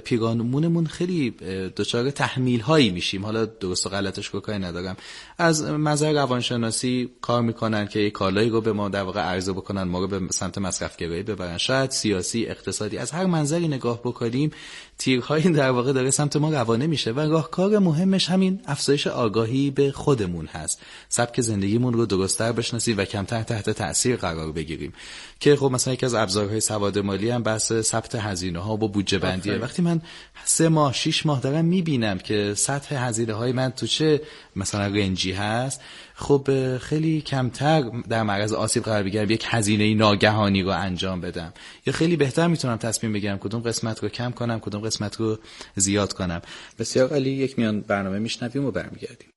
پیرامونمون 0.04 0.86
خیلی 0.86 1.30
دچار 1.76 2.10
تحمیل 2.10 2.60
هایی 2.60 2.90
میشیم. 2.90 3.24
حالا 3.24 3.44
درست 3.44 3.86
و 3.86 3.90
غلطش 3.90 4.26
رو 4.26 4.40
کاری 4.40 4.58
ندارم. 4.58 4.96
از 5.38 5.62
نظر 5.64 6.12
روانشناسی 6.12 7.10
کار 7.20 7.42
می‌کنن 7.42 7.86
که 7.86 8.10
کالایی 8.10 8.48
رو 8.48 8.60
به 8.60 8.72
ما 8.72 8.88
در 8.88 9.02
واقع 9.02 9.20
عرضه 9.20 9.52
بکنن 9.52 9.82
ما 9.82 10.00
رو 10.00 10.06
به 10.06 10.20
سمت 10.30 10.58
مصرف 10.58 10.96
گرایی 10.96 11.22
ببرن. 11.22 11.58
شاید 11.58 11.90
سیاسی 11.90 12.46
اقتصادی 12.46 12.98
از 12.98 13.10
هر 13.10 13.26
منظری 13.26 13.68
نگاه 13.68 14.00
بکنیم 14.00 14.50
تیرهایی 14.98 15.44
در 15.44 15.70
واقع 15.70 15.92
داره 15.92 16.10
سمت 16.10 16.36
ما 16.36 16.50
روانه 16.50 16.86
میشه. 16.86 17.01
و 17.10 17.20
راهکار 17.20 17.78
مهمش 17.78 18.30
همین 18.30 18.60
افزایش 18.66 19.06
آگاهی 19.06 19.70
به 19.70 19.92
خودمون 19.92 20.46
هست. 20.46 20.80
سبک 21.08 21.40
زندگیمون 21.40 21.94
رو 21.94 22.06
درستتر 22.06 22.52
بشناسیم 22.52 22.98
و 22.98 23.04
کمتر 23.04 23.42
تحت 23.42 23.70
تاثیر 23.70 24.16
قرار 24.16 24.52
بگیریم. 24.52 24.92
که 25.40 25.56
خب 25.56 25.70
مثلا 25.72 25.94
یکی 25.94 26.06
از 26.06 26.14
ابزارهای 26.14 26.60
سواد 26.60 26.98
مالی 26.98 27.30
هم 27.30 27.42
بحث 27.42 27.72
ثبت 27.72 28.14
هزینه 28.14 28.58
ها 28.58 28.76
با 28.76 28.86
بودجه 28.86 29.18
بندیه. 29.18 29.54
وقتی 29.54 29.82
من 29.82 30.00
سه 30.44 30.68
ماه 30.68 30.92
شش 30.92 31.26
ماه 31.26 31.40
دارم 31.40 31.64
می‌بینم 31.64 32.18
که 32.18 32.54
سطح 32.56 32.94
هزینه 32.94 33.32
های 33.32 33.52
من 33.52 33.70
تو 33.70 33.86
چه 33.86 34.20
مثلا 34.56 34.86
رنجی 34.86 35.32
هست 35.32 35.80
خب 36.14 36.78
خیلی 36.78 37.20
کمتر 37.20 37.82
در 38.08 38.22
معرض 38.22 38.52
آسیب 38.52 38.82
قرار 38.82 39.02
بگیرم 39.02 39.30
یک 39.30 39.44
هزینه 39.48 39.94
ناگهانی 39.94 40.62
رو 40.62 40.68
انجام 40.68 41.20
بدم. 41.20 41.52
یا 41.86 41.92
خیلی 41.92 42.16
بهتر 42.16 42.46
می‌تونم 42.46 42.76
تصمیم 42.76 43.12
بگیرم 43.12 43.38
کدوم 43.38 43.60
قسمت 43.60 44.02
رو 44.02 44.08
کم 44.08 44.30
کنم 44.30 44.60
کدوم 44.60 44.80
قسمت 44.80 45.16
رو 45.16 45.38
زیاد 45.76 46.12
کنم. 46.12 46.42
بسیار 46.78 47.08
عالی 47.08 47.30
یک 47.30 47.58
میان 47.58 47.80
برنامه 47.80 48.18
میشنویم 48.18 48.64
و 48.64 48.70
برمیگردیم. 48.70 49.31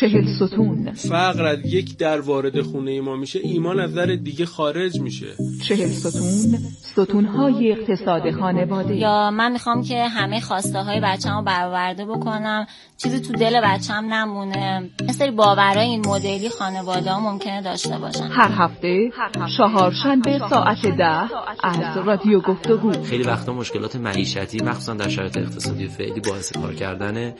چهل 0.00 0.26
ستون. 0.26 0.92
فقر 0.92 1.44
از 1.44 1.58
یک 1.64 1.96
در 1.96 2.20
وارد 2.20 2.60
خونه 2.62 3.00
ما 3.00 3.16
میشه 3.16 3.40
ایمان 3.42 3.80
از 3.80 3.94
در 3.94 4.06
دیگه 4.06 4.46
خارج 4.46 5.00
میشه. 5.00 5.26
چهل 5.62 5.86
ستون 5.86 6.58
ستون 6.80 7.24
های 7.24 7.72
اقتصاد 7.72 8.30
خانواده. 8.30 8.96
یا 8.96 9.30
من 9.30 9.52
می‌خوام 9.52 9.82
که 9.82 10.04
همه 10.04 10.40
خواسته 10.40 10.82
های 10.82 11.00
بچه 11.00 11.30
رو 11.30 11.42
برآورده 11.42 12.04
بکنم. 12.04 12.66
چیزی 12.96 13.20
تو 13.20 13.32
دل 13.32 13.60
بچم 13.64 14.14
نمونه. 14.14 14.90
مثل 15.08 15.30
باورای 15.30 15.86
این 15.86 16.06
مدلی 16.06 16.48
خانواده 16.48 17.10
ها 17.10 17.20
ممکنه 17.32 17.62
داشته 17.62 17.98
باشن. 17.98 18.28
هر 18.30 18.50
هفته 18.52 19.10
چهارشنبه 19.56 20.38
ساعت 20.50 20.86
ده 20.86 21.28
از 21.62 21.96
رادیو 22.06 22.40
گفتگو. 22.40 23.02
خیلی 23.02 23.22
وقتا 23.22 23.52
مشکلات 23.52 23.96
معیشتی 23.96 24.58
مخصوصا 24.58 24.94
در 24.94 25.08
شرایط 25.08 25.36
اقتصادی 25.36 25.88
فعلی 25.88 26.20
باعث 26.20 26.52
کار 26.52 26.74
کردن 26.74 27.34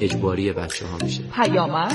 اجباری 0.00 0.52
بچه 0.52 0.86
ها 0.86 0.98
میشه. 1.04 1.22
پیامک 1.42 1.93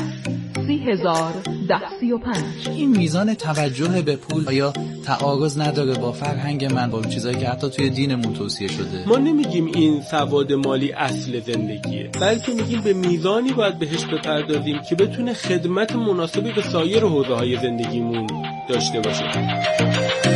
سی 0.68 0.78
هزار 0.78 1.34
ده 1.70 1.82
سی 2.00 2.12
و 2.12 2.18
پنج. 2.18 2.70
این 2.76 2.98
میزان 2.98 3.34
توجه 3.34 4.02
به 4.02 4.16
پول 4.16 4.48
آیا 4.48 4.74
تعارض 5.06 5.60
نداره 5.60 5.94
با 5.94 6.12
فرهنگ 6.12 6.66
من 6.66 6.90
با 6.90 6.98
اون 6.98 7.10
چیزایی 7.10 7.38
که 7.38 7.48
حتی 7.48 7.70
توی 7.70 7.90
دینمون 7.90 8.34
توصیه 8.34 8.68
شده؟ 8.68 9.08
ما 9.08 9.18
نمیگیم 9.18 9.66
این 9.66 10.02
سواد 10.02 10.54
مالی 10.54 10.92
اصل 10.92 11.40
زندگیه 11.40 12.10
بلکه 12.22 12.52
میگیم 12.52 12.82
به 12.82 12.94
میزانی 12.94 13.54
باید 13.54 13.80
بهش 13.80 14.06
بپردازیم 14.06 14.82
که 14.90 14.96
بتونه 14.96 15.34
خدمت 15.34 15.96
مناسبی 15.96 16.52
به 16.52 16.62
سایر 16.62 17.04
حوزه 17.04 17.34
های 17.34 17.58
زندگیمون 17.62 18.28
داشته 18.70 19.00
باشه. 19.00 20.29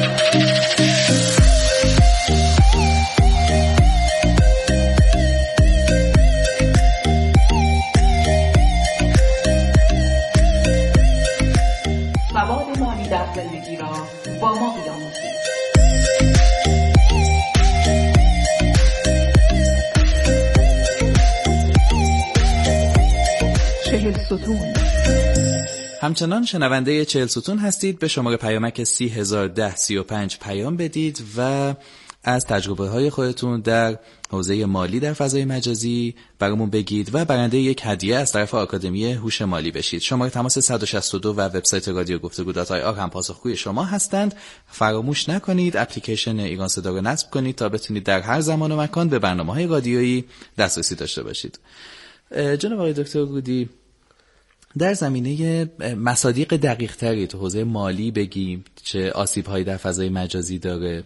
همچنان 26.04 26.46
شنونده 26.46 27.06
چهل 27.06 27.28
ستون 27.28 27.58
هستید. 27.58 28.00
به 28.00 28.08
شماره 28.08 28.38
پیامک 28.38 28.84
سی 28.84 29.08
هزار 29.08 29.48
ده 29.48 29.76
سی 29.76 29.98
و 29.98 30.04
پنج 30.04 30.38
پیام 30.40 30.78
بدید 30.78 31.24
و 31.38 31.74
از 32.24 32.46
تجربه 32.46 32.88
های 32.90 33.10
خودتون 33.10 33.62
در 33.62 34.00
حوزه 34.32 34.66
مالی 34.66 35.00
در 35.00 35.14
فضای 35.14 35.46
مجازی 35.46 36.16
برامون 36.40 36.70
بگید 36.70 37.16
و 37.16 37.26
برنده 37.26 37.58
یک 37.58 37.82
هدیه 37.84 38.16
از 38.16 38.32
طرف 38.32 38.54
آکادمی 38.54 39.14
هوش 39.14 39.42
مالی 39.42 39.72
بشید. 39.72 40.02
شماره 40.02 40.32
تماس 40.32 40.60
162 40.60 41.30
و 41.34 41.42
وبسایت 41.42 41.88
رادیو 41.88 42.20
گفتگو 42.20 42.52
dot 42.52 42.72
ir 42.72 42.96
هم 42.96 43.10
پاسخگوی 43.10 43.58
شما 43.58 43.84
هستند. 43.84 44.36
فراموش 44.68 45.30
نکنید 45.30 45.78
اپلیکیشن 45.78 46.40
ایران 46.40 46.68
صدا 46.68 46.92
رو 46.92 47.02
نصب 47.02 47.30
کنید 47.30 47.56
تا 47.56 47.70
بتونید 47.70 48.04
در 48.04 48.22
هر 48.22 48.42
زمان 48.42 48.72
و 48.72 48.82
مکان 48.82 49.10
به 49.10 49.20
برنامه 49.20 49.54
های 49.54 49.68
رادیویی 49.68 50.26
دسترسی 50.58 50.96
داشته 50.96 51.24
باشید. 51.24 51.60
جناب 52.60 52.80
آقای 52.80 52.94
دکتر 52.94 53.26
گودی 53.26 53.70
در 54.78 54.94
زمینه 54.94 55.70
مصادیق 55.98 56.56
دقیق 56.56 56.96
تری 56.96 57.28
تو 57.28 57.38
حوزه 57.38 57.64
مالی 57.64 58.12
بگیم 58.12 58.66
چه 58.84 59.12
آسیب 59.12 59.46
هایی 59.46 59.64
در 59.64 59.78
فضای 59.78 60.10
مجازی 60.10 60.60
داره 60.60 61.04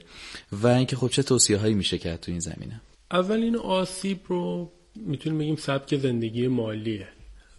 و 0.52 0.68
اینکه 0.68 0.96
خب 0.96 1.08
چه 1.08 1.24
توصیه 1.24 1.58
هایی 1.58 1.74
میشه 1.74 1.98
کرد 1.98 2.20
تو 2.20 2.32
این 2.32 2.40
زمینه. 2.40 2.82
اولین 3.12 3.56
آسیب 3.56 4.20
رو 4.28 4.72
می‌تونیم 4.96 5.40
بگیم 5.40 5.56
سبک 5.56 5.98
زندگی 5.98 6.48
مالیه 6.48 7.08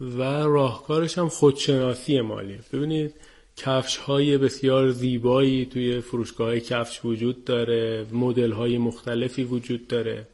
و 0.01 0.23
راهکارش 0.23 1.19
هم 1.19 1.29
خودشناسی 1.29 2.21
مالیه. 2.21 2.59
ببینید 2.73 3.15
کفش 3.57 3.97
های 3.97 4.39
بسیار 4.39 4.91
زیبایی 4.91 5.67
توی 5.67 6.01
فروشگاه 6.01 6.61
کفش 6.61 7.05
وجود 7.05 7.45
داره 7.45 8.07
مدل 8.13 8.53
های 8.53 8.79
مختلفی 8.79 9.45
وجود 9.45 9.87
داره. 9.87 10.27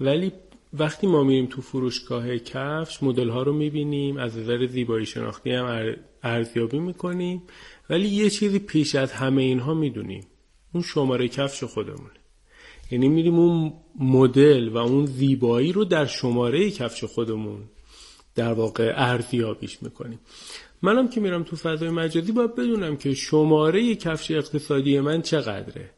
ولی 0.00 0.32
وقتی 0.72 1.06
ما 1.06 1.24
میریم 1.24 1.46
تو 1.46 1.62
فروشگاه 1.62 2.38
کفش 2.38 3.02
مدل 3.02 3.28
ها 3.28 3.42
رو 3.42 3.52
می‌بینیم 3.52 4.16
از 4.16 4.38
نظر 4.38 4.66
زیبایی 4.66 5.06
شناختی 5.06 5.50
هم 5.50 5.96
ارزیابی 6.22 6.78
می‌کنیم. 6.78 7.42
ولی 7.90 8.08
یه 8.08 8.30
چیزی 8.30 8.58
پیش 8.58 8.94
از 8.94 9.12
همه 9.12 9.42
اینها 9.42 9.74
می‌دونیم. 9.74 10.26
اون 10.74 10.82
شماره 10.82 11.28
کفش 11.28 11.64
خودمونه. 11.64 12.10
یعنی 12.90 13.08
میریم 13.08 13.34
اون 13.34 13.72
مدل 14.00 14.68
و 14.68 14.76
اون 14.76 15.06
زیبایی 15.06 15.72
رو 15.72 15.84
در 15.84 16.06
شماره 16.06 16.70
کفش 16.70 17.04
خودمون 17.04 17.60
در 18.34 18.52
واقع 18.52 18.92
ارزیابیش 18.96 19.82
می‌کنیم. 19.82 20.18
منم 20.82 21.08
که 21.08 21.20
میرم 21.20 21.42
تو 21.42 21.56
فضای 21.56 21.90
مجازی 21.90 22.32
باید 22.32 22.54
بدونم 22.54 22.96
که 22.96 23.14
شماره 23.14 23.94
کفش 23.94 24.30
اقتصادی 24.30 25.00
من 25.00 25.22
چقدره. 25.22 25.90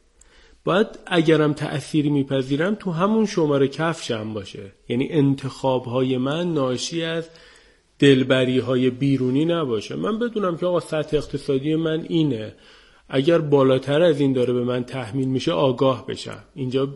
باید 0.65 0.87
اگرم 1.07 1.53
تأثیری 1.53 2.11
میپذیرم 2.11 2.75
تو 2.75 2.91
همون 2.91 3.27
شماره 3.27 3.69
کفشم 3.69 4.35
باشه. 4.35 4.73
یعنی 4.89 5.09
انتخاب 5.11 5.85
های 5.85 6.17
من 6.17 6.55
ناشی 6.55 7.03
از 7.03 7.29
دلبری 7.99 8.59
های 8.59 8.91
بیرونی 8.91 9.45
نباشه. 9.45 9.97
من 9.97 10.19
بدونم 10.19 10.57
که 10.57 10.67
آقا 10.67 10.81
سطح 10.81 11.17
اقتصادی 11.17 11.75
من 11.75 12.07
اینه. 12.09 12.55
اگر 13.09 13.39
بالاتر 13.39 14.03
از 14.03 14.21
این 14.21 14.33
داره 14.33 14.53
به 14.53 14.65
من 14.65 14.85
تحمیل 14.85 15.29
میشه 15.29 15.53
آگاه 15.53 16.07
بشم. 16.07 16.45
اینجا 16.55 16.89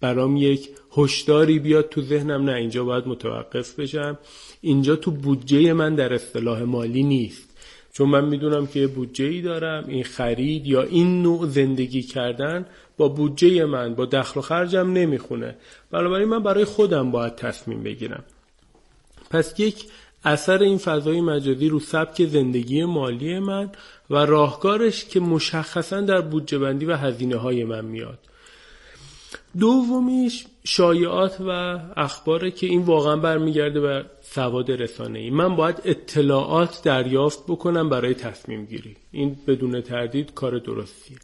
برام 0.00 0.36
یک 0.36 0.68
هشداری 0.96 1.58
بیاد 1.58 1.88
تو 1.88 2.02
ذهنم 2.02 2.44
نه 2.44 2.52
اینجا 2.52 2.84
باید 2.84 3.06
متوقف 3.06 3.80
بشم. 3.80 4.18
اینجا 4.60 4.96
تو 4.96 5.10
بودجه 5.10 5.72
من 5.72 5.94
در 5.94 6.14
اصطلاح 6.14 6.62
مالی 6.62 7.02
نیست. 7.02 7.50
چون 7.92 8.08
من 8.08 8.24
می‌دونم 8.24 8.66
که 8.66 8.86
بودجه 8.86 9.24
ای 9.24 9.42
دارم 9.42 9.84
این 9.88 10.04
خرید 10.04 10.66
یا 10.66 10.82
این 10.82 11.22
نوع 11.22 11.46
زندگی 11.46 12.02
کردن 12.02 12.66
با 13.00 13.08
بودجه 13.08 13.64
من 13.64 13.94
با 13.94 14.04
دخل 14.06 14.40
و 14.40 14.42
خرجم 14.42 14.92
نمی‌خونه. 14.92 15.56
بنابراین 15.90 16.28
من 16.28 16.42
برای 16.42 16.64
خودم 16.64 17.10
باید 17.10 17.34
تصمیم 17.34 17.82
بگیرم. 17.82 18.24
پس 19.30 19.60
یک 19.60 19.84
اثر 20.24 20.62
این 20.62 20.78
فضای 20.78 21.20
مجازی 21.20 21.68
رو 21.68 21.80
سبک 21.80 22.26
زندگی 22.26 22.84
مالی 22.84 23.38
من 23.38 23.70
و 24.10 24.16
راهکارش 24.16 25.04
که 25.04 25.20
مشخصا 25.20 26.00
در 26.00 26.20
بودجه 26.20 26.58
بندی 26.58 26.86
و 26.86 26.96
هزینه 26.96 27.36
های 27.36 27.64
من 27.64 27.84
میاد. 27.84 28.18
دومیش 29.58 30.46
شایعات 30.64 31.40
و 31.40 31.80
اخباره 31.96 32.50
که 32.50 32.66
این 32.66 32.82
واقعا 32.82 33.16
برمیگرده 33.16 33.80
به 33.80 34.04
سواد 34.22 34.70
رسانه 34.70 35.18
ای 35.18 35.30
من 35.30 35.56
باید 35.56 35.82
اطلاعات 35.84 36.82
دریافت 36.84 37.44
بکنم 37.48 37.88
برای 37.88 38.14
تصمیم 38.14 38.64
گیری 38.64 38.96
این 39.12 39.36
بدون 39.46 39.80
تردید 39.80 40.34
کار 40.34 40.58
درستیه. 40.58 41.16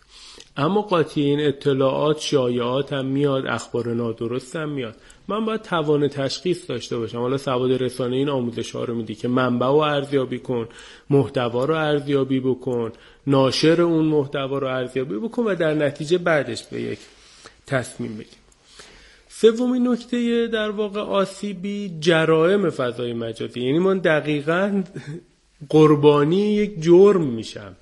اما 0.57 0.83
قاطی 0.83 1.21
این 1.21 1.41
اطلاعات 1.41 2.21
شایعات 2.21 2.93
هم 2.93 3.07
میاد 3.07 3.47
اخبار 3.47 3.95
نادرست 3.95 4.57
هم 4.57 4.69
میاد. 4.69 4.95
من 5.29 5.45
باید 5.45 5.63
توان 5.63 6.09
تشخیص 6.09 6.71
داشته 6.71 6.97
باشم. 6.97 7.19
حالا 7.19 7.39
سواد 7.39 7.83
رسانه 7.83 8.17
این 8.17 8.29
آموزش 8.29 8.71
ها 8.71 8.85
رو 8.85 8.95
میدی 8.95 9.15
که 9.15 9.29
منبع 9.29 9.67
رو 9.67 9.77
ارزیابی 9.77 10.39
کن 10.39 10.69
محتوا 11.11 11.65
رو 11.65 11.75
ارزیابی 11.75 12.41
بکن 12.41 12.93
ناشر 13.27 13.83
اون 13.83 14.05
محتوا 14.05 14.59
رو 14.59 14.67
ارزیابی 14.67 15.15
بکن 15.15 15.43
و 15.43 15.55
در 15.55 15.75
نتیجه 15.75 16.19
بعدش 16.19 16.63
به 16.63 16.81
یک 16.81 16.99
تصمیم 17.67 18.15
بگیر. 18.15 18.39
سومین 19.29 19.89
نکته 19.89 20.47
در 20.47 20.71
واقع 20.71 21.01
آسیبی 21.01 21.97
جرائم 22.01 22.71
فضای 22.71 23.13
مجازی. 23.13 23.61
یعنی 23.61 23.79
من 23.79 23.99
دقیقا 23.99 24.83
قربانی 25.69 26.55
یک 26.55 26.81
جرم 26.81 27.25
میشم. 27.25 27.77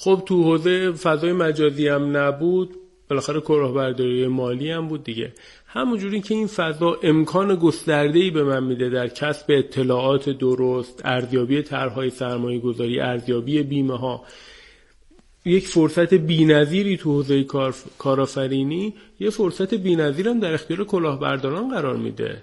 خب 0.00 0.22
تو 0.26 0.42
حوزه 0.42 0.92
فضای 0.92 1.32
مجازی 1.32 1.88
هم 1.88 2.16
نبود 2.16 2.76
بالاخره 3.10 3.40
کلاهبرداری 3.40 4.26
مالی 4.26 4.70
هم 4.70 4.88
بود 4.88 5.04
دیگه. 5.04 5.32
همونجوری 5.66 6.20
که 6.20 6.34
این 6.34 6.46
فضا 6.46 6.98
امکان 7.02 7.54
گسترده‌ای 7.54 8.30
به 8.30 8.44
من 8.44 8.64
میده 8.64 8.88
در 8.88 9.08
کسب 9.08 9.46
اطلاعات 9.48 10.30
درست 10.30 11.02
ارزیابی 11.04 11.62
طرحهای 11.62 12.10
سرمایه 12.10 12.58
گذاری 12.58 13.00
ارزیابی 13.00 13.62
بیمه 13.62 13.98
ها 13.98 14.24
یک 15.44 15.66
فرصت 15.66 16.14
بینظیری 16.14 16.96
تو 16.96 17.12
حوزه 17.12 17.44
کارآفرینی 17.98 18.94
یه 19.20 19.30
فرصت 19.30 19.74
بینظیر 19.74 20.28
هم 20.28 20.40
در 20.40 20.54
اختیار 20.54 20.84
کلاهبرداران 20.84 21.70
قرار 21.70 21.96
میده. 21.96 22.42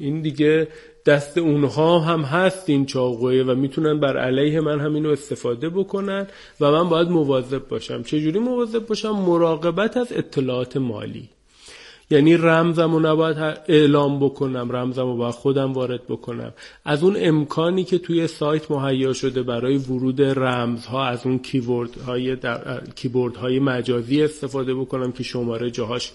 این 0.00 0.20
دیگه 0.20 0.68
دست 1.06 1.38
اونها 1.38 1.98
هم 1.98 2.20
هست 2.20 2.70
این 2.70 2.86
چاقوه 2.86 3.44
و 3.46 3.54
می‌تونن 3.54 4.00
بر 4.00 4.16
علیه 4.16 4.60
من 4.60 4.80
هم 4.80 4.94
اینو 4.94 5.10
استفاده 5.10 5.68
بکنن 5.68 6.26
و 6.60 6.70
من 6.70 6.88
باید 6.88 7.08
مواظب 7.08 7.68
باشم. 7.68 8.02
چجوری 8.02 8.38
مواظب 8.38 8.86
باشم؟ 8.86 9.10
مراقبت 9.10 9.96
از 9.96 10.12
اطلاعات 10.12 10.76
مالی. 10.76 11.28
یعنی 12.10 12.36
رمزم 12.36 12.92
رو 12.92 13.00
نباید 13.00 13.36
اعلام 13.68 14.18
بکنم 14.20 14.72
رمزم 14.72 15.02
رو 15.02 15.16
باید 15.16 15.34
خودم 15.34 15.72
وارد 15.72 16.06
بکنم. 16.08 16.52
از 16.84 17.02
اون 17.02 17.16
امکانی 17.18 17.84
که 17.84 17.98
توی 17.98 18.26
سایت 18.26 18.70
مهیا 18.70 19.12
شده 19.12 19.42
برای 19.42 19.76
ورود 19.76 20.22
رمزها 20.22 21.04
از 21.04 21.26
اون 21.26 21.38
کیورد 21.38 22.00
های, 22.00 22.36
کیبورد 22.94 23.36
های 23.36 23.58
مجازی 23.58 24.22
استفاده 24.22 24.74
بکنم 24.74 25.12
که 25.12 25.22
شماره 25.22 25.70
جاهاش 25.70 26.12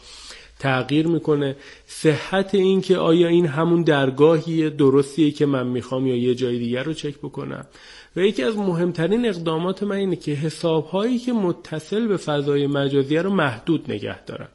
تغییر 0.64 1.07
می‌کنه. 1.07 1.55
صحت 1.86 2.55
این 2.55 2.82
که 2.82 2.97
آیا 2.97 3.28
این 3.28 3.45
همون 3.45 3.82
درگاهی 3.84 4.70
درستیه 4.70 5.32
که 5.32 5.45
من 5.45 5.68
می‌خوام 5.68 6.07
یا 6.07 6.16
یه 6.16 6.36
جای 6.36 6.57
دیگر 6.59 6.84
رو 6.84 6.93
چک 6.93 7.18
بکنم. 7.18 7.66
و 8.16 8.20
یکی 8.20 8.43
از 8.43 8.57
مهمترین 8.57 9.26
اقدامات 9.26 9.84
من 9.84 9.95
اینه 9.95 10.16
که 10.16 10.32
حساب 10.32 10.86
هایی 10.86 11.20
که 11.20 11.34
متصل 11.34 12.07
به 12.07 12.18
فضای 12.18 12.68
مجازی 12.68 13.18
رو 13.18 13.30
محدود 13.30 13.91
نگه 13.91 14.26
دارم. 14.26 14.49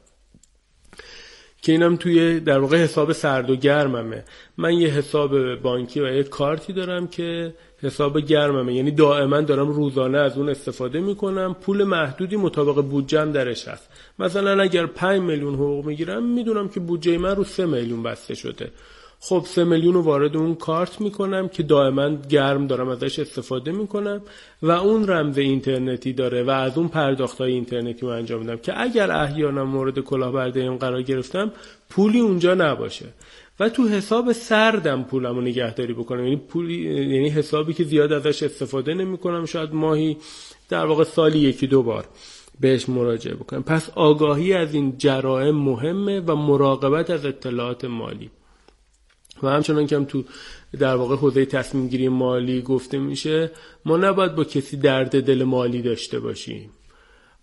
که 1.61 1.71
اینم 1.71 1.95
توی 1.95 2.39
در 2.39 2.59
واقع 2.59 2.77
حساب 2.77 3.11
سرد 3.11 3.49
و 3.49 3.55
گرممه. 3.55 4.23
من 4.57 4.73
یه 4.73 4.87
حساب 4.89 5.55
بانکی 5.55 5.99
و 5.99 6.15
یه 6.15 6.23
کارتی 6.23 6.73
دارم 6.73 7.07
که 7.07 7.53
حساب 7.81 8.19
گرممه. 8.19 8.73
یعنی 8.73 8.91
دائما 8.91 9.41
دارم 9.41 9.69
روزانه 9.69 10.17
از 10.17 10.37
اون 10.37 10.49
استفاده 10.49 10.99
می‌کنم. 10.99 11.55
پول 11.61 11.83
محدودی 11.83 12.35
مطابق 12.35 12.81
بودجم 12.81 13.31
درش 13.31 13.67
هست. 13.67 13.89
مثلا 14.19 14.61
اگر 14.61 14.85
5 14.85 15.21
میلیون 15.21 15.53
حقوق 15.53 15.85
می‌گیرم 15.85 16.23
می‌دونم 16.23 16.69
که 16.69 16.79
بودجه 16.79 17.17
من 17.17 17.35
رو 17.35 17.43
3 17.43 17.65
میلیون 17.65 18.03
بسته 18.03 18.35
شده. 18.35 18.71
خب 19.21 19.43
سه 19.47 19.63
میلیون 19.63 19.93
رو 19.93 20.01
وارد 20.01 20.37
اون 20.37 20.55
کارت 20.55 21.01
می‌کنم 21.01 21.47
که 21.47 21.63
دائما 21.63 22.09
گرم 22.09 22.67
دارم 22.67 22.89
ازش 22.89 23.19
استفاده 23.19 23.71
می‌کنم 23.71 24.21
و 24.61 24.71
اون 24.71 25.07
رمز 25.07 25.37
اینترنتی 25.37 26.13
داره 26.13 26.43
و 26.43 26.49
از 26.49 26.77
اون 26.77 26.87
پرداخت 26.87 27.37
های 27.37 27.53
اینترنتی 27.53 28.01
رو 28.01 28.07
انجام 28.07 28.41
میدم 28.41 28.57
که 28.57 28.81
اگر 28.81 29.11
احیانا 29.11 29.65
مورد 29.65 29.99
کلاهبرداری 29.99 30.67
این 30.67 30.77
قرار 30.77 31.01
گرفتم 31.01 31.51
پولی 31.89 32.19
اونجا 32.19 32.53
نباشه. 32.53 33.05
و 33.59 33.69
تو 33.69 33.87
حساب 33.87 34.31
سردم 34.31 35.03
پولم 35.03 35.35
رو 35.35 35.41
نگهداری 35.41 35.93
بکنم. 35.93 36.23
یعنی 36.23 36.35
پولی 36.35 36.75
یعنی 37.13 37.29
حسابی 37.29 37.73
که 37.73 37.83
زیاد 37.83 38.13
ازش 38.13 38.43
استفاده 38.43 38.93
نمی‌کنم 38.93 39.45
شاید 39.45 39.73
ماهی 39.73 40.17
در 40.69 40.85
واقع 40.85 41.03
سالی 41.03 41.39
یکی 41.39 41.67
دو 41.67 41.83
بار 41.83 42.05
بهش 42.59 42.89
مراجعه 42.89 43.35
بکنم. 43.35 43.63
پس 43.63 43.89
آگاهی 43.95 44.53
از 44.53 44.73
این 44.73 44.97
جرائم 44.97 45.55
مهمه 45.55 46.19
و 46.19 46.35
مراقبت 46.35 47.09
از 47.09 47.25
اطلاعات 47.25 47.85
مالی. 47.85 48.29
و 49.43 49.47
همچنان 49.47 49.87
که 49.87 49.95
هم 49.95 50.05
تو 50.05 50.23
در 50.79 50.95
واقع 50.95 51.15
حوزه 51.15 51.45
تصمیم 51.45 51.87
گیری 51.87 52.09
مالی 52.09 52.61
گفته 52.61 52.97
میشه 52.97 53.51
ما 53.85 53.97
نباید 53.97 54.35
با 54.35 54.43
کسی 54.43 54.77
درد 54.77 55.23
دل 55.23 55.43
مالی 55.43 55.81
داشته 55.81 56.19
باشیم. 56.19 56.69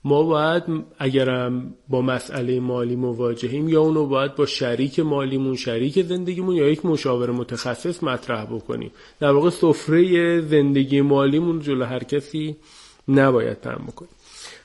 ما 0.05 0.23
باید 0.23 0.63
اگرم 0.99 1.75
با 1.89 2.03
مسئله 2.03 2.61
مالی 2.61 2.97
مواجهیم 2.97 3.69
یا 3.69 3.81
اونو 3.81 4.07
باید 4.07 4.35
با 4.35 4.47
شریک 4.47 5.01
مالیمون 5.01 5.57
شریک 5.57 6.03
زندگیمون 6.03 6.57
یا 6.57 6.69
یک 6.69 6.87
مشاور 6.87 7.31
متخصص 7.31 8.03
مطرح 8.03 8.45
بکنیم. 8.45 8.91
در 9.21 9.31
واقع 9.31 9.51
سفره 9.51 10.41
زندگی 10.41 11.01
مالیمون 11.01 11.61
جلو 11.61 11.85
هر 11.85 12.05
کسی 12.05 12.57
نباید 13.09 13.61
تم 13.61 13.85
بکنیم 13.87 14.11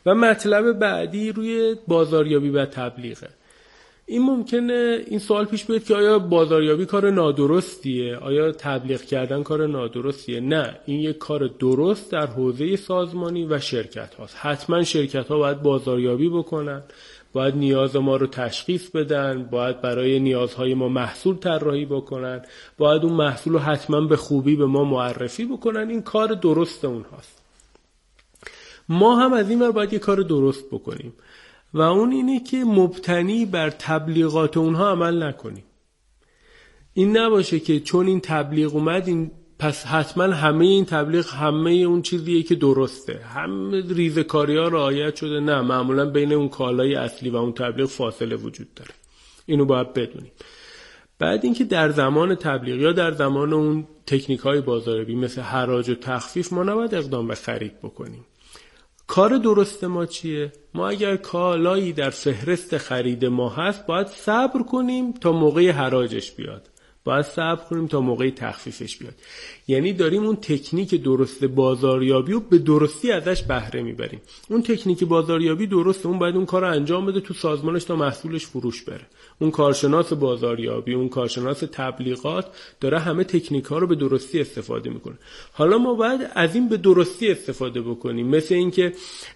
و 0.05 0.15
مطلب 0.15 0.71
بعدی 0.71 1.31
روی 1.31 1.75
بازاریابی 1.87 2.49
و 2.49 2.65
تبلیغه. 2.65 3.29
این 4.05 4.21
ممکنه 4.21 5.03
این 5.07 5.19
سوال 5.19 5.45
پیش 5.45 5.65
بیاد 5.65 5.83
که 5.83 5.95
آیا 5.95 6.19
بازاریابی 6.19 6.85
کار 6.85 7.09
نادرستیه؟ 7.09 8.17
آیا 8.17 8.51
تبلیغ 8.51 9.01
کردن 9.01 9.43
کار 9.43 9.67
نادرستیه؟ 9.67 10.39
نه 10.39 10.79
این 10.85 10.99
یک 10.99 11.17
کار 11.17 11.47
درست 11.47 12.11
در 12.11 12.25
حوزه 12.25 12.75
سازمانی 12.75 13.45
و 13.45 13.59
شرکت 13.59 14.15
هاست. 14.15 14.35
حتما 14.39 14.83
شرکت 14.83 15.27
ها 15.27 15.37
باید 15.37 15.61
بازاریابی 15.61 16.29
بکنن 16.29 16.83
باید 17.33 17.55
نیاز 17.55 17.95
ما 17.95 18.15
رو 18.15 18.27
تشخیص 18.27 18.89
بدن 18.89 19.43
باید 19.43 19.81
برای 19.81 20.19
نیازهای 20.19 20.73
ما 20.73 20.89
محصول 20.89 21.37
طراحی 21.37 21.85
بکنن 21.85 22.41
باید 22.77 23.03
اون 23.03 23.13
محصول 23.13 23.53
رو 23.53 23.59
حتما 23.59 24.01
به 24.01 24.15
خوبی 24.15 24.55
به 24.55 24.65
ما 24.65 24.83
معرفی 24.83 25.45
بکنن. 25.45 25.89
این 25.89 26.01
کار 26.01 26.27
درست 26.27 26.85
اونهاست. 26.85 27.41
ما 28.89 29.15
هم 29.15 29.33
از 29.33 29.49
این 29.49 29.61
ور 29.61 29.71
باید 29.71 29.93
یه 29.93 29.99
کار 29.99 30.21
درست 30.21 30.65
بکنیم. 30.71 31.13
و 31.73 31.81
اون 31.81 32.11
اینه 32.11 32.39
که 32.39 32.57
مبتنی 32.57 33.45
بر 33.45 33.69
تبلیغات 33.69 34.57
اونها 34.57 34.91
عمل 34.91 35.23
نکنیم. 35.23 35.63
این 36.93 37.17
نباشه 37.17 37.59
که 37.59 37.79
چون 37.79 38.07
این 38.07 38.19
تبلیغ 38.19 38.75
اومد 38.75 39.07
این 39.07 39.31
پس 39.59 39.85
حتما 39.85 40.23
همه 40.23 40.65
این 40.65 40.85
تبلیغ 40.85 41.33
همه 41.33 41.71
اون 41.71 42.01
چیزیه 42.01 42.43
که 42.43 42.55
درسته. 42.55 43.17
همه 43.17 43.83
ریزکاری 43.93 44.57
ها 44.57 44.67
رعایت 44.67 45.15
شده. 45.15 45.39
نه 45.39 45.61
معمولا 45.61 46.05
بین 46.05 46.33
اون 46.33 46.49
کالای 46.49 46.95
اصلی 46.95 47.29
و 47.29 47.35
اون 47.35 47.53
تبلیغ 47.53 47.89
فاصله 47.89 48.35
وجود 48.35 48.73
داره. 48.73 48.91
اینو 49.45 49.65
باید 49.65 49.93
بدونیم. 49.93 50.31
بعد 51.19 51.45
اینکه 51.45 51.63
در 51.63 51.89
زمان 51.89 52.35
تبلیغ 52.35 52.79
یا 52.79 52.91
در 52.91 53.11
زمان 53.11 53.53
اون 53.53 53.87
تکنیک 54.07 54.39
های 54.39 54.61
بازاریابی 54.61 55.15
مثل 55.15 55.41
حراج 55.41 55.89
و 55.89 55.95
تخفیف 55.95 56.53
ما 56.53 56.63
نباید 56.63 56.95
اقدام 56.95 57.27
به 57.27 57.35
خرید 57.35 57.79
بکنیم. 57.79 58.25
کار 59.11 59.37
درست 59.37 59.83
ما 59.83 60.05
چیه؟ 60.05 60.51
ما 60.73 60.89
اگر 60.89 61.17
کالایی 61.17 61.93
در 61.93 62.09
فهرست 62.09 62.77
خرید 62.77 63.25
ما 63.25 63.49
هست 63.49 63.85
باید 63.85 64.07
صبر 64.07 64.63
کنیم 64.63 65.11
تا 65.11 65.31
موقع 65.31 65.71
حراجش 65.71 66.31
بیاد 66.31 66.69
باید 67.03 67.25
صبر 67.25 67.63
کنیم 67.69 67.87
تا 67.87 68.01
موقعی 68.01 68.31
تخفیفش 68.31 68.97
بیاد 68.97 69.13
یعنی 69.71 69.93
داریم 69.93 70.23
اون 70.23 70.35
تکنیک 70.35 70.95
درست 70.95 71.45
بازاریابی 71.45 72.31
رو 72.31 72.39
به 72.39 72.57
درستی 72.57 73.11
ازش 73.11 73.43
بهره 73.43 73.81
می‌بریم. 73.81 74.21
اون 74.49 74.61
تکنیک 74.61 75.03
بازاریابی 75.03 75.67
درسته 75.67 76.07
اون 76.07 76.19
باید 76.19 76.35
اون 76.35 76.45
کار 76.45 76.61
رو 76.61 76.71
انجام 76.71 77.05
بده 77.05 77.19
تو 77.19 77.33
سازمانش 77.33 77.83
تا 77.83 77.95
محصولش 77.95 78.45
فروش 78.45 78.83
بره. 78.83 79.05
اون 79.39 79.51
کارشناس 79.51 80.13
بازاریابی 80.13 80.93
اون 80.93 81.09
کارشناس 81.09 81.63
تبلیغات 81.71 82.45
داره 82.81 82.99
همه 82.99 83.23
تکنیک 83.23 83.65
ها 83.65 83.77
رو 83.77 83.87
به 83.87 83.95
درستی 83.95 84.41
استفاده 84.41 84.89
می‌کنه. 84.89 85.15
حالا 85.53 85.77
ما 85.77 85.93
باید 85.93 86.21
از 86.35 86.55
این 86.55 86.69
به 86.69 86.77
درستی 86.77 87.31
استفاده 87.31 87.81
بکنیم. 87.81 88.27
مثل 88.27 88.55
اینکه 88.55 88.93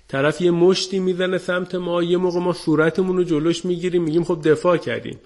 طرف 0.07 0.41
یه 0.41 0.51
مشتی 0.51 0.99
می‌زنه 0.99 1.37
سمت 1.37 1.75
ما 1.75 2.03
یه 2.03 2.17
موقع 2.17 2.39
ما 2.39 2.53
صورتمون 2.53 3.17
رو 3.17 3.23
جلوش 3.23 3.65
می‌گیریم 3.65 4.03
میگیم 4.03 4.23
خب 4.23 4.39
دفاع 4.43 4.77
کردیم. 4.77 5.19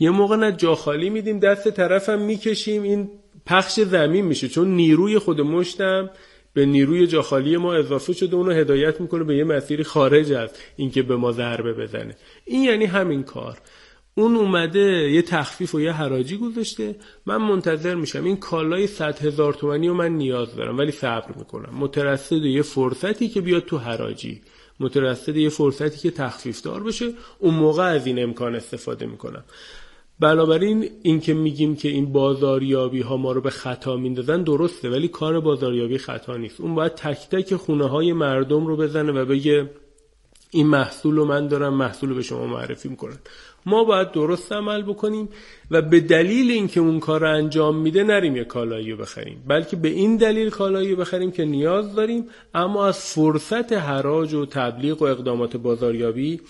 یه 0.00 0.10
موقع 0.10 0.36
نه 0.36 0.52
جا 0.52 0.74
خالی 0.74 1.10
میدیم 1.10 1.38
دست 1.38 1.70
طرفم 1.70 2.18
می‌کشیم 2.18 2.82
این 2.82 3.08
پخش 3.46 3.80
زمین 3.80 4.24
میشه 4.24 4.48
چون 4.48 4.68
نیروی 4.68 5.18
خود 5.18 5.40
مشتم 5.40 6.10
به 6.52 6.66
نیروی 6.66 7.06
جاخالی 7.06 7.56
ما 7.56 7.74
اضافه 7.74 8.12
شده 8.12 8.36
اونو 8.36 8.52
هدایت 8.52 9.00
می‌کنه 9.00 9.24
به 9.24 9.36
یه 9.36 9.44
مسیری 9.44 9.84
خارج 9.84 10.32
از 10.32 10.50
اینکه 10.76 11.02
به 11.02 11.16
ما 11.16 11.32
ضربه 11.32 11.72
بزنه. 11.72 12.16
این 12.44 12.64
یعنی 12.64 12.84
همین 12.84 13.22
کار. 13.22 13.58
اون 14.14 14.36
اومده 14.36 15.10
یه 15.10 15.22
تخفیف 15.22 15.74
و 15.74 15.80
یه 15.80 15.92
حراجی 15.92 16.36
گذاشته. 16.36 16.96
من 17.26 17.36
منتظر 17.36 17.94
میشم 17.94 18.24
این 18.24 18.36
کالای 18.36 18.86
100 18.86 19.18
هزار 19.18 19.54
تومنی 19.54 19.88
و 19.88 19.94
من 19.94 20.12
نیاز 20.12 20.56
دارم 20.56 20.78
ولی 20.78 20.92
صبر 20.92 21.34
می‌کنم. 21.38 21.74
مترصد 21.78 22.44
یه 22.44 22.62
فرصتی 22.62 23.28
که 23.28 23.40
بیاد 23.40 23.64
تو 23.64 23.78
حراجی. 23.78 24.40
مترصد 24.80 25.36
یه 25.36 25.48
فرصتی 25.48 25.98
که 25.98 26.10
تخفیف 26.10 26.62
دار 26.62 26.82
بشه. 26.82 27.12
اون 27.38 27.54
موقع 27.54 27.82
از 27.82 28.06
این 28.06 28.22
امکان 28.22 28.54
استفاده 28.54 29.06
می‌کنم. 29.06 29.44
بنابراین 30.20 30.90
اینکه 31.02 31.34
میگیم 31.34 31.76
که 31.76 31.88
این 31.88 32.12
بازاریابی 32.12 33.00
ها 33.00 33.16
ما 33.16 33.32
رو 33.32 33.40
به 33.40 33.50
خطا 33.50 33.96
میندازن 33.96 34.42
درسته 34.42 34.90
ولی 34.90 35.08
کار 35.08 35.40
بازاریابی 35.40 35.98
خطا 35.98 36.36
نیست. 36.36 36.60
اون 36.60 36.74
باید 36.74 36.94
تک 36.94 37.28
تک 37.28 37.54
خونه 37.54 37.88
های 37.88 38.12
مردم 38.12 38.66
رو 38.66 38.76
بزنه 38.76 39.12
و 39.12 39.24
بگه 39.24 39.70
این 40.50 40.66
محصول 40.66 41.16
رو 41.16 41.24
من 41.24 41.48
دارم 41.48 41.74
محصول 41.74 42.08
رو 42.08 42.14
به 42.14 42.22
شما 42.22 42.46
معرفی 42.46 42.88
می‌کنن 42.88 43.18
ما 43.66 43.84
باید 43.84 44.12
درست 44.12 44.52
عمل 44.52 44.82
بکنیم 44.82 45.28
و 45.70 45.82
به 45.82 46.00
دلیل 46.00 46.50
اینکه 46.50 46.80
اون 46.80 47.00
کار 47.00 47.20
رو 47.20 47.30
انجام 47.30 47.76
میده 47.76 48.02
نریم 48.02 48.36
یه 48.36 48.44
کالایی 48.44 48.90
رو 48.90 48.96
بخریم. 48.96 49.42
بلکه 49.46 49.76
به 49.76 49.88
این 49.88 50.16
دلیل 50.16 50.50
کالایی 50.50 50.90
رو 50.90 50.96
بخریم 50.96 51.30
که 51.30 51.44
نیاز 51.44 51.94
داریم 51.94 52.26
اما 52.54 52.86
از 52.86 52.98
فرصت 52.98 53.72
حراج 53.72 54.34
و 54.34 54.46
تبلیغ 54.46 55.02
و 55.02 55.04
اقدامات 55.04 55.56
بازاریابی 55.56 56.40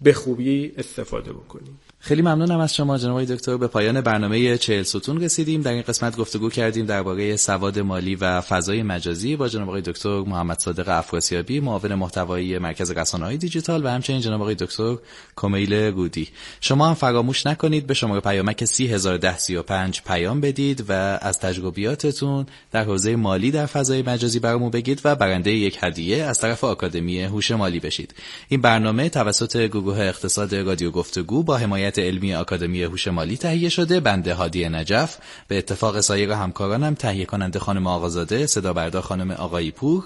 به 0.00 0.12
خوبی 0.12 0.72
استفاده 0.78 1.32
بکنیم. 1.32 1.78
خیلی 2.04 2.22
ممنونم 2.22 2.60
از 2.60 2.74
شما 2.74 2.98
جناب 2.98 3.24
دکتر. 3.24 3.56
به 3.56 3.66
پایان 3.66 4.00
برنامه 4.00 4.58
چهل 4.58 4.82
ستون 4.82 5.22
رسیدیم. 5.22 5.62
در 5.62 5.72
این 5.72 5.82
قسمت 5.82 6.16
گفتگو 6.16 6.50
کردیم 6.50 6.86
درباره 6.86 7.36
سواد 7.36 7.78
مالی 7.78 8.14
و 8.14 8.40
فضای 8.40 8.82
مجازی 8.82 9.36
با 9.36 9.48
جناب 9.48 9.68
آقای 9.68 9.80
دکتر 9.80 10.20
محمد 10.20 10.58
صادق 10.58 10.88
افراسیابی 10.88 11.60
معاون 11.60 11.94
محتوایی 11.94 12.58
مرکز 12.58 12.92
های 13.20 13.36
دیجیتال 13.36 13.84
و 13.84 13.88
همچنین 13.88 14.20
جناب 14.20 14.40
آقای 14.40 14.54
دکتر 14.54 14.96
کمیل 15.36 15.90
گودی. 15.90 16.28
شما 16.60 16.88
هم 16.88 16.94
فراموش 16.94 17.46
نکنید 17.46 17.86
به 17.86 17.94
شماره 17.94 18.20
پیامک 18.20 18.64
301035 18.64 20.02
پیام 20.06 20.40
بدید 20.40 20.84
و 20.88 21.18
از 21.22 21.38
تجربیاتتون 21.38 22.46
در 22.72 22.84
حوزه 22.84 23.16
مالی 23.16 23.50
در 23.50 23.66
فضای 23.66 24.02
مجازی 24.02 24.38
برامون 24.38 24.70
بگید 24.70 25.00
و 25.04 25.14
برنده 25.14 25.52
یک 25.52 25.78
هدیه 25.80 26.24
از 26.24 26.40
طرف 26.40 26.64
آکادمی 26.64 27.22
هوش 27.22 27.50
مالی 27.50 27.80
بشید. 27.80 28.14
این 28.48 28.60
برنامه 28.60 29.08
توسط 29.08 29.56
گروه 29.56 29.98
اقتصاد 29.98 30.54
رادیو 30.54 30.90
گفتگو 30.90 31.42
با 31.42 31.56
حمایت 31.56 31.91
علمی 31.98 32.34
آکادمی 32.34 32.82
هوش 32.82 33.08
مالی 33.08 33.36
تهیه 33.36 33.68
شده. 33.68 34.00
بنده 34.00 34.34
هادی 34.34 34.68
نجف. 34.68 35.16
به 35.48 35.58
اتفاق 35.58 36.00
سایر 36.00 36.30
همکارانم 36.30 36.94
تهیه 36.94 37.24
کننده 37.24 37.58
خانم 37.58 37.86
آقازاده 37.86 38.46
صدا 38.46 38.72
بردار 38.72 39.02
خانم 39.02 39.30
آقایی 39.30 39.70
پور 39.70 40.04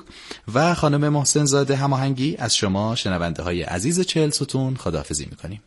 و 0.54 0.74
خانم 0.74 1.08
محسن 1.08 1.44
زاده 1.44 1.76
هماهنگی. 1.76 2.36
از 2.38 2.56
شما 2.56 2.94
شنونده 2.94 3.42
های 3.42 3.62
عزیز 3.62 4.00
چهل 4.00 4.30
ستون 4.30 4.76
خداحافظی 4.76 5.26
می‌کنیم. 5.30 5.62